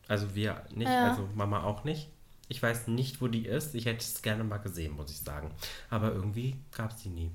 [0.09, 1.11] Also wir nicht, Ja.
[1.11, 2.11] also Mama auch nicht.
[2.49, 3.75] Ich weiß nicht, wo die ist.
[3.75, 5.55] Ich hätte es gerne mal gesehen, muss ich sagen.
[5.89, 7.31] Aber irgendwie gab es die nie.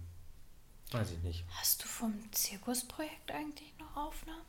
[0.92, 1.46] Weiß ich nicht.
[1.60, 4.42] Hast du vom Zirkusprojekt eigentlich noch Aufnahmen?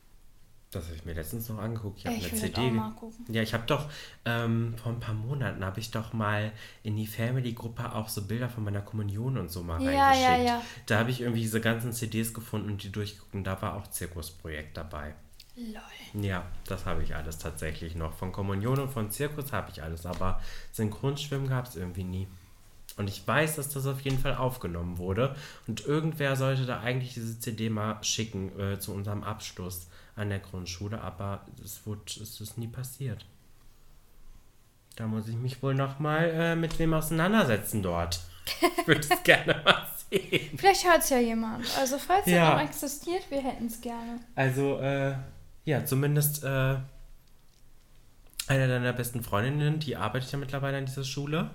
[0.73, 1.99] Das habe ich mir letztens noch angeguckt.
[1.99, 2.73] Ich habe eine CD.
[3.29, 3.91] Ja, ich habe doch
[4.25, 6.53] ähm, vor ein paar Monaten habe ich doch mal
[6.85, 10.47] in die Family-Gruppe auch so Bilder von meiner Kommunion und so mal Ja, ja, reingeschickt.
[10.49, 10.63] ja.
[10.87, 13.89] Da habe ich irgendwie diese ganzen CDs gefunden und die durchgeguckt und da war auch
[13.89, 15.15] Zirkusprojekt dabei.
[15.57, 16.23] Lol.
[16.25, 18.15] Ja, das habe ich alles tatsächlich noch.
[18.15, 20.41] Von Kommunion und von Zirkus habe ich alles, aber
[20.71, 22.29] Synchronschwimmen gab es irgendwie nie.
[23.01, 25.35] Und ich weiß, dass das auf jeden Fall aufgenommen wurde.
[25.66, 30.39] Und irgendwer sollte da eigentlich diese CD mal schicken äh, zu unserem Abschluss an der
[30.39, 33.24] Grundschule, aber es, wurde, es ist nie passiert.
[34.97, 38.20] Da muss ich mich wohl nochmal äh, mit wem auseinandersetzen dort.
[38.77, 40.59] Ich würde es gerne mal sehen.
[40.59, 41.64] Vielleicht hört es ja jemand.
[41.78, 42.52] Also falls Ja.
[42.55, 44.20] noch existiert, wir hätten es gerne.
[44.35, 45.14] Also, äh,
[45.64, 46.77] ja, zumindest äh,
[48.47, 51.48] eine deiner besten Freundinnen, die arbeitet ja mittlerweile an dieser Schule.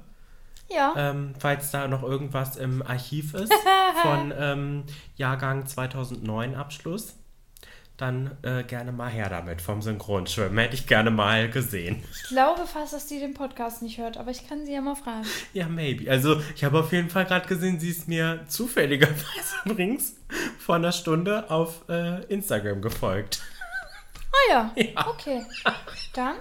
[0.70, 0.94] Ja.
[0.98, 3.54] Ähm, falls da noch irgendwas im Archiv ist
[4.02, 4.84] von ähm,
[5.16, 7.16] Jahrgang 2009 Abschluss,
[7.98, 10.58] dann äh, gerne mal her damit vom Synchronschwimmen.
[10.58, 12.04] Hätte ich gerne mal gesehen.
[12.12, 14.96] Ich glaube fast, dass die den Podcast nicht hört, aber ich kann sie ja mal
[14.96, 15.26] fragen.
[15.54, 16.10] Ja, maybe.
[16.12, 19.24] Also, ich habe auf jeden Fall gerade gesehen, sie ist mir zufälligerweise
[19.66, 20.16] übrigens
[20.60, 23.42] vor einer Stunde auf äh, Instagram gefolgt.
[24.32, 24.72] Ah ja.
[24.94, 25.08] Ja.
[25.08, 25.46] Okay.
[26.14, 26.36] Dann,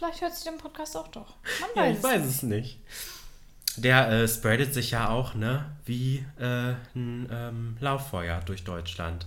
[0.00, 1.34] vielleicht hört sie den Podcast auch doch.
[1.60, 2.30] Man Ja, weiß ich es weiß nicht.
[2.36, 2.78] es nicht.
[3.76, 5.64] Der äh, spreadet sich ja auch, ne?
[5.84, 9.26] Wie äh, ein ähm, Lauffeuer durch Deutschland.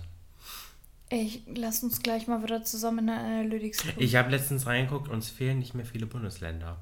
[1.10, 4.02] Ey, lass uns gleich mal wieder zusammen in der Analytics gucken.
[4.02, 6.76] Ich habe letztens reingeguckt, uns fehlen nicht mehr viele Bundesländer.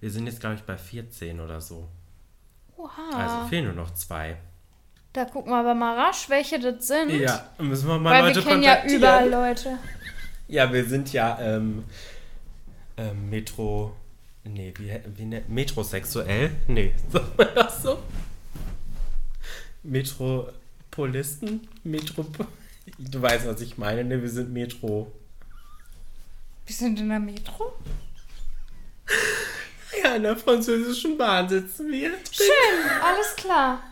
[0.00, 1.88] Wir sind jetzt, glaube ich, bei 14 oder so.
[2.76, 2.90] Oha.
[3.14, 4.36] Also fehlen nur noch zwei.
[5.12, 7.10] da gucken wir aber mal rasch, welche das sind.
[7.10, 9.78] Ja, müssen wir mal Weil Leute wir kennen ja überall Leute.
[10.48, 11.84] Ja, wir sind ja ähm,
[12.96, 13.94] ähm, Metro.
[14.44, 16.50] Nee, wie, wie ne, Metrosexuell?
[16.66, 17.98] Nee, sagt man das so?
[19.82, 21.66] Metropolisten?
[21.82, 22.26] Metro.
[22.98, 24.20] Du weißt, was ich meine, ne?
[24.20, 25.10] Wir sind Metro.
[26.66, 27.74] Wir sind in der Metro.
[30.02, 32.10] Ja, in der französischen Bahn sitzen wir.
[32.30, 33.82] Schön, alles klar.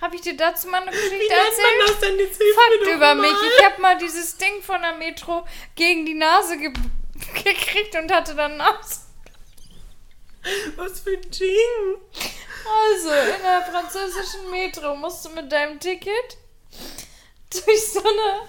[0.00, 1.78] Habe ich dir dazu mal eine Geschichte Wie erzählt?
[1.78, 2.18] man das denn?
[2.18, 3.22] Jetzt Fakt über mal.
[3.22, 3.36] mich.
[3.58, 6.72] Ich habe mal dieses Ding von der Metro gegen die Nase ge
[7.44, 9.00] gekriegt und hatte dann Nase.
[10.76, 11.98] Was für ein Ding.
[12.64, 16.36] Also, in der französischen Metro musst du mit deinem Ticket
[17.50, 18.48] durch so eine,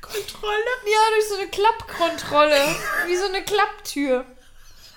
[0.00, 0.64] Kontrolle?
[0.84, 4.24] ja, durch so eine Klappkontrolle, wie so eine Klapptür.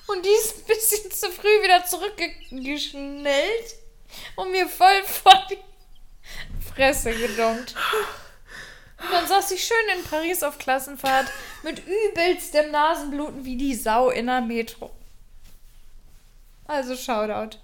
[0.08, 3.76] Und die ist ein bisschen zu früh wieder zurückgeschnellt
[4.36, 5.60] und mir voll vor die
[6.74, 7.76] Fresse gedonkt.
[9.04, 11.28] Und dann saß ich schön in Paris auf Klassenfahrt
[11.64, 14.92] mit übelstem Nasenbluten wie die Sau in der Metro.
[16.66, 17.58] Also Shoutout.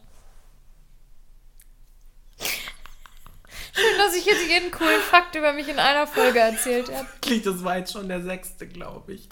[3.74, 7.08] Schön, dass ich jetzt jeden coolen Fakt über mich in einer Folge erzählt habe.
[7.44, 9.30] Das war jetzt schon der sechste, glaube ich.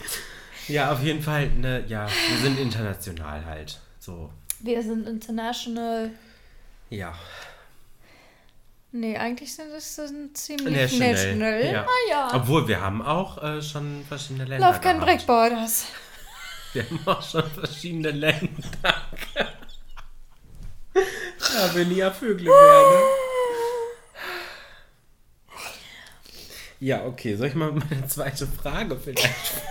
[0.68, 3.78] Ja, auf jeden Fall, ne, ja, wir sind international halt.
[3.98, 4.30] So,
[4.60, 6.10] Wir sind international.
[6.90, 7.14] ja.
[8.90, 11.12] Nee, eigentlich sind es sind ziemlich National.
[11.12, 11.64] national.
[11.64, 11.82] Ja.
[11.82, 12.30] Ah ja.
[12.34, 15.86] Obwohl, wir haben auch äh, schon verschiedene Länder Love can break borders.
[16.72, 18.48] Wir haben auch schon verschiedene Länder.
[20.94, 23.02] ja, wenn ich ja Vögel wäre.
[26.80, 27.36] Ja, okay.
[27.36, 29.62] Soll ich mal meine zweite Frage vielleicht?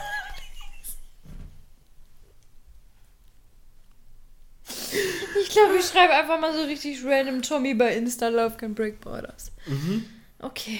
[5.81, 9.51] Schreibe einfach mal so richtig random Tommy bei Insta Love Can Break Borders.
[9.65, 10.05] Mhm.
[10.39, 10.79] Okay.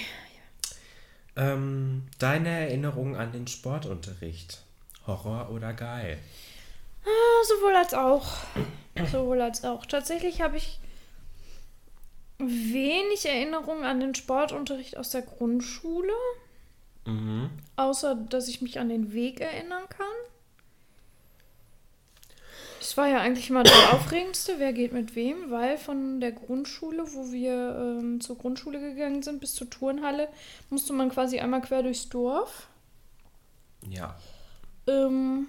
[1.36, 4.64] Ähm, deine Erinnerung an den Sportunterricht?
[5.06, 6.18] Horror oder geil?
[7.06, 8.28] Ah, sowohl als auch.
[9.12, 9.86] sowohl als auch.
[9.86, 10.80] Tatsächlich habe ich
[12.40, 16.14] wenig Erinnerungen an den Sportunterricht aus der Grundschule.
[17.06, 17.50] Mhm.
[17.78, 20.06] Außer, dass ich mich an den Weg erinnern kann.
[22.80, 27.04] Das war ja eigentlich immer der aufregendste, wer geht mit wem, weil von der Grundschule,
[27.14, 30.30] wo wir ähm, zur Grundschule gegangen sind, bis zur Turnhalle,
[30.70, 32.68] musste man quasi einmal quer durchs Dorf.
[33.90, 34.18] Ja.
[34.88, 35.48] Ähm,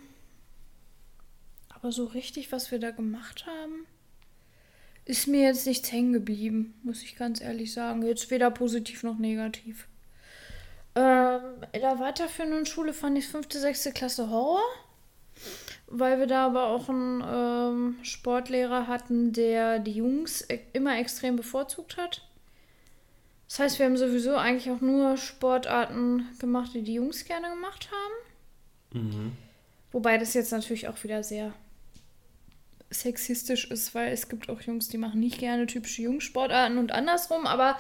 [1.69, 3.87] aber so richtig, was wir da gemacht haben,
[5.05, 8.05] ist mir jetzt nichts hängen geblieben, muss ich ganz ehrlich sagen.
[8.05, 9.89] Jetzt weder positiv noch negativ.
[10.95, 11.41] Ähm,
[11.73, 14.61] in der weiterführenden Schule fand ich fünfte, sechste Klasse Horror.
[15.91, 21.37] Weil wir da aber auch einen ähm, Sportlehrer hatten, der die Jungs e immer extrem
[21.37, 22.23] bevorzugt hat.
[23.49, 27.89] Das heißt, wir haben sowieso eigentlich auch nur Sportarten gemacht, die die Jungs gerne gemacht
[27.91, 29.03] haben.
[29.03, 29.33] Mhm.
[29.91, 31.55] Wobei das jetzt natürlich auch wieder sehr
[32.91, 37.47] sexistisch ist, weil es gibt auch Jungs, die machen nicht gerne typische Jungsportarten und andersrum,
[37.47, 37.79] aber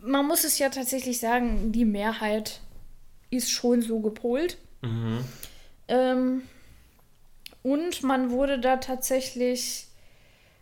[0.00, 2.60] man muss es ja tatsächlich sagen, die Mehrheit
[3.30, 4.58] ist schon so gepolt.
[4.82, 5.24] Mhm.
[5.88, 6.42] Ähm,
[7.62, 9.86] und man wurde da tatsächlich,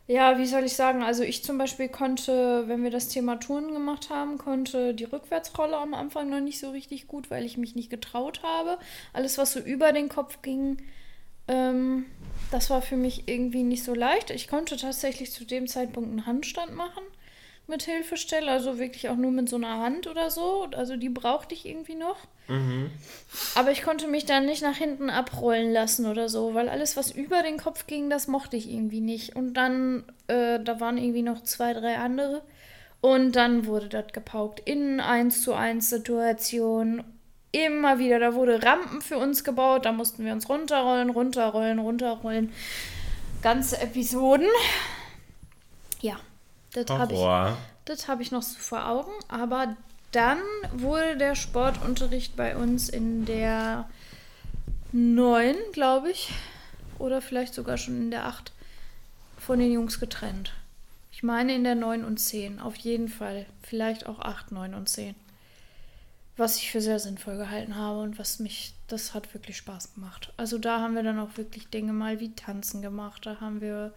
[0.06, 3.72] ja, wie soll ich sagen, also ich zum Beispiel konnte, wenn wir das Thema Touren
[3.72, 7.74] gemacht haben, konnte die Rückwärtsrolle am Anfang noch nicht so richtig gut, weil ich mich
[7.74, 8.78] nicht getraut habe.
[9.12, 10.78] Alles, was so über den Kopf ging,
[11.48, 12.06] ähm,
[12.50, 14.30] das war für mich irgendwie nicht so leicht.
[14.30, 17.02] Ich konnte tatsächlich zu dem Zeitpunkt einen Handstand machen
[17.68, 20.68] mit Hilfestelle, also wirklich auch nur mit so einer Hand oder so.
[20.76, 22.16] Also die brauchte ich irgendwie noch.
[22.48, 22.90] Mhm.
[23.56, 27.10] Aber ich konnte mich dann nicht nach hinten abrollen lassen oder so, weil alles, was
[27.10, 29.34] über den Kopf ging, das mochte ich irgendwie nicht.
[29.34, 32.42] Und dann, äh, da waren irgendwie noch zwei, drei andere.
[33.00, 37.02] Und dann wurde das gepaukt in 1 zu 1 Situation.
[37.50, 42.52] Immer wieder, da wurde Rampen für uns gebaut, da mussten wir uns runterrollen, runterrollen, runterrollen.
[43.42, 44.48] Ganze Episoden.
[46.00, 46.18] Ja,
[46.84, 49.12] das habe ich, hab ich noch so vor Augen.
[49.28, 49.76] Aber
[50.12, 50.38] dann
[50.72, 53.88] wurde der Sportunterricht bei uns in der
[54.92, 56.32] 9, glaube ich,
[56.98, 58.52] oder vielleicht sogar schon in der 8
[59.38, 60.52] von den Jungs getrennt.
[61.12, 63.46] Ich meine in der 9 und 10, auf jeden Fall.
[63.62, 65.14] Vielleicht auch 8, 9 und 10.
[66.36, 70.32] Was ich für sehr sinnvoll gehalten habe und was mich, das hat wirklich Spaß gemacht.
[70.36, 73.24] Also da haben wir dann auch wirklich Dinge mal wie Tanzen gemacht.
[73.24, 73.94] Da haben wir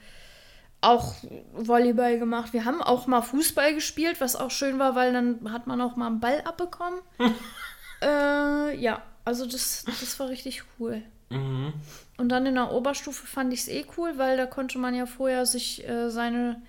[0.81, 1.15] auch
[1.53, 2.53] Volleyball gemacht.
[2.53, 5.95] Wir haben auch mal Fußball gespielt, was auch schön war, weil dann hat man auch
[5.95, 6.99] mal einen Ball abbekommen.
[8.01, 11.01] äh, ja, also das, das war richtig cool.
[11.29, 11.73] Mhm.
[12.17, 15.05] Und dann in der Oberstufe fand ich es eh cool, weil da konnte man ja
[15.05, 16.61] vorher sich äh, seine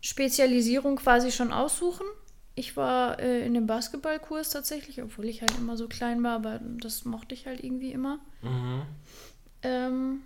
[0.00, 2.06] Spezialisierung quasi schon aussuchen.
[2.54, 6.60] Ich war äh, in dem Basketballkurs tatsächlich, obwohl ich halt immer so klein war, aber
[6.62, 8.18] das mochte ich halt irgendwie immer.
[8.42, 8.82] Mhm.
[9.62, 10.22] Ähm,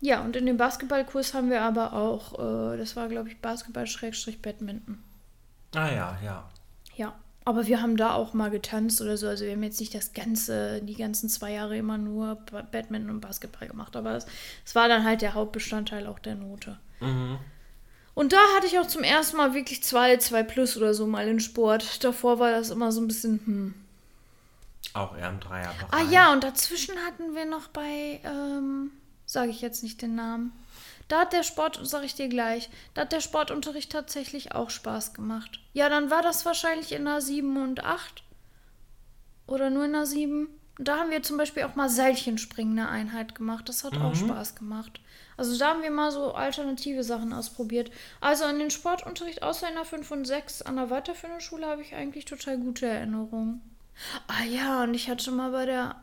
[0.00, 5.02] ja, und in dem Basketballkurs haben wir aber auch, äh, das war glaube ich Basketball-Badminton.
[5.74, 6.48] Ah ja, ja.
[6.96, 7.14] Ja,
[7.44, 9.28] aber wir haben da auch mal getanzt oder so.
[9.28, 12.36] Also wir haben jetzt nicht das ganze, die ganzen zwei Jahre immer nur
[12.72, 13.96] Badminton und Basketball gemacht.
[13.96, 14.26] Aber es,
[14.66, 16.78] es war dann halt der Hauptbestandteil auch der Note.
[17.00, 17.38] Mhm.
[18.14, 21.28] Und da hatte ich auch zum ersten Mal wirklich zwei, zwei plus oder so mal
[21.28, 22.02] in Sport.
[22.02, 23.74] Davor war das immer so ein bisschen, hm.
[24.92, 25.92] Auch eher im Dreierbereich.
[25.92, 28.90] Ah ja, und dazwischen hatten wir noch bei, ähm,
[29.28, 30.52] sage ich jetzt nicht den Namen.
[31.06, 35.14] Da hat der Sport, sage ich dir gleich, da hat der Sportunterricht tatsächlich auch Spaß
[35.14, 35.60] gemacht.
[35.72, 38.24] Ja, dann war das wahrscheinlich in der 7 und 8.
[39.46, 40.48] Oder nur in der 7.
[40.78, 43.68] Und da haben wir zum Beispiel auch mal Seilchenspringen eine Einheit gemacht.
[43.68, 44.02] Das hat mhm.
[44.02, 45.00] auch Spaß gemacht.
[45.36, 47.90] Also da haben wir mal so alternative Sachen ausprobiert.
[48.20, 51.82] Also an den Sportunterricht außer in der 5 und 6 an der weiterführenden Schule habe
[51.82, 53.62] ich eigentlich total gute Erinnerungen.
[54.26, 55.96] Ah ja, und ich hatte mal bei der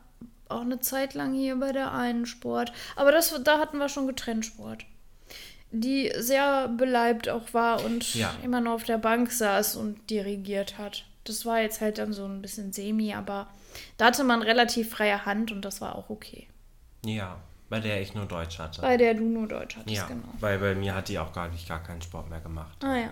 [0.48, 2.72] auch eine Zeit lang hier bei der einen Sport.
[2.94, 4.84] Aber das, da hatten wir schon getrennt Sport.
[5.72, 8.32] Die sehr beleibt auch war und ja.
[8.42, 11.04] immer nur auf der Bank saß und dirigiert hat.
[11.24, 13.48] Das war jetzt halt dann so ein bisschen semi, aber
[13.96, 16.46] da hatte man relativ freie Hand und das war auch okay.
[17.04, 18.80] Ja, bei der ich nur Deutsch hatte.
[18.80, 20.28] Bei der du nur Deutsch hattest, ja, genau.
[20.38, 22.76] Weil bei mir hat die auch gar nicht gar keinen Sport mehr gemacht.
[22.84, 23.10] Ah ja.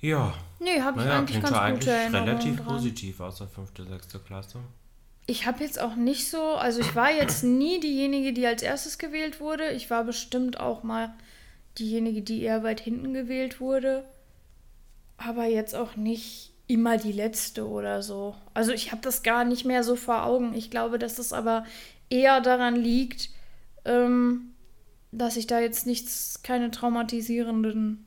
[0.00, 0.34] Ja.
[0.60, 2.66] Nee, habe ich naja, eigentlich ganz eigentlich gute Erinnerungen relativ dran.
[2.66, 4.24] positiv aus der 5., 6.
[4.24, 4.58] Klasse
[5.26, 8.96] ich habe jetzt auch nicht so, also ich war jetzt nie diejenige, die als erstes
[8.98, 9.72] gewählt wurde.
[9.72, 11.12] Ich war bestimmt auch mal
[11.78, 14.04] diejenige, die eher weit hinten gewählt wurde.
[15.16, 18.36] Aber jetzt auch nicht immer die letzte oder so.
[18.54, 20.54] Also ich habe das gar nicht mehr so vor Augen.
[20.54, 21.64] Ich glaube, dass es aber
[22.08, 23.30] eher daran liegt,
[23.84, 24.54] ähm,
[25.10, 28.06] dass ich da jetzt nichts, keine traumatisierenden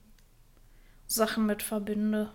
[1.07, 2.31] Sachen mit verbinde.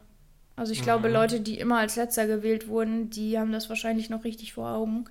[0.56, 1.14] Also ich glaube, Mhm.
[1.14, 5.04] Leute, die immer als letzter gewählt wurden, die haben das wahrscheinlich noch richtig vor Augen.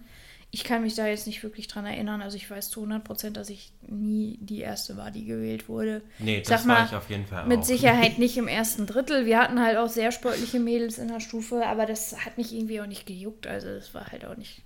[0.51, 2.21] Ich kann mich da jetzt nicht wirklich dran erinnern.
[2.21, 6.01] Also ich weiß zu 100 Prozent, dass ich nie die Erste war, die gewählt wurde.
[6.19, 7.63] Nee, Ich das sag war mal, ich auf jeden Fall Mit auch.
[7.63, 9.25] Sicherheit nicht im ersten Drittel.
[9.25, 12.79] Wir hatten halt auch sehr sportliche Mädels in der Stufe, aber das hat mich irgendwie
[12.81, 13.47] auch nicht gejuckt.
[13.47, 14.61] Also das war halt auch nicht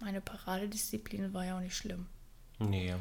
[0.00, 2.06] meine Paradedisziplin, war ja auch nicht schlimm.
[2.60, 2.94] Nee.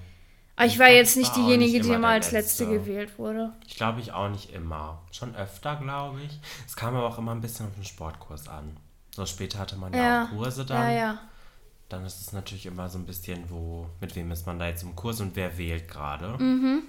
[0.55, 2.79] Aber ich Ich war jetzt ich nicht war diejenige, nicht die immer als Letzte Letzte.
[2.79, 3.53] gewählt wurde.
[3.67, 5.01] Ich glaube ich auch nicht immer.
[5.11, 6.39] Schon öfter, glaube ich.
[6.67, 8.77] Es kam aber auch immer ein bisschen auf den Sportkurs an.
[9.15, 10.89] So später hatte man ja, Ja, auch Kurse dann.
[10.91, 11.19] ja, ja.
[11.89, 14.83] Dann ist es natürlich immer so ein bisschen, wo, mit wem ist man da jetzt
[14.83, 16.37] im Kurs und wer wählt gerade.
[16.41, 16.83] Mhm.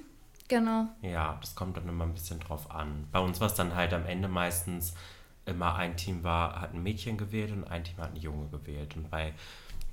[0.48, 0.86] Genau.
[1.02, 3.06] Ja, das kommt dann immer ein bisschen drauf an.
[3.12, 4.94] Bei uns war es dann halt am Ende meistens
[5.46, 8.96] immer ein Team war, hat ein Mädchen gewählt und ein Team hat einen Junge gewählt.
[8.96, 9.32] Und bei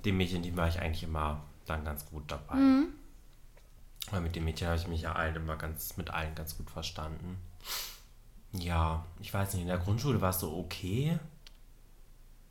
[0.05, 2.55] dem Mädchenteam war ich eigentlich immer dann ganz gut dabei.
[4.11, 6.69] Weil mit dem Mädchen habe ich mich ja allen immer ganz, mit allen ganz gut
[6.69, 7.37] verstanden.
[8.53, 11.17] Ja, ich weiß nicht, in der Grundschule war es so okay.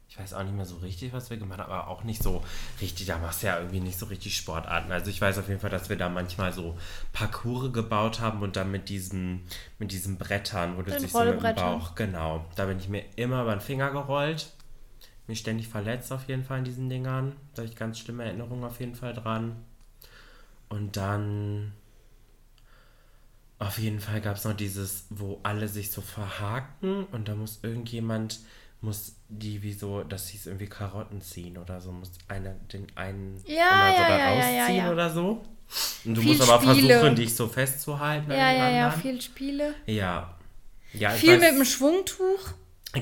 [0.09, 2.43] Ich weiß auch nicht mehr so richtig, was wir gemacht haben, aber auch nicht so
[2.81, 4.91] richtig, da machst du ja irgendwie nicht so richtig Sportarten.
[4.91, 6.77] Also ich weiß auf jeden Fall, dass wir da manchmal so
[7.13, 9.47] Parcours gebaut haben und dann mit diesen,
[9.79, 11.55] mit diesen Brettern, wo du dich so mit dem.
[11.55, 14.51] Bauch, genau, da bin ich mir immer über den Finger gerollt.
[15.29, 17.37] Mich ständig verletzt auf jeden Fall in diesen Dingern.
[17.55, 19.65] Da habe ich ganz schlimme Erinnerungen auf jeden Fall dran.
[20.71, 21.73] Und dann
[23.59, 27.59] auf jeden Fall gab es noch dieses, wo alle sich so verhaken und da muss
[27.63, 28.41] irgendjemand,
[28.81, 33.37] muss die wie so, das hieß irgendwie Karotten ziehen oder so, muss einer den einen
[33.47, 34.93] Ja, immer so ja, da ja, ja, rausziehen ja, ja.
[34.93, 35.43] oder so.
[36.07, 36.95] Und du Viel musst aber Spiele.
[36.95, 38.31] versuchen, dich so festzuhalten.
[38.31, 39.75] Ja, ja, ja, viel Spiele.
[39.87, 40.35] Ja.
[40.95, 42.53] Ja, Viel weiß- mit dem Schwungtuch.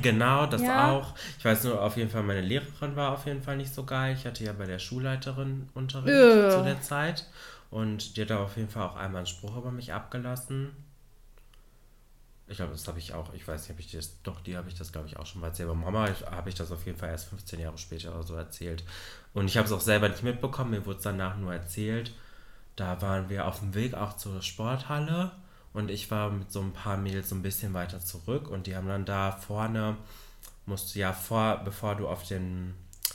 [0.03, 0.91] Genau, das Ja.
[0.93, 1.15] auch.
[1.39, 4.15] Ich weiß nur, auf jeden Fall, meine Lehrerin war auf jeden Fall nicht so geil.
[4.19, 6.51] Ich hatte ja bei der Schulleiterin Unterricht Ja.
[6.51, 7.25] zu der Zeit.
[7.71, 10.71] Und die hat da auf jeden Fall auch einmal einen Spruch über mich abgelassen.
[12.47, 14.69] Ich glaube, das habe ich auch, ich weiß nicht, habe ich das, doch, die habe
[14.69, 15.69] ich das, glaube ich, auch schon mal erzählt.
[15.69, 18.85] Aber Mama habe ich das auf jeden Fall erst 15 Jahre später oder so erzählt.
[19.35, 22.13] Und ich habe es auch selber nicht mitbekommen, mir wurde es danach nur erzählt.
[22.75, 25.33] Da waren wir auf dem Weg auch zur Sporthalle
[25.75, 28.77] und ich war mit so ein paar Mädels so ein bisschen weiter zurück und die
[28.77, 29.97] haben dann da vorne,
[30.65, 32.75] musst du ja vor, bevor du auf den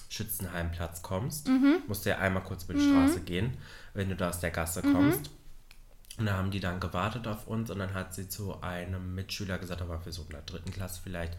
[0.09, 1.47] Schützenheimplatz kommst,
[1.87, 3.57] musst du ja einmal kurz über die Straße gehen,
[3.93, 5.29] wenn du da aus der Gasse kommst.
[6.17, 9.57] Und da haben die dann gewartet auf uns und dann hat sie zu einem Mitschüler
[9.57, 11.35] gesagt, waren wir so in der dritten Klasse vielleicht,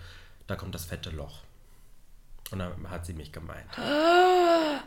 [0.46, 1.42] da kommt das fette Loch.
[2.50, 3.66] Und dann hat sie mich gemeint.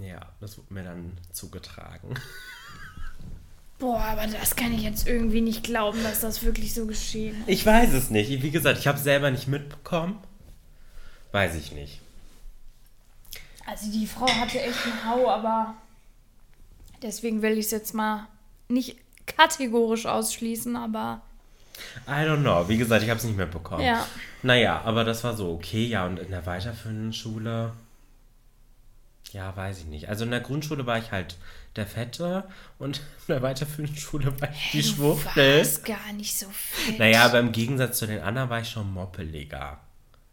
[0.00, 2.14] Ja, das wurde mir dann zugetragen.
[3.80, 7.48] Boah, aber das kann ich jetzt irgendwie nicht glauben, dass das wirklich so geschehen ist.
[7.48, 8.30] Ich weiß es nicht.
[8.42, 10.22] Wie gesagt, ich habe es selber nicht mitbekommen.
[11.32, 12.00] Weiß ich nicht.
[13.66, 15.74] Also die Frau hatte echt einen Hau, aber
[17.02, 18.28] deswegen will ich es jetzt mal
[18.68, 18.96] nicht
[19.26, 21.22] kategorisch ausschließen, aber
[22.06, 22.68] I don't know.
[22.68, 23.82] Wie gesagt, ich habe es nicht mitbekommen.
[23.84, 24.06] ja.
[24.42, 25.86] Naja, aber das war so okay.
[25.86, 27.72] Ja, und in der weiterführenden Schule,
[29.32, 30.08] ja, weiß ich nicht.
[30.08, 31.36] Also in der Grundschule war ich halt
[31.76, 32.44] der Fette
[32.78, 35.58] und in der weiterführenden Schule war ich die Du Schwuchtel.
[35.58, 36.98] warst gar nicht so fit.
[36.98, 39.78] Naja, aber im Gegensatz zu den anderen war ich schon moppeliger.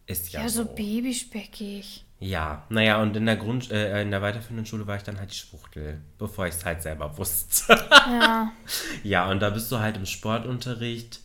[0.07, 0.73] Ist ja, ja, so so.
[0.73, 2.05] babyspeckig.
[2.19, 5.31] Ja, naja, und in der Grund, äh, in der weiterführenden Schule war ich dann halt
[5.31, 7.77] die Schwuchtel, bevor ich es halt selber wusste.
[7.91, 8.51] Ja.
[9.03, 11.21] ja, und da bist du halt im Sportunterricht.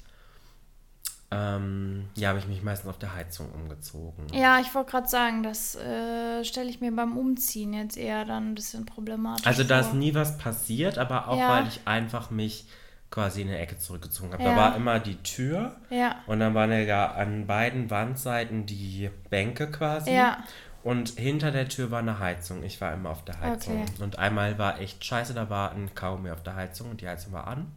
[1.30, 4.26] Ähm, ja, habe ich mich meistens auf der Heizung umgezogen.
[4.34, 8.50] Ja, ich wollte gerade sagen, das äh, stelle ich mir beim Umziehen jetzt eher dann
[8.50, 11.48] ein bisschen problematisch Also da ist nie was passiert, aber auch Ja.
[11.48, 12.66] weil ich einfach mich
[13.10, 14.42] quasi in eine Ecke zurückgezogen habe.
[14.42, 14.56] Da Ja.
[14.56, 20.10] war immer die Tür Ja, und dann waren ja an beiden Wandseiten die Bänke quasi.
[20.12, 20.36] ja.
[20.82, 22.62] Und hinter der Tür war eine Heizung.
[22.64, 23.82] Ich war immer auf der Heizung.
[23.82, 24.02] Okay.
[24.02, 27.32] Und einmal war echt scheiße, da war ein Kaugummi auf der Heizung und die Heizung
[27.32, 27.70] war an.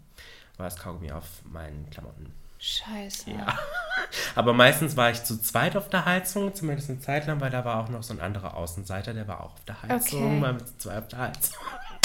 [0.57, 2.33] War das Kaugummi auf meinen Klamotten.
[2.57, 3.29] Scheiße.
[3.31, 3.45] Ja.
[4.35, 7.63] Aber meistens war ich zu zweit auf der Heizung, zumindest eine Zeit lang, weil da
[7.63, 10.41] war auch noch so ein anderer Außenseiter, der war auch auf der Heizung, Okay.
[10.41, 11.55] waren wir zu zweit auf der Heizung.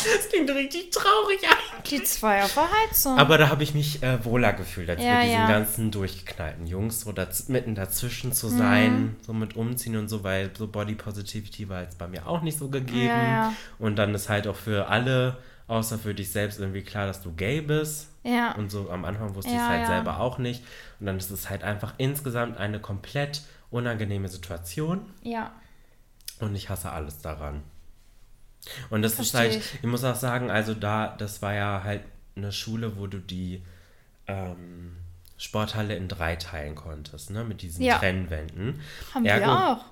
[0.04, 2.00] Das klingt richtig traurig eigentlich.
[2.00, 3.18] Die zwei auf der Heizung.
[3.18, 5.48] Aber da habe ich mich äh, wohler gefühlt, als Ja, mit diesen ja.
[5.48, 8.34] ganzen durchgeknallten Jungs, so daz mitten dazwischen Mhm.
[8.34, 12.26] zu sein, so mit umziehen und so, weil so Body Positivity war jetzt bei mir
[12.26, 13.06] auch nicht so gegeben.
[13.06, 13.52] Ja, ja.
[13.78, 17.32] Und dann ist halt auch für alle, außer für dich selbst, irgendwie klar, dass du
[17.32, 18.08] gay bist.
[18.24, 18.52] ja.
[18.56, 19.86] Und so am Anfang wusste ich es halt ja.
[19.86, 20.62] selber auch nicht.
[20.98, 25.00] Und dann ist es halt einfach insgesamt eine komplett unangenehme Situation.
[25.22, 25.52] ja.
[26.40, 27.62] Und ich hasse alles daran.
[28.90, 29.74] Und das ist Versteh halt, ich.
[29.74, 32.02] ich muss auch sagen, also da, das war ja halt
[32.36, 33.62] eine Schule, wo du die
[34.26, 34.96] ähm,
[35.38, 37.44] Sporthalle in drei teilen konntest, ne?
[37.44, 37.98] Mit diesen Ja.
[37.98, 38.80] Trennwänden.
[39.14, 39.84] Haben Ergo- wir auch.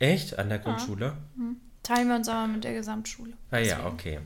[0.00, 0.38] Echt?
[0.38, 1.16] An der Grundschule?
[1.84, 3.32] Teilen wir uns aber mit der Gesamtschule.
[3.50, 4.18] Ah ja, okay.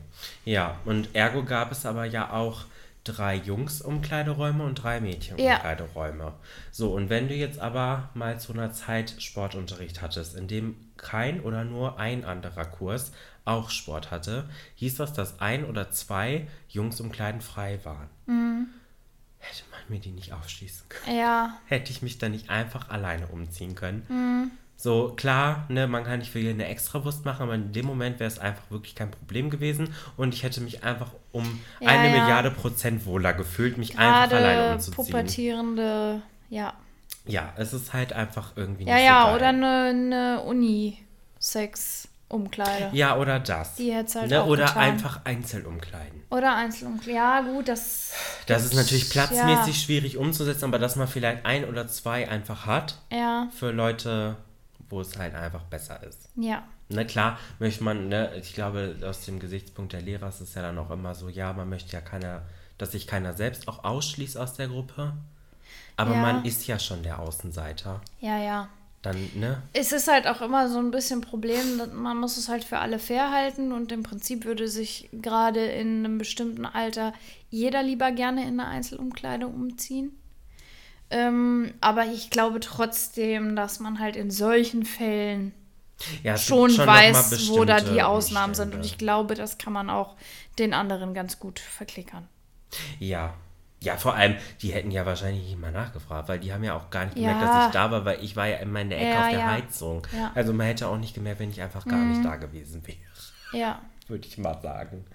[0.45, 2.65] Ja, und ergo gab es aber ja auch
[3.03, 6.33] drei Jungs-Umkleideräume und drei Mädchen-Umkleideräume.
[6.71, 11.39] So, und wenn du jetzt aber mal zu einer Zeit Sportunterricht hattest, in dem kein
[11.41, 13.11] oder nur ein anderer Kurs
[13.47, 18.09] auch Sport hatte, hieß das, dass ein oder zwei Jungsumkleiden frei waren.
[18.25, 18.67] Mhm.
[19.39, 21.17] Hätte man mir die nicht aufschließen können.
[21.17, 24.03] Ja, Hätte ich mich da nicht einfach alleine umziehen können.
[24.09, 24.51] Mhm.
[24.79, 28.19] So, klar, ne, man kann nicht für jeden eine Extrawurst machen, aber in dem Moment
[28.19, 32.13] wäre es einfach wirklich kein Problem gewesen und ich hätte mich einfach um Ja, eine
[32.15, 32.19] ja.
[32.21, 35.05] Milliarde Prozent wohler gefühlt, mich einfach alleine gerade umzuziehen.
[35.05, 36.73] pubertierende, ja.
[37.25, 39.35] Ja, es ist halt einfach irgendwie Ja, nicht ja, so geil.
[39.35, 40.41] oder eine, eine
[42.29, 42.95] Uni-Sex-Umkleide.
[42.95, 43.75] Ja, oder das.
[43.75, 44.83] Die hätt's halt ne, auch Oder getan.
[44.83, 46.23] einfach Einzelumkleiden.
[46.29, 47.17] Oder Einzelumkleide.
[47.17, 48.13] Ja, gut, das.
[48.47, 52.65] Das ist natürlich platzmäßig Ja, schwierig umzusetzen, aber dass man vielleicht ein oder zwei einfach
[52.65, 54.35] hat ja, für Leute,
[54.89, 56.29] wo es halt einfach besser ist.
[56.35, 56.63] ja.
[56.89, 60.61] Na klar, möchte man, ne, ich glaube, aus dem Gesichtspunkt der Lehrer ist es ja
[60.61, 62.43] dann auch immer so, ja, man möchte ja keiner,
[62.77, 65.11] dass sich keiner selbst auch ausschließt aus der Gruppe.
[65.97, 66.21] Aber Ja.
[66.21, 67.99] man ist ja schon der Außenseiter.
[68.21, 68.69] Ja, ja.
[69.07, 69.61] Dann, ne?
[69.71, 72.99] Es ist halt auch immer so ein bisschen Problem, man muss es halt für alle
[72.99, 77.13] fair halten und im Prinzip würde sich gerade in einem bestimmten Alter
[77.49, 80.11] jeder lieber gerne in eine Einzelumkleide umziehen.
[81.09, 85.53] Ähm, aber ich glaube trotzdem, dass man halt in solchen Fällen
[86.21, 88.73] Ja, schon, mal weiß, wo da die Ausnahmen sind.
[88.73, 88.87] Und Umstände.
[88.87, 90.17] ich glaube, das kann man auch
[90.59, 92.27] den anderen ganz gut verklickern.
[92.99, 93.35] Ja.
[93.79, 96.89] Ja, vor allem, die hätten ja wahrscheinlich nicht mal nachgefragt, weil die haben ja auch
[96.89, 97.47] gar nicht gemerkt, Ja.
[97.59, 99.39] dass ich da war, weil ich war ja immer in der Ecke Ja, auf der
[99.39, 99.51] ja.
[99.51, 100.07] Heizung.
[100.11, 100.29] Mhm.
[100.33, 102.97] Also man hätte auch nicht gemerkt, wenn ich einfach gar nicht da gewesen wäre.
[103.53, 103.81] Ja.
[104.07, 105.05] würde ich mal sagen.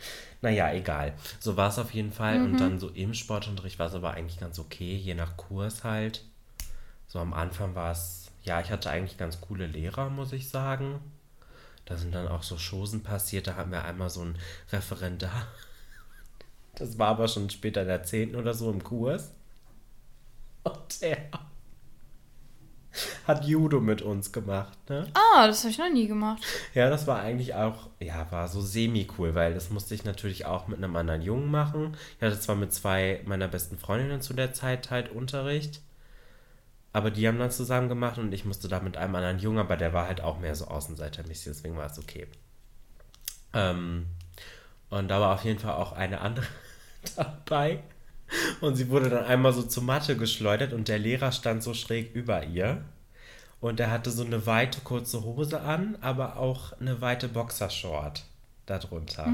[0.42, 1.14] Naja, egal.
[1.40, 2.38] So war es auf jeden Fall.
[2.38, 2.44] Mhm.
[2.44, 6.24] Und dann so im Sportunterricht war es aber eigentlich ganz okay, je nach Kurs halt.
[7.08, 11.00] So am Anfang war es, ja, ich hatte eigentlich ganz coole Lehrer, muss ich sagen.
[11.84, 13.46] Da sind dann auch so Chosen passiert.
[13.48, 14.38] Da hatten wir einmal so einen
[14.70, 15.30] Referendar.
[16.74, 18.36] Das war aber schon später in der 10.
[18.36, 19.32] oder so im Kurs.
[20.64, 21.18] Und der
[23.26, 25.06] hat Judo mit uns gemacht, ne?
[25.14, 26.42] Ah, das habe ich noch nie gemacht.
[26.74, 30.68] Ja, das war eigentlich auch, ja, war so semi-cool, weil das musste ich natürlich auch
[30.68, 31.96] mit einem anderen Jungen machen.
[32.16, 35.80] Ich hatte zwar mit zwei meiner besten Freundinnen zu der Zeit halt Unterricht,
[36.92, 39.76] aber die haben dann zusammen gemacht und ich musste da mit einem anderen Jungen, aber
[39.76, 42.26] der war halt auch mehr so außenseitermäßig, deswegen war es okay.
[43.54, 44.06] Ähm,
[44.90, 46.46] und da war auf jeden Fall auch eine andere
[47.16, 47.82] dabei.
[48.60, 52.14] Und sie wurde dann einmal so zur Matte geschleudert und der Lehrer stand so schräg
[52.14, 52.84] über ihr.
[53.60, 58.24] Und er hatte so eine weite kurze Hose an, aber auch eine weite Boxershort
[58.66, 59.26] darunter.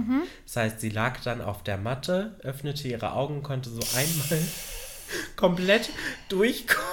[0.44, 4.42] Das heißt, sie lag dann auf der Matte, öffnete ihre Augen, konnte so einmal
[5.36, 5.90] komplett
[6.28, 6.84] durchgucken.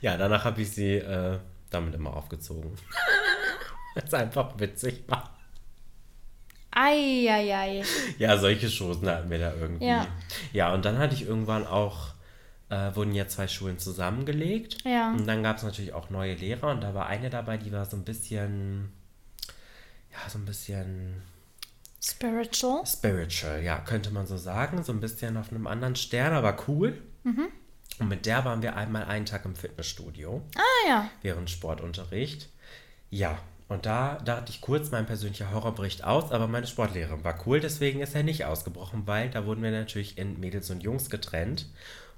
[0.00, 1.38] Ja, danach habe ich sie äh,
[1.70, 2.72] damit immer aufgezogen.
[3.94, 5.39] Weil es einfach witzig war.
[6.72, 7.82] Eieiei.
[8.18, 9.86] Ja, solche Chosen hatten wir da irgendwie.
[9.86, 10.06] Ja.
[10.52, 12.14] Ja, und dann hatte ich irgendwann auch,
[12.68, 14.84] äh, wurden ja zwei Schulen zusammengelegt.
[14.84, 15.10] Ja.
[15.12, 17.84] Und dann gab es natürlich auch neue Lehrer und da war eine dabei, die war
[17.86, 18.92] so ein bisschen,
[20.12, 21.22] ja, so ein bisschen
[22.02, 22.86] Spiritual.
[22.86, 24.82] spiritual, ja, könnte man so sagen.
[24.84, 26.96] So ein bisschen auf einem anderen Stern, aber cool.
[27.98, 31.10] Und mit der waren wir einmal einen Tag im Fitnessstudio Ah ja.
[31.20, 32.48] während Sportunterricht.
[33.10, 33.38] Ja,
[33.70, 37.60] und da dachte ich kurz, mein persönlicher Horror bricht aus, aber meine Sportlehrerin war cool,
[37.60, 41.66] deswegen ist er nicht ausgebrochen, weil da wurden wir natürlich in Mädels und Jungs getrennt.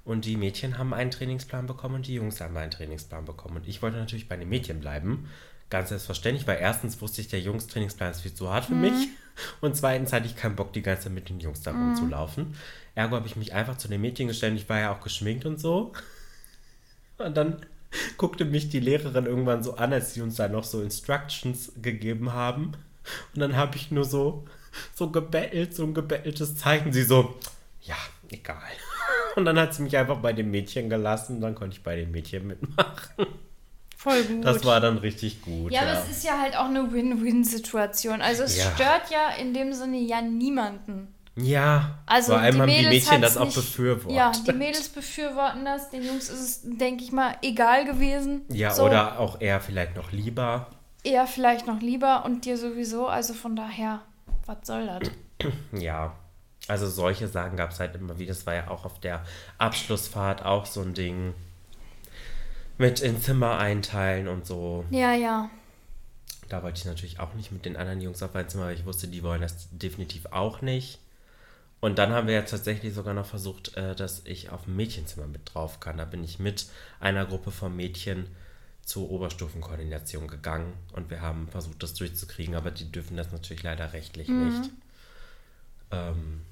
[0.03, 3.57] Und die Mädchen haben einen Trainingsplan bekommen und die Jungs haben einen Trainingsplan bekommen.
[3.57, 5.29] Und ich wollte natürlich bei den Mädchen bleiben.
[5.69, 9.09] Ganz selbstverständlich, weil erstens wusste ich, der Jungs-Trainingsplan ist viel zu hart für mich.
[9.61, 12.55] Und zweitens hatte ich keinen Bock, die ganze Zeit mit den Jungs da rumzulaufen.
[12.95, 14.55] Ergo habe ich mich einfach zu den Mädchen gestellt.
[14.55, 15.93] Ich war ja auch geschminkt und so.
[17.19, 17.63] Und dann
[18.17, 22.33] guckte mich die Lehrerin irgendwann so an, als sie uns da noch so Instructions gegeben
[22.33, 22.73] haben.
[23.33, 24.45] Und dann habe ich nur so,
[24.95, 26.93] so gebettelt, so ein gebetteltes Zeichen.
[26.93, 27.35] Sie so,
[27.81, 27.95] ja,
[28.29, 28.57] egal.
[29.35, 31.41] Und dann hat sie mich einfach bei den Mädchen gelassen.
[31.41, 33.25] Dann konnte ich bei den Mädchen mitmachen.
[33.97, 34.45] Voll gut.
[34.45, 35.71] Das war dann richtig gut.
[35.71, 38.21] ja, aber es ist ja halt auch eine Win-Win-Situation.
[38.21, 38.71] Also es Ja.
[38.75, 41.12] stört ja in dem Sinne ja niemanden.
[41.35, 44.11] Ja, Also vor allem die haben die Mädchen das auch nicht- befürwortet.
[44.15, 45.89] Ja, die Mädels befürworten das.
[45.89, 48.41] Den Jungs ist es, denke ich mal, egal gewesen.
[48.49, 50.67] Ja, So, oder auch eher vielleicht noch lieber.
[51.03, 53.07] Eher vielleicht noch lieber und dir sowieso.
[53.07, 54.01] Also von daher,
[54.45, 55.09] was soll das?
[55.73, 56.15] Ja,
[56.69, 58.33] also solche Sachen gab es halt immer wieder.
[58.33, 59.23] Das war ja auch auf der
[59.57, 61.33] Abschlussfahrt auch so ein Ding
[62.77, 64.85] mit in Zimmer einteilen und so.
[64.89, 65.49] Ja, ja.
[66.49, 68.85] Da wollte ich natürlich auch nicht mit den anderen Jungs auf ein Zimmer, weil ich
[68.85, 70.99] wusste, die wollen das definitiv auch nicht.
[71.83, 75.27] Und dann haben wir ja tatsächlich sogar noch versucht, äh, dass ich auf ein Mädchenzimmer
[75.27, 75.97] mit drauf kann.
[75.97, 76.67] Da bin ich mit
[77.01, 78.27] einer Gruppe von Mädchen
[78.85, 83.91] zur Oberstufenkoordination gegangen und wir haben versucht, das durchzukriegen, aber die dürfen das natürlich leider
[83.91, 84.47] rechtlich Mhm.
[84.47, 84.69] nicht.
[85.91, 86.45] Ähm,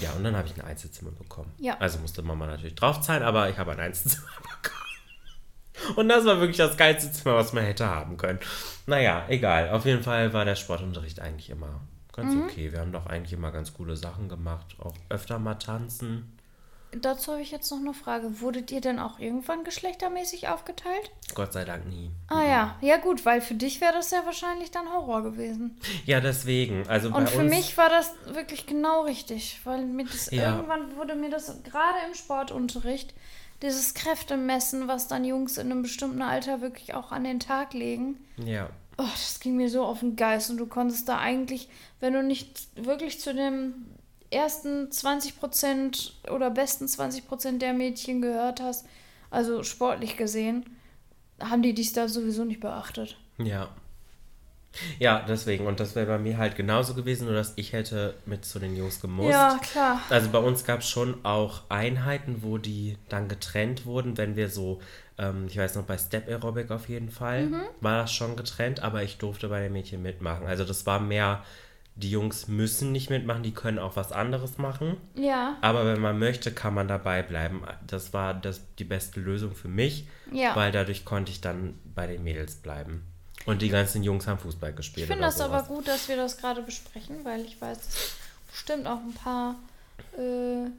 [0.00, 1.52] ja, und dann habe ich ein Einzelzimmer bekommen.
[1.58, 1.76] Ja.
[1.80, 4.28] Also musste Mama natürlich draufzahlen, aber ich habe ein Einzelzimmer
[4.62, 5.96] bekommen.
[5.96, 8.38] Und das war wirklich das geilste Zimmer, was man hätte haben können.
[8.86, 9.70] Naja, egal.
[9.70, 11.80] Auf jeden Fall war der Sportunterricht eigentlich immer
[12.18, 12.42] ganz Mhm.
[12.44, 12.72] okay.
[12.72, 14.76] Wir haben doch eigentlich immer ganz coole Sachen gemacht.
[14.78, 16.34] Auch öfter mal tanzen.
[16.90, 18.40] Dazu habe ich jetzt noch eine Frage.
[18.40, 21.10] Wurdet ihr denn auch irgendwann geschlechtermäßig aufgeteilt?
[21.34, 22.10] Gott sei Dank nie.
[22.28, 25.78] Ah ja, ja gut, weil für dich wäre das ja wahrscheinlich dann Horror gewesen.
[26.06, 26.88] Ja, deswegen.
[26.88, 30.54] Also Und für mich war das wirklich genau richtig, weil mir das Ja.
[30.56, 33.12] irgendwann wurde mir das gerade im Sportunterricht
[33.60, 38.16] dieses Kräftemessen, was dann Jungs in einem bestimmten Alter wirklich auch an den Tag legen.
[38.38, 38.70] Ja.
[38.98, 41.68] Oh, das ging mir so auf den Geist und du konntest da eigentlich,
[42.00, 43.86] wenn du nicht wirklich zu dem
[44.30, 48.86] ersten 20% oder besten 20% der Mädchen gehört hast,
[49.30, 50.64] also sportlich gesehen,
[51.40, 53.16] haben die dich da sowieso nicht beachtet.
[53.38, 53.68] Ja.
[54.98, 55.66] Ja, deswegen.
[55.66, 58.76] Und das wäre bei mir halt genauso gewesen, nur dass ich hätte mit zu den
[58.76, 59.30] Jungs gemusst.
[59.30, 60.02] Ja, klar.
[60.10, 64.50] Also bei uns gab es schon auch Einheiten, wo die dann getrennt wurden, wenn wir
[64.50, 64.80] so,
[65.18, 67.62] ähm, ich weiß noch, bei Step Aerobic auf jeden Fall Mhm.
[67.80, 70.46] war das schon getrennt, aber ich durfte bei den Mädchen mitmachen.
[70.46, 71.44] Also das war mehr,
[71.96, 74.96] die Jungs müssen nicht mitmachen, die können auch was anderes machen.
[75.16, 77.62] Ja, Aber wenn man möchte, kann man dabei bleiben.
[77.86, 80.54] Das war das, die beste Lösung für mich, ja.
[80.54, 83.02] weil dadurch konnte ich dann bei den Mädels bleiben.
[83.46, 85.04] Und die ganzen Jungs haben Fußball gespielt.
[85.04, 85.68] Ich finde das aber sowas.
[85.68, 88.12] gut, dass wir das gerade besprechen, weil ich weiß, dass
[88.50, 89.56] bestimmt auch ein paar
[90.16, 90.70] äh,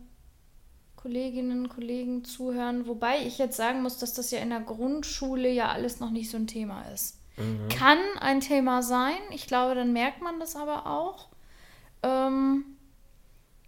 [1.02, 2.86] Kolleginnen und Kollegen zuhören.
[2.86, 6.30] Wobei ich jetzt sagen muss, dass das ja in der Grundschule ja alles noch nicht
[6.30, 7.18] so ein Thema ist.
[7.38, 7.70] Mhm.
[7.70, 9.18] Kann ein Thema sein.
[9.32, 11.30] Ich glaube, dann merkt man das aber auch.
[12.04, 12.66] Ähm,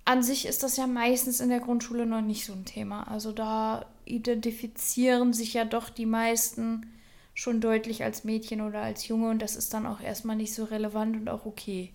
[0.03, 3.03] an sich ist das ja meistens in der Grundschule noch nicht so ein Thema.
[3.03, 6.85] Also da identifizieren sich ja doch die meisten
[7.33, 10.65] schon deutlich als Mädchen oder als Junge und das ist dann auch erstmal nicht so
[10.65, 11.93] relevant und auch okay.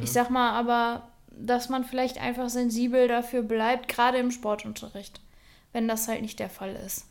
[0.00, 5.20] Ich sag mal aber, dass man vielleicht einfach sensibel dafür bleibt, gerade im Sportunterricht,
[5.72, 7.06] wenn das halt nicht der Fall ist.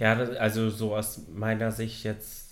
[0.00, 2.42] Ja, das, also so aus meiner Sicht jetzt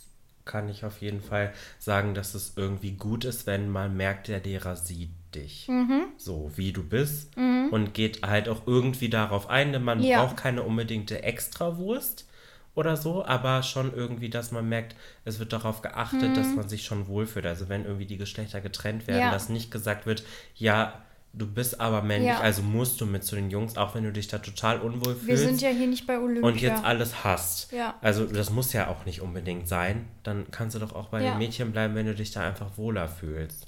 [0.45, 4.41] kann ich auf jeden Fall sagen, dass es irgendwie gut ist, wenn man merkt, der
[4.41, 5.69] Lehrer sieht dich.
[5.69, 6.07] Mhm.
[6.17, 9.73] So wie du bist und geht halt auch irgendwie darauf ein.
[9.73, 10.23] denn Man Ja.
[10.25, 12.27] braucht keine unbedingte Extrawurst
[12.75, 16.85] oder so, aber schon irgendwie, dass man merkt, es wird darauf geachtet, dass man sich
[16.85, 17.45] schon wohlfühlt.
[17.47, 19.27] Also wenn irgendwie die Geschlechter getrennt werden, Mhm.
[19.27, 19.31] Ja.
[19.31, 20.25] dass nicht gesagt wird,
[20.55, 21.03] ja,
[21.35, 22.41] du bist aber männlich, Ja.
[22.41, 25.27] also musst du mit zu den Jungs, auch wenn du dich da total unwohl fühlst
[25.29, 26.49] Wir sind ja hier nicht bei Olympia.
[26.49, 27.73] und jetzt alles hast.
[27.73, 27.95] Ja.
[28.01, 30.07] Also das muss ja auch nicht unbedingt sein.
[30.23, 31.31] Dann kannst du doch auch bei Ja.
[31.33, 33.67] den Mädchen bleiben, wenn du dich da einfach wohler fühlst.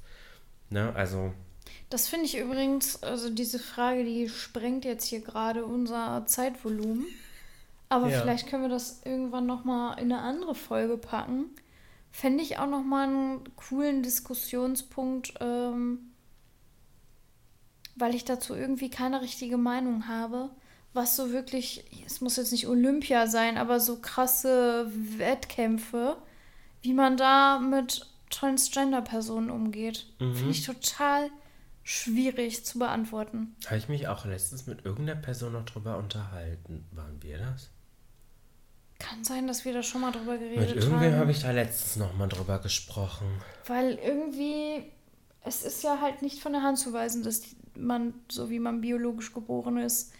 [0.70, 0.92] Ne?
[0.94, 1.32] Also,
[1.90, 7.04] Das finde ich übrigens, also diese Frage, die sprengt jetzt hier gerade unser Zeitvolumen.
[7.94, 8.20] Aber Ja.
[8.20, 11.46] vielleicht können wir das irgendwann nochmal in eine andere Folge packen.
[12.10, 16.10] Fände ich auch nochmal einen coolen Diskussionspunkt, ähm,
[17.96, 20.50] weil ich dazu irgendwie keine richtige Meinung habe.
[20.92, 26.16] Was so wirklich, es muss jetzt nicht Olympia sein, aber so krasse Wettkämpfe,
[26.82, 30.06] wie man da mit Transgender-Personen umgeht.
[30.18, 31.30] Finde ich total
[31.82, 33.54] schwierig zu beantworten.
[33.66, 36.84] habe ich mich auch letztens mit irgendeiner Person noch drüber unterhalten.
[36.92, 37.70] Waren wir das?
[38.98, 41.18] Kann sein, dass wir da schon mal drüber Mit geredet irgendwem haben.
[41.20, 43.26] habe ich da letztens noch mal drüber gesprochen.
[43.66, 44.84] Weil irgendwie,
[45.42, 47.42] es ist ja halt nicht von der Hand zu weisen, dass
[47.76, 50.12] man, so wie man biologisch geboren ist,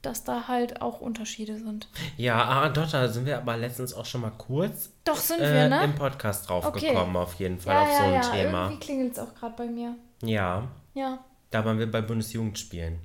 [0.00, 1.88] dass da halt auch Unterschiede sind.
[2.16, 5.52] Ja, ah, doch, da sind wir aber letztens auch schon mal kurz Doch, sind äh,
[5.52, 5.84] wir, ne?
[5.84, 6.94] im Podcast drauf Okay.
[6.96, 8.20] auf jeden Fall, ja, auf ja, so ein ja.
[8.20, 8.64] Thema.
[8.66, 9.96] Irgendwie klingelt es auch gerade bei mir.
[10.22, 11.18] Ja, Ja.
[11.50, 12.98] da waren wir bei Bundesjugendspielen.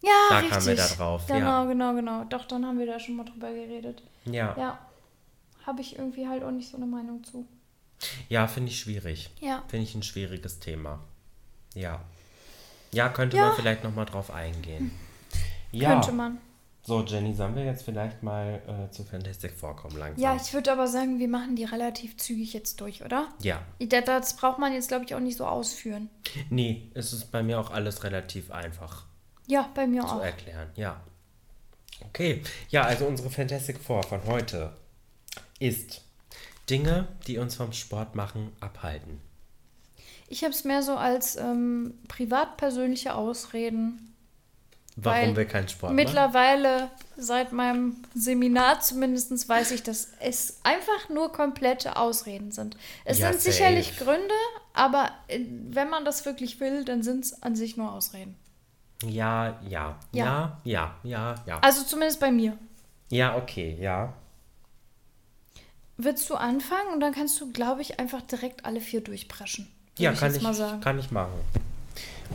[0.00, 0.52] Ja, Da richtig.
[0.54, 1.64] kamen wir da drauf, Genau, ja.
[1.64, 2.24] genau, genau.
[2.24, 4.02] Doch, dann haben wir da schon mal drüber geredet.
[4.34, 4.78] Ja, ja, Ja.
[5.66, 7.46] Habe ich irgendwie halt auch nicht so eine Meinung zu.
[8.46, 9.30] finde ich schwierig.
[9.40, 9.62] Ja.
[9.68, 11.00] Finde ich ein schwieriges Thema.
[11.74, 12.00] Ja.
[12.90, 13.48] Ja, könnte Ja.
[13.48, 14.90] man vielleicht noch mal drauf eingehen.
[15.72, 15.92] Ja.
[15.92, 16.38] Könnte man.
[16.84, 20.22] So, Jenny, sollen wir jetzt vielleicht mal äh, zu Fantastic vorkommen langsam?
[20.22, 23.28] Ja, ich würde aber sagen, wir machen die relativ zügig jetzt durch, oder?
[23.42, 23.60] Ja.
[23.78, 26.08] Das, braucht man jetzt, glaube ich, auch nicht so ausführen.
[26.48, 29.04] Nee, es ist bei mir auch alles relativ einfach
[29.46, 30.22] Ja, bei mir zu auch.
[30.22, 30.70] erklären.
[30.76, 30.98] Ja.
[32.06, 32.42] Okay.
[32.70, 34.72] Ja, also unsere Fantastic Four von heute
[35.58, 36.02] ist
[36.70, 39.20] Dinge, die uns vom Sport machen, abhalten.
[40.28, 44.14] Ich habe es mehr so als ähm, privat-persönliche Ausreden.
[44.96, 45.96] Warum wir keinen Sport machen?
[45.96, 52.76] Mittlerweile, seit meinem Seminar zumindest, weiß ich, dass es einfach nur komplette Ausreden sind.
[53.04, 54.04] Es Ja, sind sicherlich safe.
[54.04, 54.34] Gründe,
[54.74, 58.36] aber äh, wenn man das wirklich will, dann sind es an sich nur Ausreden.
[59.04, 60.96] Ja, ja, ja, Ja.
[61.04, 61.58] ja, ja.
[61.60, 62.56] Also zumindest bei mir.
[63.10, 64.12] Ja, okay, ja.
[66.00, 69.66] willst du anfangen und dann kannst du, glaube ich, einfach direkt alle vier durchpreschen.
[69.98, 70.80] Ja, ich kann ich, mal sagen.
[70.80, 71.32] kann ich machen.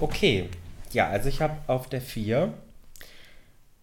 [0.02, 0.49] Okay.
[0.91, 2.53] Ja, also ich habe auf der 4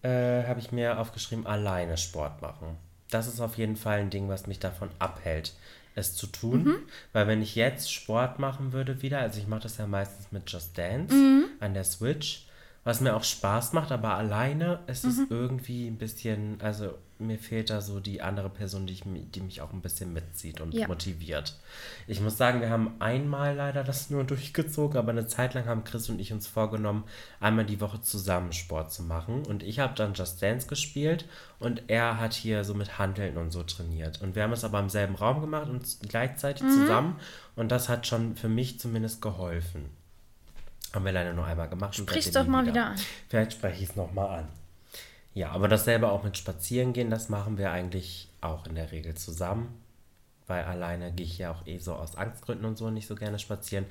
[0.03, 2.77] äh, habe ich mir aufgeschrieben, alleine Sport machen.
[3.09, 5.53] Das ist auf jeden Fall ein Ding, was mich davon abhält,
[5.95, 6.63] es zu tun.
[6.63, 6.75] Mhm.
[7.11, 10.49] Weil wenn ich jetzt Sport machen würde wieder, also ich mache das ja meistens mit
[10.49, 11.45] Just Dance Mhm.
[11.59, 12.45] an der Switch,
[12.83, 15.27] was mir auch Spaß macht, aber alleine ist es Mhm.
[15.29, 19.61] irgendwie ein bisschen, also mir fehlt da so die andere Person, die, ich, die mich
[19.61, 20.87] auch ein bisschen mitzieht und Ja.
[20.87, 21.59] motiviert.
[22.07, 25.83] Ich muss sagen, wir haben einmal leider das nur durchgezogen, aber eine Zeit lang haben
[25.83, 27.03] Chris und ich uns vorgenommen,
[27.39, 29.45] einmal die Woche zusammen Sport zu machen.
[29.45, 31.25] Und ich habe dann Just Dance gespielt
[31.59, 34.19] und er hat hier so mit Handeln und so trainiert.
[34.23, 36.71] Und wir haben es aber im selben Raum gemacht und gleichzeitig Mhm.
[36.71, 37.15] zusammen.
[37.55, 39.91] Und das hat schon für mich zumindest geholfen.
[40.93, 41.95] Haben wir leider nur einmal gemacht.
[41.95, 42.99] Sprich's seitdem doch mal wieder an.
[43.29, 44.47] Vielleicht spreche ich es nochmal an.
[45.33, 49.81] Ja, aber dasselbe auch mit Spazierengehen, das machen wir eigentlich auch in der Regel zusammen.
[50.47, 53.39] Weil alleine gehe ich ja auch eh so aus Angstgründen und so nicht so gerne
[53.39, 53.85] spazieren.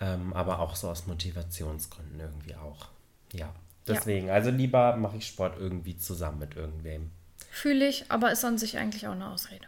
[0.00, 2.88] Ähm, aber auch so aus Motivationsgründen irgendwie auch.
[3.32, 3.54] Ja,
[3.86, 4.28] deswegen.
[4.28, 7.10] Also lieber mache ich Sport irgendwie zusammen mit irgendwem.
[7.50, 9.66] Fühle ich, aber ist an sich eigentlich auch eine Ausrede.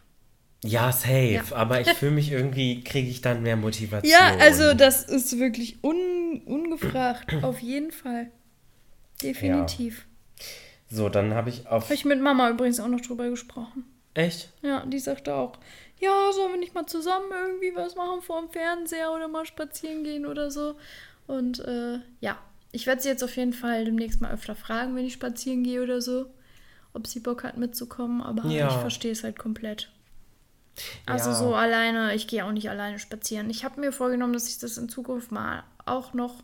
[0.66, 1.32] Ja, safe.
[1.32, 1.42] Ja.
[1.52, 4.10] Aber ich fühle mich irgendwie, kriege ich dann mehr Motivation.
[4.10, 7.34] Ja, also das ist wirklich un ungefragt.
[7.42, 8.30] Auf jeden Fall.
[9.22, 10.06] Definitiv.
[10.90, 11.84] So, dann habe ich auf.
[11.84, 13.84] Habe ich mit Mama übrigens auch noch drüber gesprochen.
[14.14, 14.52] Echt?
[14.62, 15.58] Ja, die sagte auch,
[15.98, 20.04] ja, sollen wir nicht mal zusammen irgendwie was machen vor dem Fernseher oder mal spazieren
[20.04, 20.76] gehen oder so.
[21.26, 22.38] Und äh, ja,
[22.70, 25.82] ich werde sie jetzt auf jeden Fall demnächst mal öfter fragen, wenn ich spazieren gehe
[25.82, 26.26] oder so,
[26.92, 28.20] ob sie Bock hat mitzukommen.
[28.22, 28.68] Aber Ja.
[28.68, 29.90] ich verstehe es halt komplett.
[31.06, 31.34] Also Ja.
[31.36, 33.48] so alleine, ich gehe auch nicht alleine spazieren.
[33.50, 36.42] Ich habe mir vorgenommen, dass ich das in Zukunft mal auch noch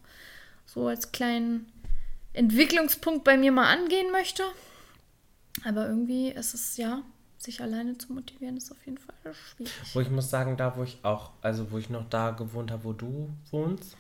[0.67, 1.71] so als kleinen
[2.33, 4.45] Entwicklungspunkt bei mir mal angehen möchte.
[5.65, 7.03] Aber irgendwie ist es ja,
[7.39, 9.73] sich alleine zu motivieren, ist auf jeden Fall schwierig.
[9.93, 12.85] Wo ich muss sagen, da wo ich auch, also wo ich noch da gewohnt habe,
[12.85, 13.97] wo du wohnst,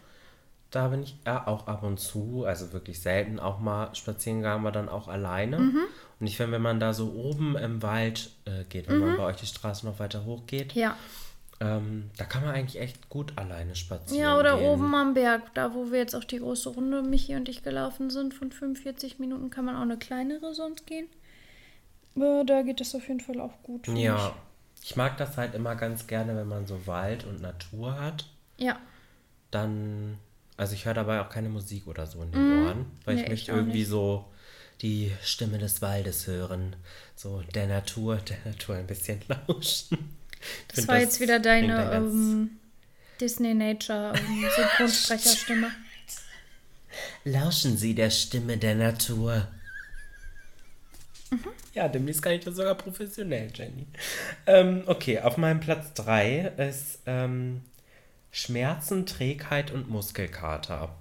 [0.70, 4.60] da bin ich ja auch ab und zu, also wirklich selten auch mal spazieren gegangen,
[4.60, 5.58] aber dann auch alleine.
[5.58, 5.80] Mhm.
[6.20, 9.06] Und ich finde, wenn man da so oben im Wald äh, geht, wenn Mhm.
[9.06, 10.96] man bei euch die Straße noch weiter hoch geht, Ja.
[11.60, 14.20] ähm, da kann man eigentlich echt gut alleine spazieren.
[14.22, 14.68] Ja, oder gehen.
[14.68, 18.10] oben am Berg, da wo wir jetzt auch die große Runde, Michi und ich gelaufen
[18.10, 21.06] sind, von 45 Minuten kann man auch eine kleinere sonst gehen.
[22.16, 23.88] Äh, Da geht es auf jeden Fall auch gut.
[23.88, 24.34] Ja,
[24.82, 28.26] ich mag das halt immer ganz gerne, wenn man so Wald und Natur hat.
[28.56, 28.64] ich.
[28.66, 28.78] Ja.
[29.50, 30.18] dann,
[30.60, 33.20] also ich höre dabei auch keine Musik oder so in den Ohren, weil Mhm.
[33.20, 33.88] Nee, ich möchte irgendwie nicht.
[33.88, 34.26] so
[34.82, 36.76] die Stimme des Waldes hören,
[37.16, 39.98] so der Natur, der Natur ein bisschen lauschen.
[40.74, 42.50] Das war jetzt wieder deine ganz- ähm,
[43.20, 45.70] Disney Nature ähm, Synchronsprecherstimme.
[47.24, 49.46] Lauschen Sie der Stimme der Natur.
[51.74, 53.86] Ja, demnächst kann ich das sogar professionell, Jenny.
[54.46, 57.60] Ähm, okay, auf meinem Platz 3 ist ähm,
[58.30, 60.94] Schmerzen, Trägheit und Muskelkater.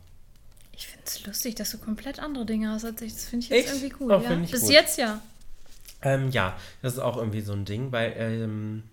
[0.72, 3.14] Ich finde es lustig, dass du komplett andere Dinge hast als ich.
[3.14, 3.84] Das finde ich jetzt Echt?
[3.84, 4.11] irgendwie cool.
[4.14, 4.39] Oh, ja.
[4.39, 4.72] ich Bis gut.
[4.72, 5.22] jetzt ja.
[6.01, 8.84] Ähm, ja, das ist auch irgendwie so ein Ding, weil ähm,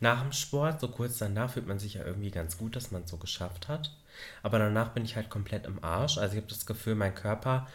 [0.00, 3.02] nach dem Sport, so kurz danach, fühlt man sich ja irgendwie ganz gut, dass man
[3.02, 3.92] es so geschafft hat.
[4.42, 6.18] Aber danach bin ich halt komplett im Arsch.
[6.18, 7.68] Also ich habe das Gefühl, mein Körper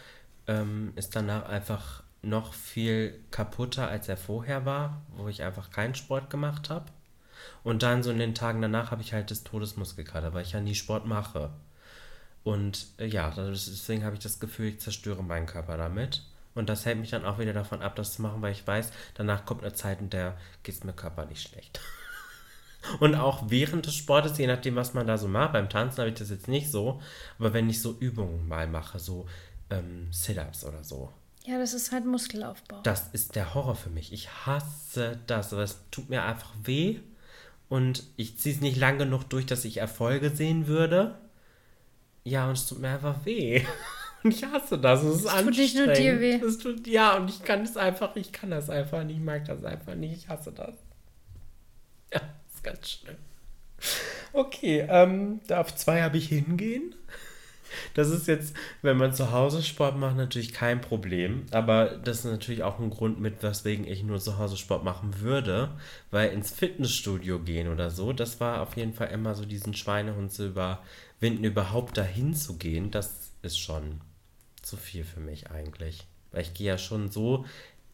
[0.46, 5.94] ähm, ist danach einfach noch viel kaputter, als er vorher war, wo ich einfach keinen
[5.94, 6.86] Sport gemacht habe.
[7.62, 10.60] Und dann so in den Tagen danach habe ich halt das Todesmuskelkater, weil ich ja
[10.60, 11.50] nie Sport mache.
[12.42, 16.22] Und äh, ja, das- deswegen habe ich das Gefühl, ich zerstöre meinen Körper damit.
[16.54, 18.90] Und das hält mich dann auch wieder davon ab, das zu machen, weil ich weiß,
[19.14, 21.80] danach kommt eine Zeit, in der geht es mir körperlich schlecht.
[23.00, 26.10] Und auch während des Sportes, je nachdem, was man da so macht, beim Tanzen habe
[26.10, 27.00] ich das jetzt nicht so,
[27.38, 29.26] aber wenn ich so Übungen mal mache, so
[29.70, 31.10] ähm, Sit-Ups oder so,
[31.46, 32.80] Ja, das ist halt Muskelaufbau.
[32.82, 34.12] das ist der Horror für mich.
[34.12, 37.00] Ich hasse das, es tut mir einfach weh
[37.74, 41.18] und ich ziehe es nicht lang genug durch, dass ich Erfolge sehen würde.
[42.22, 43.64] Ja, und es tut mir einfach weh.
[44.22, 45.02] Und ich hasse das.
[45.02, 46.36] Es ist Es tut nicht nur dir weh.
[46.36, 49.44] Es tut, ja, und ich kann es einfach, ich kann das einfach nicht, ich mag
[49.44, 50.74] das einfach nicht, ich hasse das.
[52.10, 53.16] Ja, ist ganz schlimm.
[54.32, 56.94] Okay, ähm, auf zwei habe ich hingehen.
[57.94, 61.46] Das ist jetzt, wenn man zu Hause Sport macht, natürlich kein Problem.
[61.50, 65.20] Aber das ist natürlich auch ein Grund mit, weswegen ich nur zu Hause Sport machen
[65.20, 65.70] würde.
[66.10, 70.32] Weil ins Fitnessstudio gehen oder so, das war auf jeden Fall immer so diesen Schweinehund
[70.32, 72.90] zu überwinden, überhaupt dahin zu gehen.
[72.90, 74.00] Das ist schon
[74.62, 76.06] zu viel für mich eigentlich.
[76.32, 77.44] Weil ich gehe ja schon so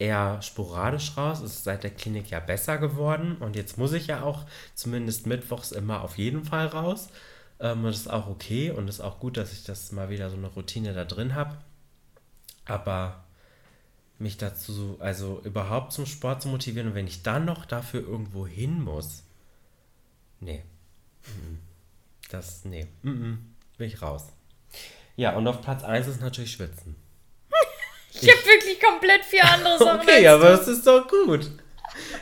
[0.00, 1.40] eher sporadisch raus.
[1.40, 3.36] Es ist seit der Klinik ja besser geworden.
[3.38, 7.10] Und jetzt muss ich ja auch zumindest mittwochs immer auf jeden Fall raus.
[7.60, 10.36] Ähm, das ist auch okay und ist auch gut, dass ich das mal wieder so
[10.36, 11.58] eine Routine da drin habe.
[12.64, 13.24] Aber
[14.18, 16.88] mich dazu, also überhaupt zum Sport zu motivieren.
[16.88, 19.24] Und wenn ich dann noch dafür irgendwo hin muss,
[20.40, 20.64] nee.
[21.26, 21.58] Mhm.
[22.30, 22.86] Das, nee.
[23.02, 23.54] Mhm.
[23.76, 24.28] Bin ich raus.
[25.16, 26.96] Ja, und auf Platz 1 ist natürlich Schwitzen.
[28.12, 30.00] Ich, ich habe wirklich komplett vier andere Sachen.
[30.08, 31.48] Okay, aber es ist doch gut.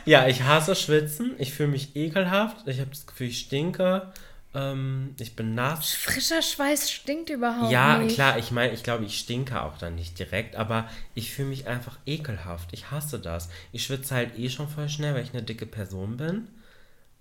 [0.05, 1.35] Ja, ich hasse Schwitzen.
[1.39, 2.67] Ich fühle mich ekelhaft.
[2.67, 4.13] Ich habe das Gefühl, ich stinke.
[4.55, 5.93] Ähm, ich bin nass.
[5.93, 8.17] Frischer Schweiß stinkt überhaupt ja, nicht.
[8.17, 11.49] Ja, klar, ich meine, ich glaube, ich stinke auch dann nicht direkt, aber ich fühle
[11.49, 12.69] mich einfach ekelhaft.
[12.71, 13.49] Ich hasse das.
[13.71, 16.47] Ich schwitze halt eh schon voll schnell, weil ich eine dicke Person bin.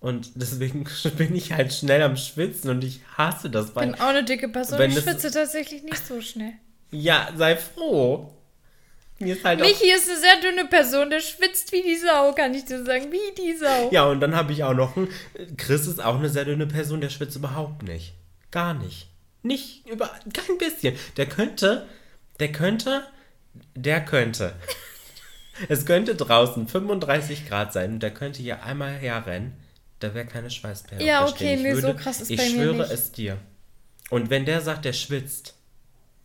[0.01, 0.87] Und deswegen
[1.17, 3.69] bin ich halt schnell am Schwitzen und ich hasse das.
[3.69, 6.55] Ich bin auch eine dicke Person, ich schwitze tatsächlich nicht so schnell.
[6.91, 8.33] Ja, sei froh.
[9.21, 12.55] Mir ist halt Michi ist eine sehr dünne Person, der schwitzt wie die Sau, kann
[12.55, 13.91] ich dir sagen, wie die Sau.
[13.91, 15.09] Ja, und dann habe ich auch noch einen.
[15.57, 18.15] Chris ist auch eine sehr dünne Person, der schwitzt überhaupt nicht.
[18.53, 19.09] Gar nicht.
[19.43, 20.97] Nicht über kein bisschen.
[21.17, 21.87] Der könnte,
[22.39, 23.07] der könnte,
[23.75, 24.55] der könnte.
[25.69, 29.55] es könnte draußen 35 Grad sein und der könnte hier einmal herrennen.
[29.99, 31.05] Da wäre keine Schweißperle.
[31.05, 32.55] Ja, okay, nee, würde, so krass ist bei mir nicht.
[32.55, 33.39] Ich schwöre es dir.
[34.11, 35.55] Und wenn der sagt, der schwitzt,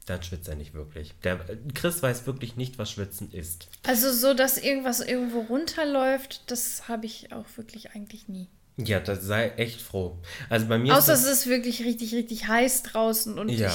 [0.05, 1.13] dann schwitzt er nicht wirklich.
[1.23, 1.39] Der
[1.73, 3.67] Chris weiß wirklich nicht, was Schwitzen ist.
[3.84, 8.47] Also so, dass irgendwas irgendwo runterläuft, das habe ich auch wirklich eigentlich nie.
[8.77, 10.17] Ja, da sei echt froh.
[10.49, 13.71] Also bei mir Außer es ist wirklich richtig, richtig heiß draußen und ja.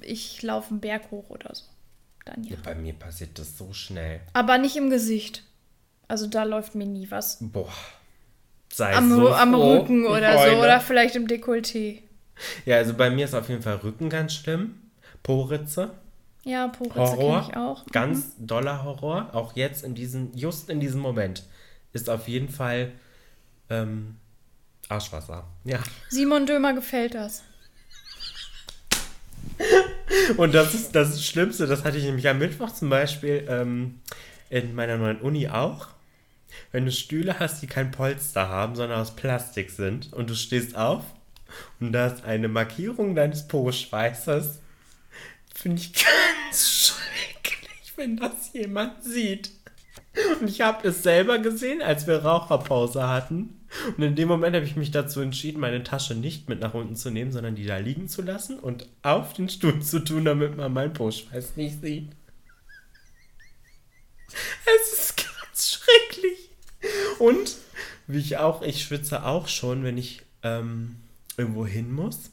[0.00, 1.64] ich, ich laufe einen Berg hoch oder so.
[2.24, 2.52] Dann ja.
[2.52, 2.56] ja.
[2.64, 4.20] Bei mir passiert das so schnell.
[4.32, 5.44] Aber nicht im Gesicht.
[6.08, 7.38] Also da läuft mir nie was.
[7.40, 7.72] Boah.
[8.72, 10.56] Sei am, so am Rücken oder so.
[10.58, 12.00] Oder vielleicht im Dekolleté.
[12.66, 14.80] Ja, also bei mir ist auf jeden Fall Rücken ganz schlimm.
[15.24, 15.90] Poritze.
[16.44, 17.84] Ja, Poritze kenne ich auch.
[17.84, 17.90] Mhm.
[17.90, 19.30] Ganz doller Horror.
[19.32, 21.42] Auch jetzt in diesem, just in diesem Moment
[21.92, 22.92] ist auf jeden Fall
[23.70, 24.16] ähm,
[24.88, 25.44] Arschwasser.
[25.64, 25.80] Ja.
[26.10, 27.42] Simon Dömer gefällt das.
[30.36, 34.00] Und das ist das Schlimmste, das hatte ich nämlich am Mittwoch zum Beispiel ähm,
[34.50, 35.88] in meiner neuen Uni auch.
[36.70, 40.76] Wenn du Stühle hast, die kein Polster haben, sondern aus Plastik sind und du stehst
[40.76, 41.04] auf
[41.80, 44.60] und da ist eine Markierung deines Po-Schweißes
[45.54, 45.92] Finde ich
[46.48, 49.50] ganz schrecklich, wenn das jemand sieht.
[50.40, 53.60] Und ich habe es selber gesehen, als wir Raucherpause hatten.
[53.96, 56.94] Und in dem Moment habe ich mich dazu entschieden, meine Tasche nicht mit nach unten
[56.94, 60.56] zu nehmen, sondern die da liegen zu lassen und auf den Stuhl zu tun, damit
[60.56, 62.10] man meinen Postschweiß nicht sieht.
[64.28, 66.50] Es ist ganz schrecklich.
[67.18, 67.56] Und
[68.06, 70.96] wie ich auch, ich schwitze auch schon, wenn ich ähm,
[71.36, 72.30] irgendwo hin muss.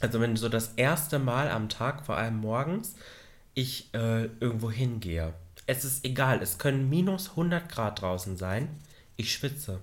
[0.00, 2.94] Also wenn so das erste Mal am Tag, vor allem morgens,
[3.54, 5.34] ich äh, irgendwo hingehe.
[5.66, 8.68] Es ist egal, es können minus 100 Grad draußen sein.
[9.16, 9.80] Ich schwitze.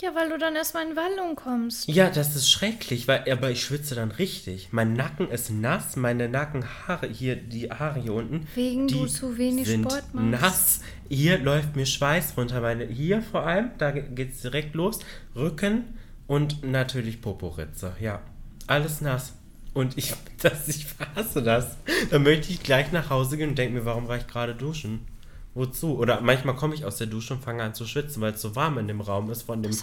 [0.00, 1.88] Ja, weil du dann erstmal in Wallung kommst.
[1.88, 4.68] Ja, das ist schrecklich, weil, aber ich schwitze dann richtig.
[4.70, 8.46] Mein Nacken ist nass, meine Nackenhaare, hier, die Haare hier unten.
[8.54, 10.42] Wegen du zu wenig sind Sport machst.
[10.42, 10.80] nass.
[11.08, 12.60] Hier läuft mir Schweiß runter.
[12.60, 15.00] Meine, hier vor allem, da geht es direkt los.
[15.34, 15.98] Rücken
[16.28, 18.20] und natürlich Poporitze, ja
[18.68, 19.34] alles nass.
[19.74, 21.76] Und ich, das, ich hasse das.
[22.10, 25.06] Dann möchte ich gleich nach Hause gehen und denke mir, warum reicht gerade duschen?
[25.54, 25.98] Wozu?
[25.98, 28.54] Oder manchmal komme ich aus der Dusche und fange an zu schwitzen, weil es so
[28.54, 29.76] warm in dem Raum ist von dem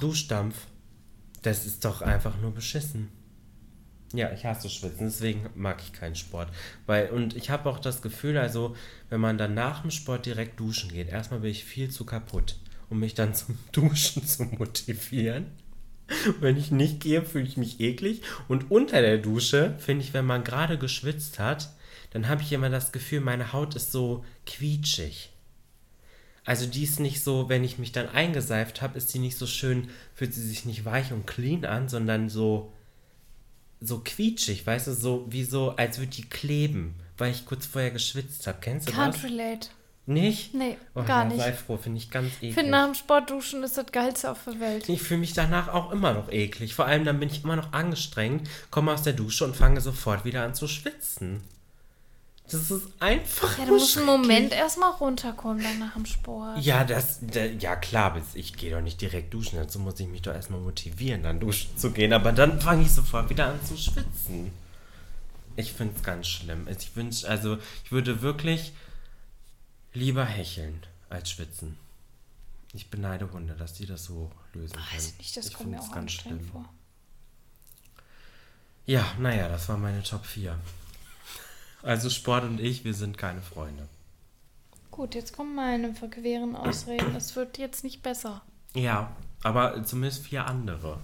[0.00, 0.66] Duschdampf.
[1.42, 3.10] Das ist doch einfach nur beschissen.
[4.14, 6.48] Ja, ich hasse Schwitzen, deswegen mag ich keinen Sport.
[6.86, 8.74] Weil, und ich habe auch das Gefühl, also,
[9.10, 12.56] wenn man dann nach dem Sport direkt duschen geht, erstmal bin ich viel zu kaputt,
[12.88, 15.46] um mich dann zum Duschen zu motivieren.
[16.40, 18.22] Wenn ich nicht gehe, fühle ich mich eklig.
[18.48, 21.70] Und unter der Dusche, finde ich, wenn man gerade geschwitzt hat,
[22.10, 25.30] dann habe ich immer das Gefühl, meine Haut ist so quietschig.
[26.44, 29.46] Also die ist nicht so, wenn ich mich dann eingeseift habe, ist die nicht so
[29.46, 32.72] schön, fühlt sie sich nicht weich und clean an, sondern so,
[33.80, 37.90] so quietschig, weißt du, so wie so, als würde die kleben, weil ich kurz vorher
[37.90, 38.58] geschwitzt habe.
[38.62, 39.16] Kennst du Can't das?
[39.18, 39.68] Can't relate.
[40.08, 40.54] Nicht?
[40.54, 41.38] Nee, oh, gar ja, nicht.
[41.38, 42.48] Sei froh, finde ich ganz eklig.
[42.48, 44.88] Ich finde, nach dem Sportduschen ist das Geilste auf der Welt.
[44.88, 46.74] Ich fühle mich danach auch immer noch eklig.
[46.74, 50.24] Vor allem dann bin ich immer noch angestrengt, komme aus der Dusche und fange sofort
[50.24, 51.42] wieder an zu schwitzen.
[52.50, 53.58] Das ist einfach.
[53.58, 56.58] Ja, du musst einen Moment erstmal runterkommen dann nach dem Sport.
[56.58, 57.20] Ja, das,
[57.58, 59.58] ja klar, ich gehe doch nicht direkt duschen.
[59.58, 62.14] Dazu muss ich mich doch erstmal motivieren, dann duschen zu gehen.
[62.14, 64.52] Aber dann fange ich sofort wieder an zu schwitzen.
[65.56, 66.66] Ich finde es ganz schlimm.
[66.70, 68.72] Ich wünsche, also ich würde wirklich
[69.94, 71.78] Lieber hecheln als schwitzen.
[72.72, 74.86] Ich beneide Hunde, dass die das so lösen können.
[74.92, 76.68] Weiß nicht, das ich kommt mir auch ganz schlimm vor.
[78.84, 80.58] Ja, naja, das war meine Top 4.
[81.82, 83.88] Also Sport und ich, wir sind keine Freunde.
[84.90, 87.14] Gut, jetzt kommen meine verqueren Ausreden.
[87.14, 88.42] Es wird jetzt nicht besser.
[88.74, 90.98] Ja, aber zumindest vier andere.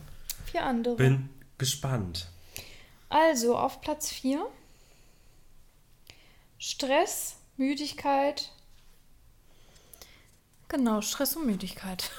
[0.47, 0.97] Vier andere.
[0.97, 1.29] Bin
[1.59, 2.29] gespannt.
[3.09, 4.45] Also, auf Platz 4.
[6.59, 8.51] Stress Müdigkeit.
[10.69, 12.11] Genau, Stress und Müdigkeit.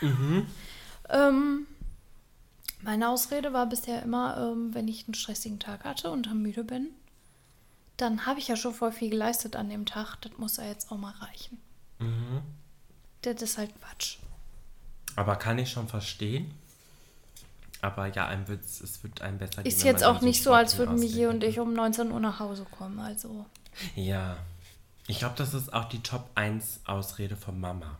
[0.00, 0.46] Mhm.
[1.08, 1.66] ähm,
[2.82, 6.64] meine Ausrede war bisher immer, ähm, wenn ich einen stressigen Tag hatte und dann müde
[6.64, 6.88] bin,
[7.96, 10.16] dann habe ich ja schon voll viel geleistet an dem Tag.
[10.20, 11.60] Das muss ja jetzt auch mal reichen.
[11.98, 12.42] Mhm.
[13.22, 14.18] Das ist halt Quatsch.
[15.16, 16.52] Aber kann ich schon verstehen.
[17.80, 19.70] Aber ja, einem wird's, es wird einem besser gehen.
[19.70, 21.50] Ist jetzt auch nicht so, als würden Michi und aussieht.
[21.50, 22.98] ich um 19 Uhr nach Hause kommen.
[22.98, 23.46] Also,
[23.94, 24.38] Ja.
[25.06, 27.98] Ich glaube, das ist auch die Top 1 Ausrede von Mama,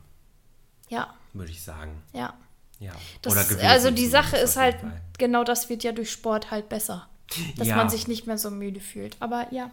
[0.89, 2.03] ja, würde ich sagen.
[2.13, 2.35] ja.
[2.81, 2.93] Ja.
[3.23, 5.01] Das, gewesen also die Sache ist halt, Fall.
[5.17, 7.09] genau das wird ja durch Sport halt besser.
[7.57, 7.77] Dass Ja.
[7.77, 9.17] man sich nicht mehr so müde fühlt.
[9.21, 9.71] Aber ja.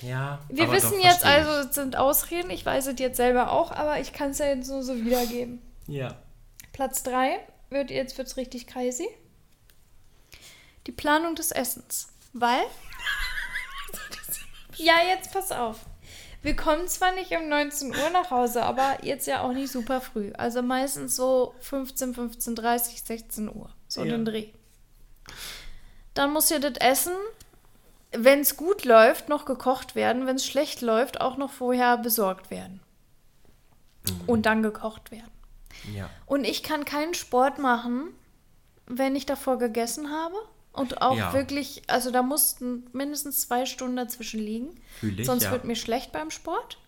[0.00, 0.38] Ja.
[0.48, 2.50] Wir aber wissen doch, jetzt also, es sind Ausreden.
[2.50, 5.60] Ich weiß es jetzt selber auch, aber ich kann es ja jetzt nur so wiedergeben.
[5.88, 6.14] Ja.
[6.72, 9.08] Platz 3 wird jetzt wird's richtig crazy.
[10.86, 12.08] Die Planung des Essens.
[12.32, 12.62] Weil.
[14.76, 15.80] ja, jetzt pass auf.
[16.42, 20.00] Wir kommen zwar nicht um 19 Uhr nach Hause, aber jetzt ja auch nicht super
[20.00, 20.32] früh.
[20.38, 23.70] Also meistens so 15, 15.30, 16 Uhr.
[23.88, 24.12] So Ja.
[24.12, 24.48] den Dreh.
[26.14, 27.12] Dann muss ja das Essen,
[28.12, 30.26] wenn es gut läuft, noch gekocht werden.
[30.26, 32.80] Wenn es schlecht läuft, auch noch vorher besorgt werden.
[34.26, 35.30] Und dann gekocht werden.
[35.94, 36.08] Ja.
[36.26, 38.08] Und ich kann keinen Sport machen,
[38.86, 40.34] wenn ich davor gegessen habe.
[40.72, 41.32] Und auch Ja.
[41.32, 44.80] wirklich, also da mussten mindestens zwei Stunden dazwischen liegen.
[45.02, 45.50] Ich, Sonst ja.
[45.50, 46.78] wird mir schlecht beim Sport.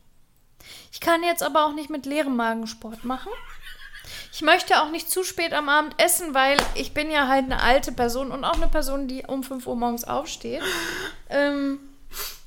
[0.93, 3.33] Ich kann jetzt aber auch nicht mit leerem Magen Sport machen.
[4.33, 7.61] Ich möchte auch nicht zu spät am Abend essen, weil ich bin ja halt eine
[7.61, 10.63] alte Person und auch eine Person, die um 5 Uhr morgens aufsteht.
[11.29, 11.79] Ähm,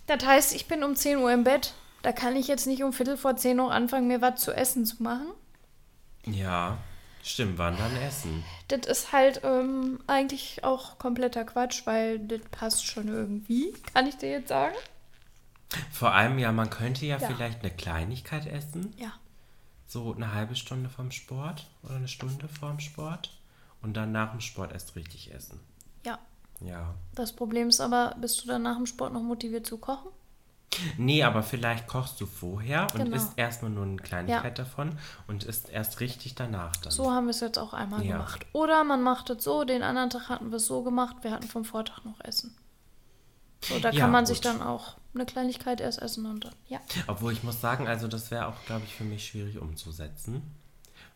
[0.08, 1.74] das heißt, ich bin um 10 Uhr im Bett.
[2.02, 4.86] Da kann ich jetzt nicht um Viertel vor 10 Uhr anfangen, mir was zu essen
[4.86, 5.28] zu machen.
[6.26, 6.78] Ja.
[7.28, 8.44] Stimmt, wann dann essen?
[8.68, 14.16] Das ist halt ähm, eigentlich auch kompletter Quatsch, weil das passt schon irgendwie, kann ich
[14.18, 14.76] dir jetzt sagen.
[15.92, 17.28] Vor allem, ja, man könnte ja, Ja.
[17.28, 18.94] vielleicht eine Kleinigkeit essen.
[18.98, 19.12] Ja.
[19.88, 23.32] So eine halbe Stunde vom Sport oder eine Stunde vorm Sport.
[23.82, 25.60] Und dann nach dem Sport erst richtig essen.
[26.06, 26.20] Ja.
[26.62, 26.94] Ja.
[27.16, 30.12] Das Problem ist aber, bist du dann nach dem Sport noch motiviert zu kochen?
[30.98, 33.16] Nee, aber vielleicht kochst du vorher und Genau.
[33.16, 34.98] isst erstmal nur eine Kleinigkeit davon
[35.28, 36.92] und isst erst richtig danach dann.
[36.92, 38.18] So haben wir es jetzt auch einmal Ja.
[38.18, 38.46] gemacht.
[38.52, 41.48] Oder man macht es so, den anderen Tag hatten wir es so gemacht, wir hatten
[41.48, 42.56] vom Vortag noch Essen.
[43.62, 44.46] So, da Ja, kann man sich gut.
[44.46, 46.80] dann auch eine Kleinigkeit erst essen und dann, ja.
[47.08, 50.42] Obwohl ich muss sagen, also das wäre auch, glaube ich, für mich schwierig umzusetzen.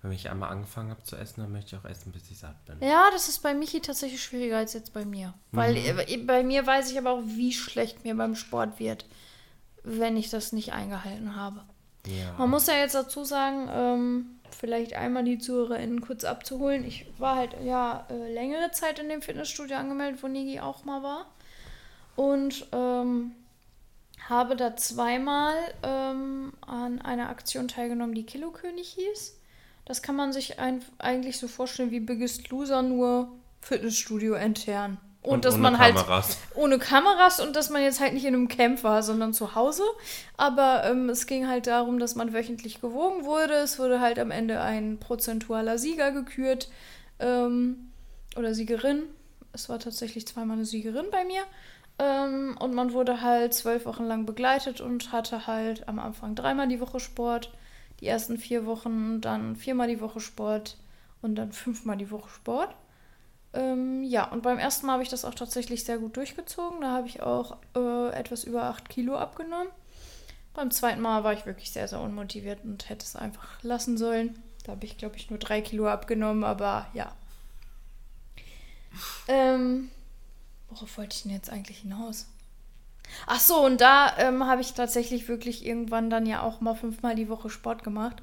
[0.02, 2.64] Wenn ich einmal angefangen habe zu essen, dann möchte ich auch essen, bis ich satt
[2.66, 2.82] bin.
[2.82, 5.34] Ja, das ist bei Michi tatsächlich schwieriger als jetzt bei mir.
[5.52, 6.00] Weil Mhm.
[6.08, 9.06] äh, bei mir weiß ich aber auch, wie schlecht mir beim Sport wird,
[9.84, 11.64] wenn ich das nicht eingehalten habe.
[12.06, 12.34] Ja.
[12.38, 14.26] Man muss ja jetzt dazu sagen, ähm,
[14.58, 16.84] vielleicht einmal die ZuhörerInnen kurz abzuholen.
[16.86, 21.04] Ich war halt ja äh, längere Zeit in dem Fitnessstudio angemeldet, wo Nigi auch mal
[21.04, 21.26] war.
[22.16, 23.32] Und ähm,
[24.28, 29.40] habe da zweimal ähm, an einer Aktion teilgenommen, die Kilokönig hieß.
[29.86, 33.32] Das kann man sich ein, eigentlich so vorstellen wie Biggest Loser, nur
[33.62, 34.98] Fitnessstudio intern.
[35.22, 36.38] Und, dass ohne man halt Kameras.
[36.56, 39.84] ohne Kameras und dass man jetzt halt nicht in einem Camp war, sondern zu Hause.
[40.38, 43.54] Aber ähm, es ging halt darum, dass man wöchentlich gewogen wurde.
[43.56, 46.70] Es wurde halt am Ende ein prozentualer Sieger gekürt
[47.20, 47.92] ähm,
[48.38, 49.04] oder Siegerin.
[49.52, 51.42] Es war tatsächlich zweimal eine Siegerin bei mir.
[52.00, 56.70] Ähm, und man wurde halt zwölf Wochen lang begleitet und hatte halt am Anfang dreimal
[56.70, 57.52] die Woche Sport,
[58.00, 60.78] die ersten vier Wochen dann viermal die Woche Sport
[61.22, 62.74] und dann fünfmal die Woche Sport.
[63.54, 66.82] Ähm, ja, und beim ersten Mal habe ich das auch tatsächlich sehr gut durchgezogen.
[66.82, 69.70] Da habe ich auch äh, etwas über 8 Kilo abgenommen.
[70.54, 74.42] Beim zweiten Mal war ich wirklich sehr, sehr unmotiviert und hätte es einfach lassen sollen.
[74.66, 77.12] Da habe ich, glaube ich, nur 3 Kilo abgenommen, aber ja.
[79.28, 79.90] Ähm,
[80.70, 82.28] worauf wollte ich denn jetzt eigentlich hinaus?
[83.26, 87.16] Ach so, und da ähm, habe ich tatsächlich wirklich irgendwann dann ja auch mal fünfmal
[87.16, 88.18] die Woche Sport gemacht.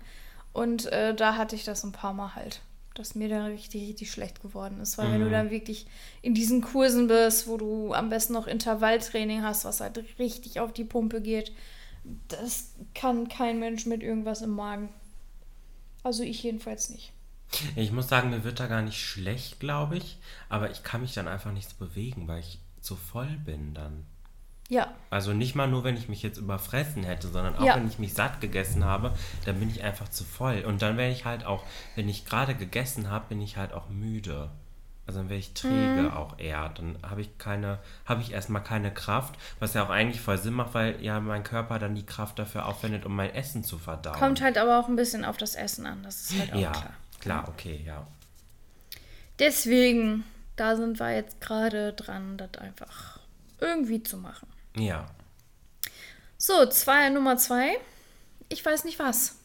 [0.53, 2.61] Und äh, da hatte ich das ein paar Mal halt,
[2.99, 4.99] dass mir dann richtig, richtig schlecht geworden ist.
[4.99, 5.87] Weil wenn du dann wirklich
[6.23, 10.73] in diesen Kursen bist, wo du am besten noch Intervalltraining hast, was halt richtig auf
[10.73, 11.53] die Pumpe geht,
[12.29, 14.89] das kann kein Mensch mit irgendwas im Magen.
[16.03, 17.13] Also ich jedenfalls nicht.
[17.75, 20.19] Ich muss sagen, mir wird da gar nicht schlecht, glaube ich.
[20.49, 24.05] Aber ich kann mich dann einfach nicht so bewegen, weil ich zu voll bin dann.
[24.69, 27.77] Ja, Also nicht mal nur, wenn ich mich jetzt überfressen hätte, sondern auch Ja.
[27.77, 29.13] wenn ich mich satt gegessen habe,
[29.45, 30.65] dann bin ich einfach zu voll.
[30.67, 31.63] Und dann werde ich halt auch,
[31.95, 34.51] wenn ich gerade gegessen habe, bin ich halt auch müde.
[35.07, 36.11] Also dann werde ich träge Mhm.
[36.11, 36.69] auch eher.
[36.71, 40.55] Dann habe ich keine, habe ich erstmal keine Kraft, was ja auch eigentlich voll Sinn
[40.55, 44.17] macht, weil ja mein Körper dann die Kraft dafür aufwendet, um mein Essen zu verdauen.
[44.19, 46.03] kommt halt aber auch ein bisschen auf das Essen an.
[46.03, 46.93] Das ist halt auch ja, klar.
[47.21, 48.05] klar, okay, ja.
[49.39, 50.25] Deswegen,
[50.57, 53.21] da sind wir jetzt gerade dran, das einfach
[53.61, 54.49] irgendwie zu machen.
[54.77, 55.07] Ja.
[56.39, 57.79] So, zwei, Nummer zwei.
[58.49, 59.37] Ich weiß nicht was.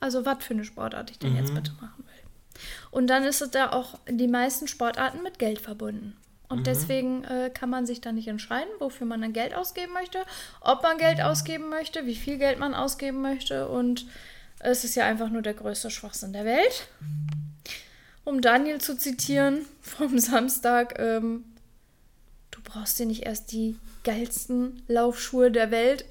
[0.00, 2.60] Also, was für eine Sportart ich denn jetzt bitte machen will.
[2.90, 6.16] Und dann ist es da auch die meisten Sportarten mit Geld verbunden.
[6.52, 10.22] Und deswegen äh, kann man sich da nicht entscheiden, wofür man dann Geld ausgeben möchte,
[10.60, 13.68] ob man Geld ausgeben möchte, wie viel Geld man ausgeben möchte.
[13.68, 14.06] Und
[14.58, 16.88] es ist ja einfach nur der größte Schwachsinn der Welt.
[18.24, 21.44] Um Daniel zu zitieren vom Samstag, ähm,
[22.50, 26.04] du brauchst dir nicht erst die geilsten Laufschuhe der Welt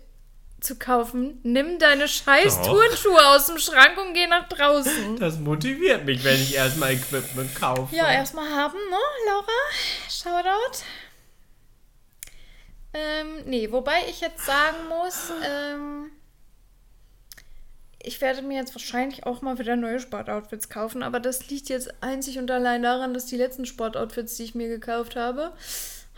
[0.62, 1.40] zu kaufen.
[1.44, 2.68] Nimm deine scheiß Doch.
[2.68, 5.18] Turnschuhe aus dem Schrank und geh nach draußen.
[5.18, 7.96] Das motiviert mich, wenn ich erstmal Equipment kaufe.
[7.96, 8.98] Ja, erstmal haben, ne,
[9.28, 9.48] Laura?
[10.10, 10.84] Shoutout.
[12.94, 16.12] Ähm, nee, wobei ich jetzt sagen muss, ähm,
[18.04, 21.94] ich werde mir jetzt wahrscheinlich auch mal wieder neue Sportoutfits kaufen, aber das liegt jetzt
[22.02, 25.54] einzig und allein daran, dass die letzten Sportoutfits, die ich mir gekauft habe,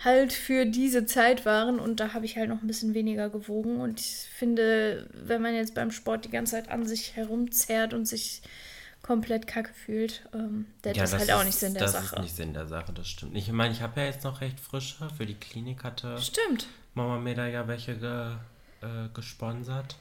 [0.03, 3.79] halt für diese Zeit waren und da habe ich halt noch ein bisschen weniger gewogen
[3.79, 8.05] und ich finde, wenn man jetzt beim Sport die ganze Zeit an sich herumzerrt und
[8.05, 8.41] sich
[9.01, 12.15] komplett kacke fühlt, ähm, das ist halt auch nicht Sinn der das Sache.
[12.15, 13.35] ist nicht Sinn der Sache, das stimmt.
[13.35, 15.09] Ich meine, ich habe ja jetzt noch recht frische.
[15.17, 16.67] Für die Klinik hatte Stimmt.
[16.93, 18.31] Mama mir da ja welche ge,
[18.81, 19.97] äh, gesponsert.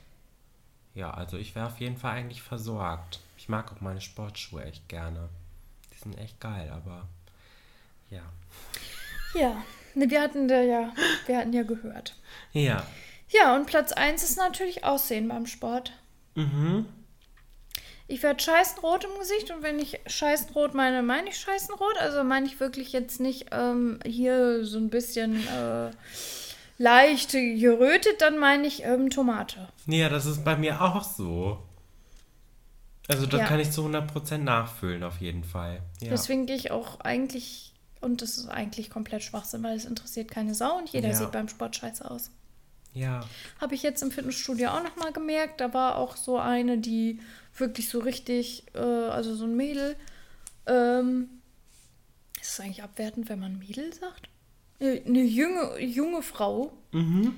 [0.94, 3.20] Ja, also ich wäre auf jeden Fall eigentlich versorgt.
[3.36, 5.28] Ich mag auch meine Sportschuhe echt gerne.
[5.92, 7.08] Die sind echt geil, aber
[8.10, 8.22] ja.
[9.34, 9.64] Ja,
[9.94, 10.92] wir hatten da ja,
[11.26, 12.16] wir hatten ja gehört.
[12.52, 12.86] Ja.
[13.28, 15.92] Ja, und Platz 1 ist natürlich Aussehen beim Sport.
[16.34, 16.86] Mhm.
[18.08, 21.96] Ich werde scheißenrot im Gesicht und wenn ich scheißenrot meine, meine ich scheißenrot.
[21.98, 25.90] Also meine ich wirklich jetzt nicht ähm, hier so ein bisschen äh,
[26.76, 29.68] leicht gerötet, dann meine ich ähm, Tomate.
[29.86, 31.58] Ja, das ist bei mir auch so.
[33.08, 33.46] Also das Ja.
[33.46, 35.80] kann ich zu 100% nachfüllen, auf jeden Fall.
[36.00, 36.10] Ja.
[36.10, 37.71] Deswegen gehe ich auch eigentlich,
[38.02, 41.14] und das ist eigentlich komplett Schwachsinn, weil es interessiert keine Sau und jeder Ja.
[41.14, 42.30] sieht beim Sport scheiße aus.
[42.94, 43.20] ja.
[43.60, 45.60] Habe ich jetzt im Fitnessstudio auch nochmal gemerkt.
[45.60, 47.20] Da war auch so eine, die
[47.56, 49.96] wirklich so richtig, äh, also so ein Mädel.
[50.66, 51.28] Ähm,
[52.40, 54.28] ist es eigentlich abwertend, wenn man Mädel sagt?
[54.80, 56.72] Äh, Eine junge, junge Frau.
[56.92, 57.34] Mhm.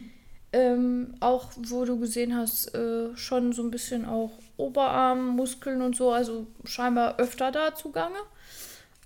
[0.53, 6.13] Ähm, auch wo du gesehen hast, äh, schon so ein bisschen auch Oberarmmuskeln und so,
[6.13, 8.17] also scheinbar öfter da zugange.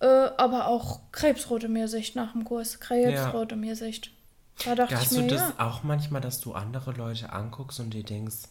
[0.01, 0.07] Äh,
[0.37, 2.81] aber auch krebsrote Meersicht nach dem Kurs.
[2.81, 4.13] Krebsrote Meersicht.
[4.65, 5.55] Da dachte Hast ich du mir, das ja.
[5.59, 8.49] auch manchmal, dass du andere Leute anguckst und dir denkst,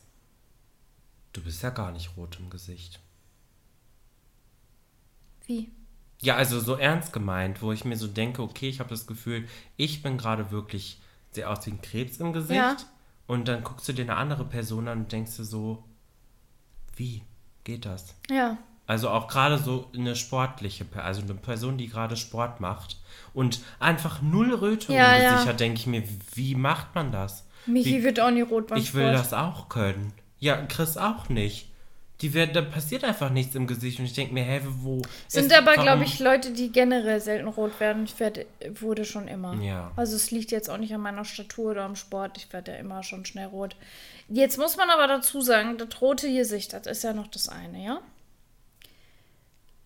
[1.34, 3.00] du bist ja gar nicht rot im Gesicht?
[5.46, 5.72] Wie?
[6.20, 9.48] Ja, also so ernst gemeint, wo ich mir so denke, okay, ich habe das Gefühl,
[9.76, 11.02] ich bin gerade wirklich,
[11.32, 12.56] sehe aus wie ein Krebs im Gesicht.
[12.56, 12.78] Ja.
[13.28, 15.84] Und dann guckst du dir eine andere Person an und denkst dir so,
[16.96, 17.24] wie
[17.64, 18.16] geht das?
[18.30, 18.58] Ja.
[18.88, 22.98] Also auch gerade so eine sportliche, also eine Person, die gerade Sport macht
[23.34, 25.32] und einfach null Rötung Ja, im ja.
[25.34, 26.04] Gesicht hat, denke ich mir,
[26.36, 27.44] wie macht man das?
[27.66, 29.20] Michi Wie- wird auch nie rot beim Ich will Sport.
[29.20, 30.14] das auch können.
[30.40, 31.68] Ja, Chris auch nicht.
[32.22, 35.04] Die werden, da passiert einfach nichts im Gesicht und ich denke mir, hä, wo.
[35.28, 38.06] Sind aber, glaube ich, Leute, die generell selten rot werden.
[38.06, 38.48] Ich werde,
[38.80, 39.54] wurde schon immer.
[39.62, 39.92] Ja.
[39.96, 42.38] Also es liegt jetzt auch nicht an meiner Statur oder am Sport.
[42.38, 43.76] Ich werde ja immer schon schnell rot.
[44.30, 47.84] Jetzt muss man aber dazu sagen, das rote Gesicht, das ist ja noch das eine,
[47.84, 48.00] ja?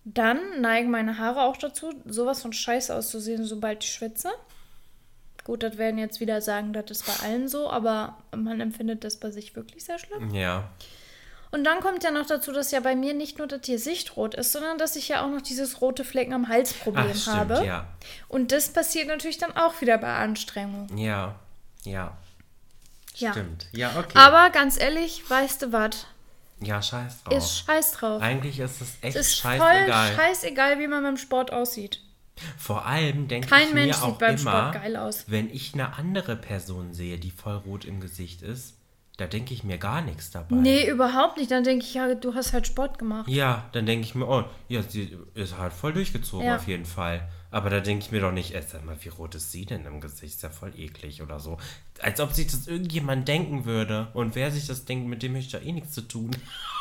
[0.04, 4.30] Dann neigen meine Haare auch dazu, sowas von scheiße auszusehen, sobald ich schwitze.
[5.44, 9.16] Gut, das werden jetzt wieder sagen, das ist bei allen so, aber man empfindet das
[9.16, 10.34] bei sich wirklich sehr schlimm.
[10.34, 10.70] Ja.
[11.50, 14.34] Und dann kommt ja noch dazu, dass ja bei mir nicht nur das Gesicht rot
[14.34, 17.36] ist, sondern dass ich ja auch noch dieses rote Flecken am Hals Problem Ach, stimmt,
[17.36, 17.66] habe.
[17.66, 17.86] ja.
[18.28, 20.96] Und das passiert natürlich dann auch wieder bei Anstrengung.
[20.96, 21.34] Ja.
[21.84, 22.16] Ja.
[23.16, 23.32] Ja.
[23.32, 23.66] Stimmt.
[23.72, 24.16] Ja, okay.
[24.16, 26.06] Aber ganz ehrlich, weißt du was?
[26.64, 27.34] Ja, scheiß drauf.
[27.36, 28.22] Ist scheiß drauf.
[28.22, 30.08] Eigentlich ist es echt Es ist scheißegal.
[30.14, 32.00] voll scheißegal, wie man beim Sport aussieht.
[32.58, 35.24] Vor allem denke Kein ich Mensch mir auch sieht beim immer, Sport geil aus.
[35.28, 38.76] wenn ich eine andere Person sehe, die voll rot im Gesicht ist,
[39.18, 40.56] da denke ich mir gar nichts dabei.
[40.56, 41.50] Nee, überhaupt nicht.
[41.50, 43.28] Dann denke ich, ja, du hast halt Sport gemacht.
[43.28, 46.56] Ja, dann denke ich mir, oh, ja, sie ist halt voll durchgezogen Ja.
[46.56, 47.28] auf jeden Fall.
[47.52, 49.84] Aber da denke ich mir doch nicht, ey, sag mal, wie rot ist sie denn
[49.84, 50.34] im Gesicht?
[50.34, 51.58] Ist ja voll eklig oder so.
[52.00, 54.08] Als ob sich das irgendjemand denken würde.
[54.14, 56.30] Und wer sich das denkt, mit dem möchte ich da eh nichts zu tun.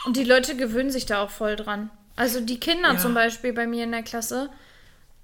[0.06, 1.90] Und die Leute gewöhnen sich da auch voll dran.
[2.16, 2.98] Also die Kinder Ja.
[2.98, 4.50] zum Beispiel bei mir in der Klasse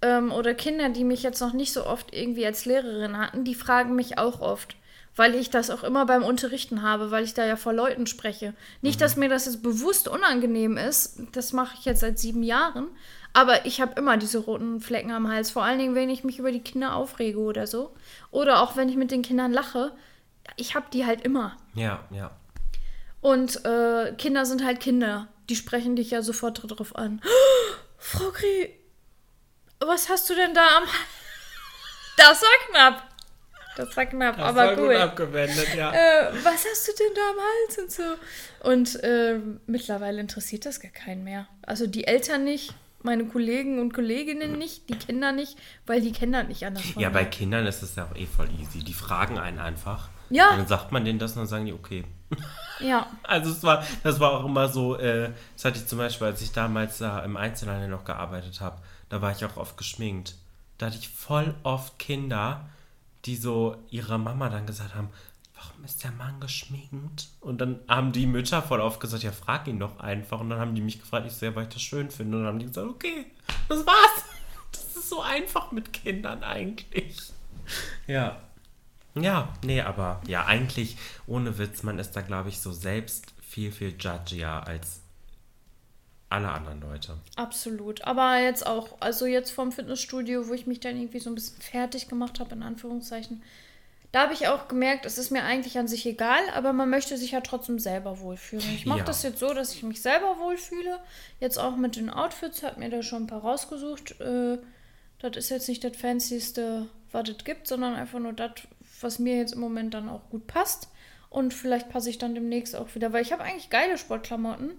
[0.01, 3.55] ähm, oder Kinder, die mich jetzt noch nicht so oft irgendwie als Lehrerin hatten, die
[3.55, 4.75] fragen mich auch oft,
[5.15, 8.53] weil ich das auch immer beim Unterrichten habe, weil ich da ja vor Leuten spreche.
[8.81, 12.87] Nicht, dass mir das jetzt bewusst unangenehm ist, das mache ich jetzt seit sieben Jahren,
[13.37, 16.39] aber ich habe immer diese roten Flecken am Hals, vor allen Dingen, wenn ich mich
[16.39, 17.95] über die Kinder aufrege oder so.
[18.31, 19.91] Oder auch wenn ich mit den Kindern lache.
[20.55, 21.55] Ich habe die halt immer.
[21.75, 22.31] Ja, ja.
[23.21, 25.27] Und äh, Kinder sind halt Kinder.
[25.49, 27.21] Die sprechen dich ja sofort drauf an.
[27.99, 28.73] Frau Krie,
[29.81, 30.83] was hast du denn da am...
[32.17, 33.03] Das war knapp.
[33.75, 34.87] Das war knapp, Das aber war cool.
[34.87, 35.93] gut abgewendet, ja.
[35.93, 38.67] Äh, was hast du denn da am Hals und so?
[38.67, 41.47] Und äh, mittlerweile interessiert das gar keinen mehr.
[41.61, 46.43] Also die Eltern nicht, meine Kollegen und Kolleginnen nicht, die Kinder nicht, weil die Kinder
[46.43, 47.25] nicht anders von Ja, bei.
[47.25, 48.79] Kindern ist es ja auch eh voll easy.
[48.83, 50.09] Die fragen einen einfach.
[50.29, 50.51] Ja.
[50.51, 52.03] Und dann sagt man denen das und dann sagen die, okay.
[52.79, 56.27] Ja, Also es war, das war auch immer so, äh, das hatte ich zum Beispiel,
[56.27, 60.35] als ich damals da im Einzelhandel noch gearbeitet habe, da war ich auch oft geschminkt.
[60.77, 62.69] Da hatte ich voll oft Kinder,
[63.25, 65.09] die so ihrer Mama dann gesagt haben,
[65.57, 67.29] warum ist der Mann geschminkt?
[67.41, 70.39] Und dann haben die Mütter voll oft gesagt, ja, frag ihn doch einfach.
[70.39, 72.37] Und dann haben die mich gefragt, ich ja, weil ich das schön finde.
[72.37, 73.25] Und dann haben die gesagt, okay,
[73.67, 74.23] das war's.
[74.71, 77.31] Das ist so einfach mit Kindern eigentlich.
[78.05, 78.41] Ja.
[79.15, 83.71] Ja, nee, aber ja, eigentlich ohne Witz, man ist da, glaube ich, so selbst viel,
[83.71, 85.01] viel judgier als
[86.29, 87.17] alle anderen Leute.
[87.37, 88.03] absolut.
[88.03, 91.61] Aber jetzt auch, also jetzt vom Fitnessstudio, wo ich mich dann irgendwie so ein bisschen
[91.61, 93.41] fertig gemacht habe, in Anführungszeichen,
[94.17, 97.17] da habe ich auch gemerkt, es ist mir eigentlich an sich egal, aber man möchte
[97.19, 98.65] sich ja trotzdem selber wohlfühlen.
[98.73, 99.05] Ich mache Ja.
[99.05, 100.99] das jetzt so, dass ich mich selber wohlfühle.
[101.39, 104.19] Jetzt auch mit den Outfits, habe mir da schon ein paar rausgesucht.
[104.19, 104.57] Äh,
[105.19, 108.53] das ist jetzt nicht das Fancyste, was es gibt, sondern einfach nur das,
[109.01, 110.89] was mir jetzt im Moment dann auch gut passt.
[111.29, 114.71] Und vielleicht passe ich dann demnächst auch wieder, weil ich habe eigentlich geile Sportklamotten,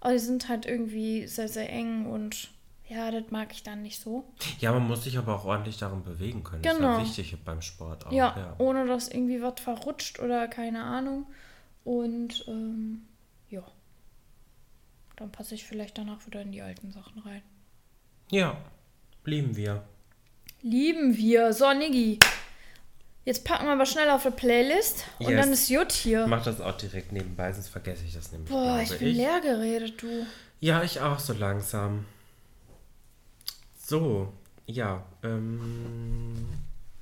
[0.00, 2.50] aber die sind halt irgendwie sehr, sehr eng und
[2.88, 4.24] ja, das mag ich dann nicht so.
[4.60, 6.62] Ja, man muss sich aber auch ordentlich darin bewegen können.
[6.62, 6.98] Das ist Genau.
[6.98, 8.12] ja wichtig beim Sport auch.
[8.12, 8.54] Ja, ja.
[8.58, 11.26] ohne dass irgendwie was verrutscht oder keine Ahnung.
[11.84, 13.06] Und ähm,
[13.50, 13.62] ja,
[15.16, 17.42] dann passe ich vielleicht danach wieder in die alten Sachen rein.
[18.30, 18.56] Ja,
[19.24, 19.84] lieben wir.
[20.62, 21.52] Lieben wir.
[21.52, 22.18] So, Niggi.
[23.26, 25.40] Jetzt packen wir aber schnell auf die Playlist und Yes.
[25.40, 26.26] dann ist Jut hier.
[26.26, 28.50] Mach das auch direkt nebenbei, sonst vergesse ich das nämlich.
[28.50, 30.26] Boah, ich bin leer geredet, du.
[30.60, 32.04] Ja, ich auch so langsam.
[33.86, 34.32] So,
[34.64, 36.48] ja, ähm,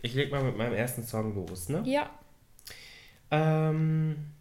[0.02, 1.80] ich leg mal mit meinem ersten Song los, ne?
[1.86, 2.10] Ja.
[3.30, 4.32] Ähm,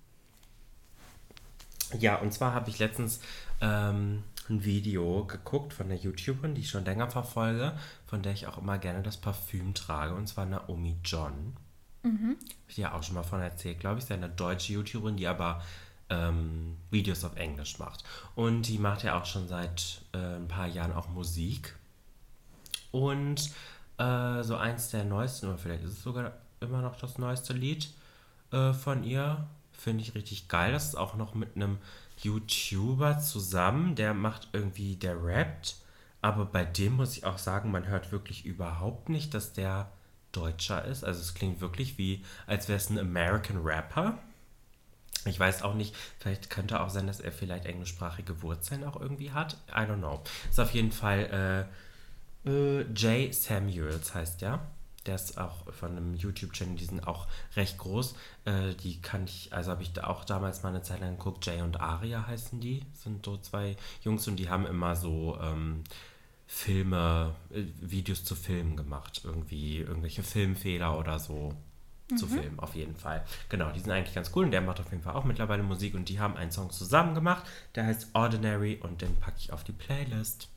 [1.99, 3.19] ja, und zwar habe ich letztens
[3.61, 7.77] ähm, ein Video geguckt von der YouTuberin, die ich schon länger verfolge,
[8.07, 11.55] von der ich auch immer gerne das Parfüm trage, und zwar Naomi John.
[12.39, 14.05] Hab ich dir ja auch schon mal von erzählt, glaube ich.
[14.05, 15.61] Ist ja eine deutsche YouTuberin, die aber
[16.09, 18.03] ähm, Videos auf Englisch macht.
[18.33, 21.75] Und die macht ja auch schon seit äh, ein paar Jahren auch Musik.
[22.91, 23.51] Und
[23.97, 27.89] äh, so eins der neuesten, oder vielleicht ist es sogar immer noch das neueste Lied
[28.51, 30.71] äh, von ihr, finde ich richtig geil.
[30.71, 31.77] Das ist auch noch mit einem
[32.17, 35.77] YouTuber zusammen, der macht irgendwie, der rappt.
[36.21, 39.89] Aber bei dem muss ich auch sagen, man hört wirklich überhaupt nicht, dass der
[40.31, 41.03] Deutscher ist.
[41.03, 44.17] Also es klingt wirklich wie, als wäre es ein American Rapper.
[45.25, 49.31] Ich weiß auch nicht, vielleicht könnte auch sein, dass er vielleicht englischsprachige Wurzeln auch irgendwie
[49.31, 49.57] hat.
[49.69, 50.21] I don't know.
[50.49, 51.73] Ist auf jeden Fall äh,
[52.45, 54.59] äh, Jay Samuels heißt der.
[55.07, 58.15] Der ist auch von einem YouTube-Channel, die sind auch recht groß.
[58.45, 61.45] Äh, die kann ich, also habe ich da auch damals mal eine Zeit lang geguckt.
[61.45, 62.85] Jay und Aria heißen die.
[62.93, 65.83] Sind so zwei Jungs und die haben immer so ähm,
[66.45, 69.21] Filme, äh, Videos zu Filmen gemacht.
[69.23, 71.55] Irgendwie irgendwelche Filmfehler oder so
[72.17, 73.23] zu filmen, auf jeden Fall.
[73.49, 75.93] Genau, die sind eigentlich ganz cool und der macht auf jeden Fall auch mittlerweile Musik
[75.93, 77.45] und die haben einen Song zusammen gemacht,
[77.75, 80.49] der heißt Ordinary und den packe ich auf die Playlist.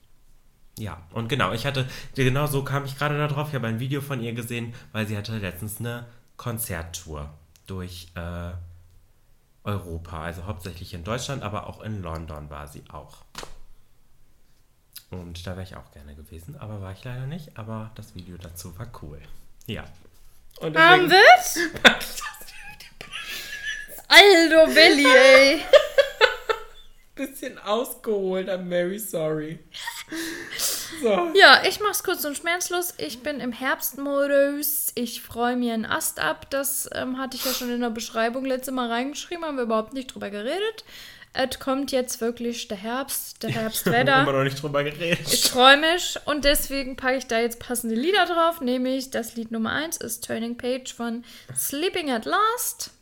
[0.78, 4.00] Ja, und genau, ich hatte, genau so kam ich gerade darauf, ich habe ein Video
[4.00, 6.06] von ihr gesehen, weil sie hatte letztens eine
[6.36, 7.32] Konzerttour
[7.68, 8.50] durch äh,
[9.62, 13.18] Europa, also hauptsächlich in Deutschland, aber auch in London war sie auch.
[15.10, 18.36] Und da wäre ich auch gerne gewesen, aber war ich leider nicht, aber das Video
[18.36, 19.20] dazu war cool.
[19.66, 19.84] Ja.
[20.58, 21.82] Und Haben deswegen- wir's?
[24.08, 25.60] Aldo Belly, ey.
[27.14, 29.58] bisschen ausgeholt, I'm very sorry.
[31.02, 31.32] So.
[31.34, 32.94] Ja, ich mach's kurz und schmerzlos.
[32.98, 34.92] Ich bin im Herbstmodus.
[34.94, 36.50] Ich freue mir einen Ast ab.
[36.50, 39.92] Das ähm, hatte ich ja schon in der Beschreibung letztes Mal reingeschrieben, haben wir überhaupt
[39.92, 40.84] nicht drüber geredet.
[41.36, 44.22] Es kommt jetzt wirklich der Herbst, der Haben wir Herbstwetter.
[44.22, 45.32] immer noch nicht drüber geredet.
[45.32, 49.50] Ich freue mich und deswegen packe ich da jetzt passende Lieder drauf, nämlich das Lied
[49.50, 51.24] Nummer 1 ist Turning Page von
[51.56, 52.92] Sleeping at Last.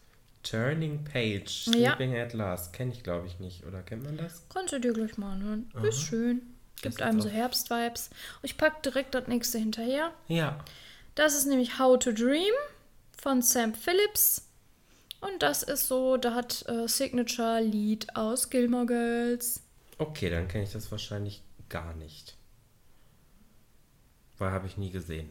[0.43, 1.95] Turning Page, Ja.
[1.97, 2.73] Sleeping at Last.
[2.73, 3.65] Kenne ich, glaube ich, nicht.
[3.65, 4.45] Oder kennt man das?
[4.49, 5.71] Kannst du dir gleich mal anhören.
[5.83, 6.43] Ist schön.
[6.83, 8.11] Gibt ist einem so Herbstvibes.
[8.43, 10.13] Ich packe direkt das nächste hinterher.
[10.27, 10.65] Ja.
[11.15, 12.53] Das ist nämlich How to Dream
[13.17, 14.49] von Sam Phillips.
[15.21, 19.63] Und das ist so, da hat äh, Signature-Lied aus Gilmore Girls.
[19.99, 22.37] Okay, dann kenne ich das wahrscheinlich gar nicht.
[24.39, 25.31] Weil habe ich nie gesehen.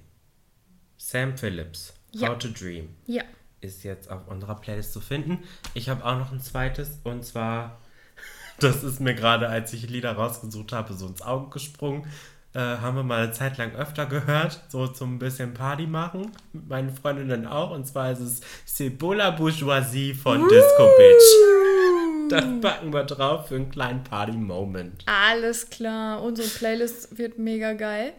[0.96, 2.30] Sam Phillips, Ja.
[2.30, 3.24] How to Dream, Ja.
[3.62, 5.40] Ist jetzt auf unserer Playlist zu finden.
[5.74, 7.80] Ich habe auch noch ein zweites und zwar,
[8.60, 12.08] das ist mir gerade, als ich Lieder rausgesucht habe, so ins Auge gesprungen.
[12.54, 16.32] Äh, haben wir mal eine Zeit lang öfter gehört, so zum bisschen Party machen.
[16.52, 17.72] Mit meinen Freundinnen auch.
[17.72, 22.30] Und zwar ist es Cebola Bourgeoisie von Disco Bitch.
[22.30, 25.06] Das packen wir drauf für einen kleinen Party-Moment.
[25.06, 26.22] Alles klar.
[26.22, 28.14] Unsere Playlist wird mega geil.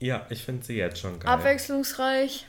[0.00, 1.30] Ja, ich finde sie jetzt schon geil.
[1.30, 2.46] Abwechslungsreich.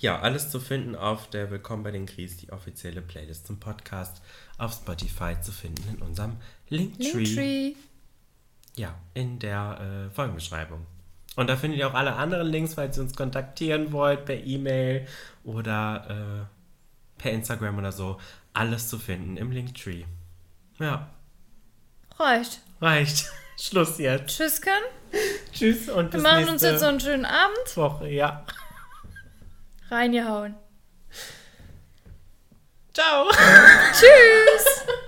[0.00, 4.22] Ja, alles zu finden auf der Willkommen bei den Kries, die offizielle Playlist zum Podcast
[4.56, 6.36] auf Spotify zu finden in unserem
[6.68, 7.18] Linktree.
[7.18, 7.72] Linktree.
[8.76, 10.86] Ja, in der äh, Folgenbeschreibung.
[11.34, 15.04] Und da findet ihr auch alle anderen Links, falls ihr uns kontaktieren wollt, per E-Mail
[15.42, 18.20] oder äh, per Instagram oder so.
[18.52, 20.04] Alles zu finden im Linktree.
[20.78, 21.10] Ja,
[22.20, 22.60] Reicht.
[22.80, 23.32] reicht.
[23.60, 24.36] Schluss jetzt.
[24.36, 24.70] Tschüssken.
[25.52, 27.76] Tschüss und Wir bis machen nächste uns jetzt so einen schönen Abend.
[27.76, 28.08] Woche.
[28.08, 28.46] Ja.
[29.90, 30.54] Reingehauen.
[32.92, 33.28] Ciao.
[33.92, 34.84] Tschüss.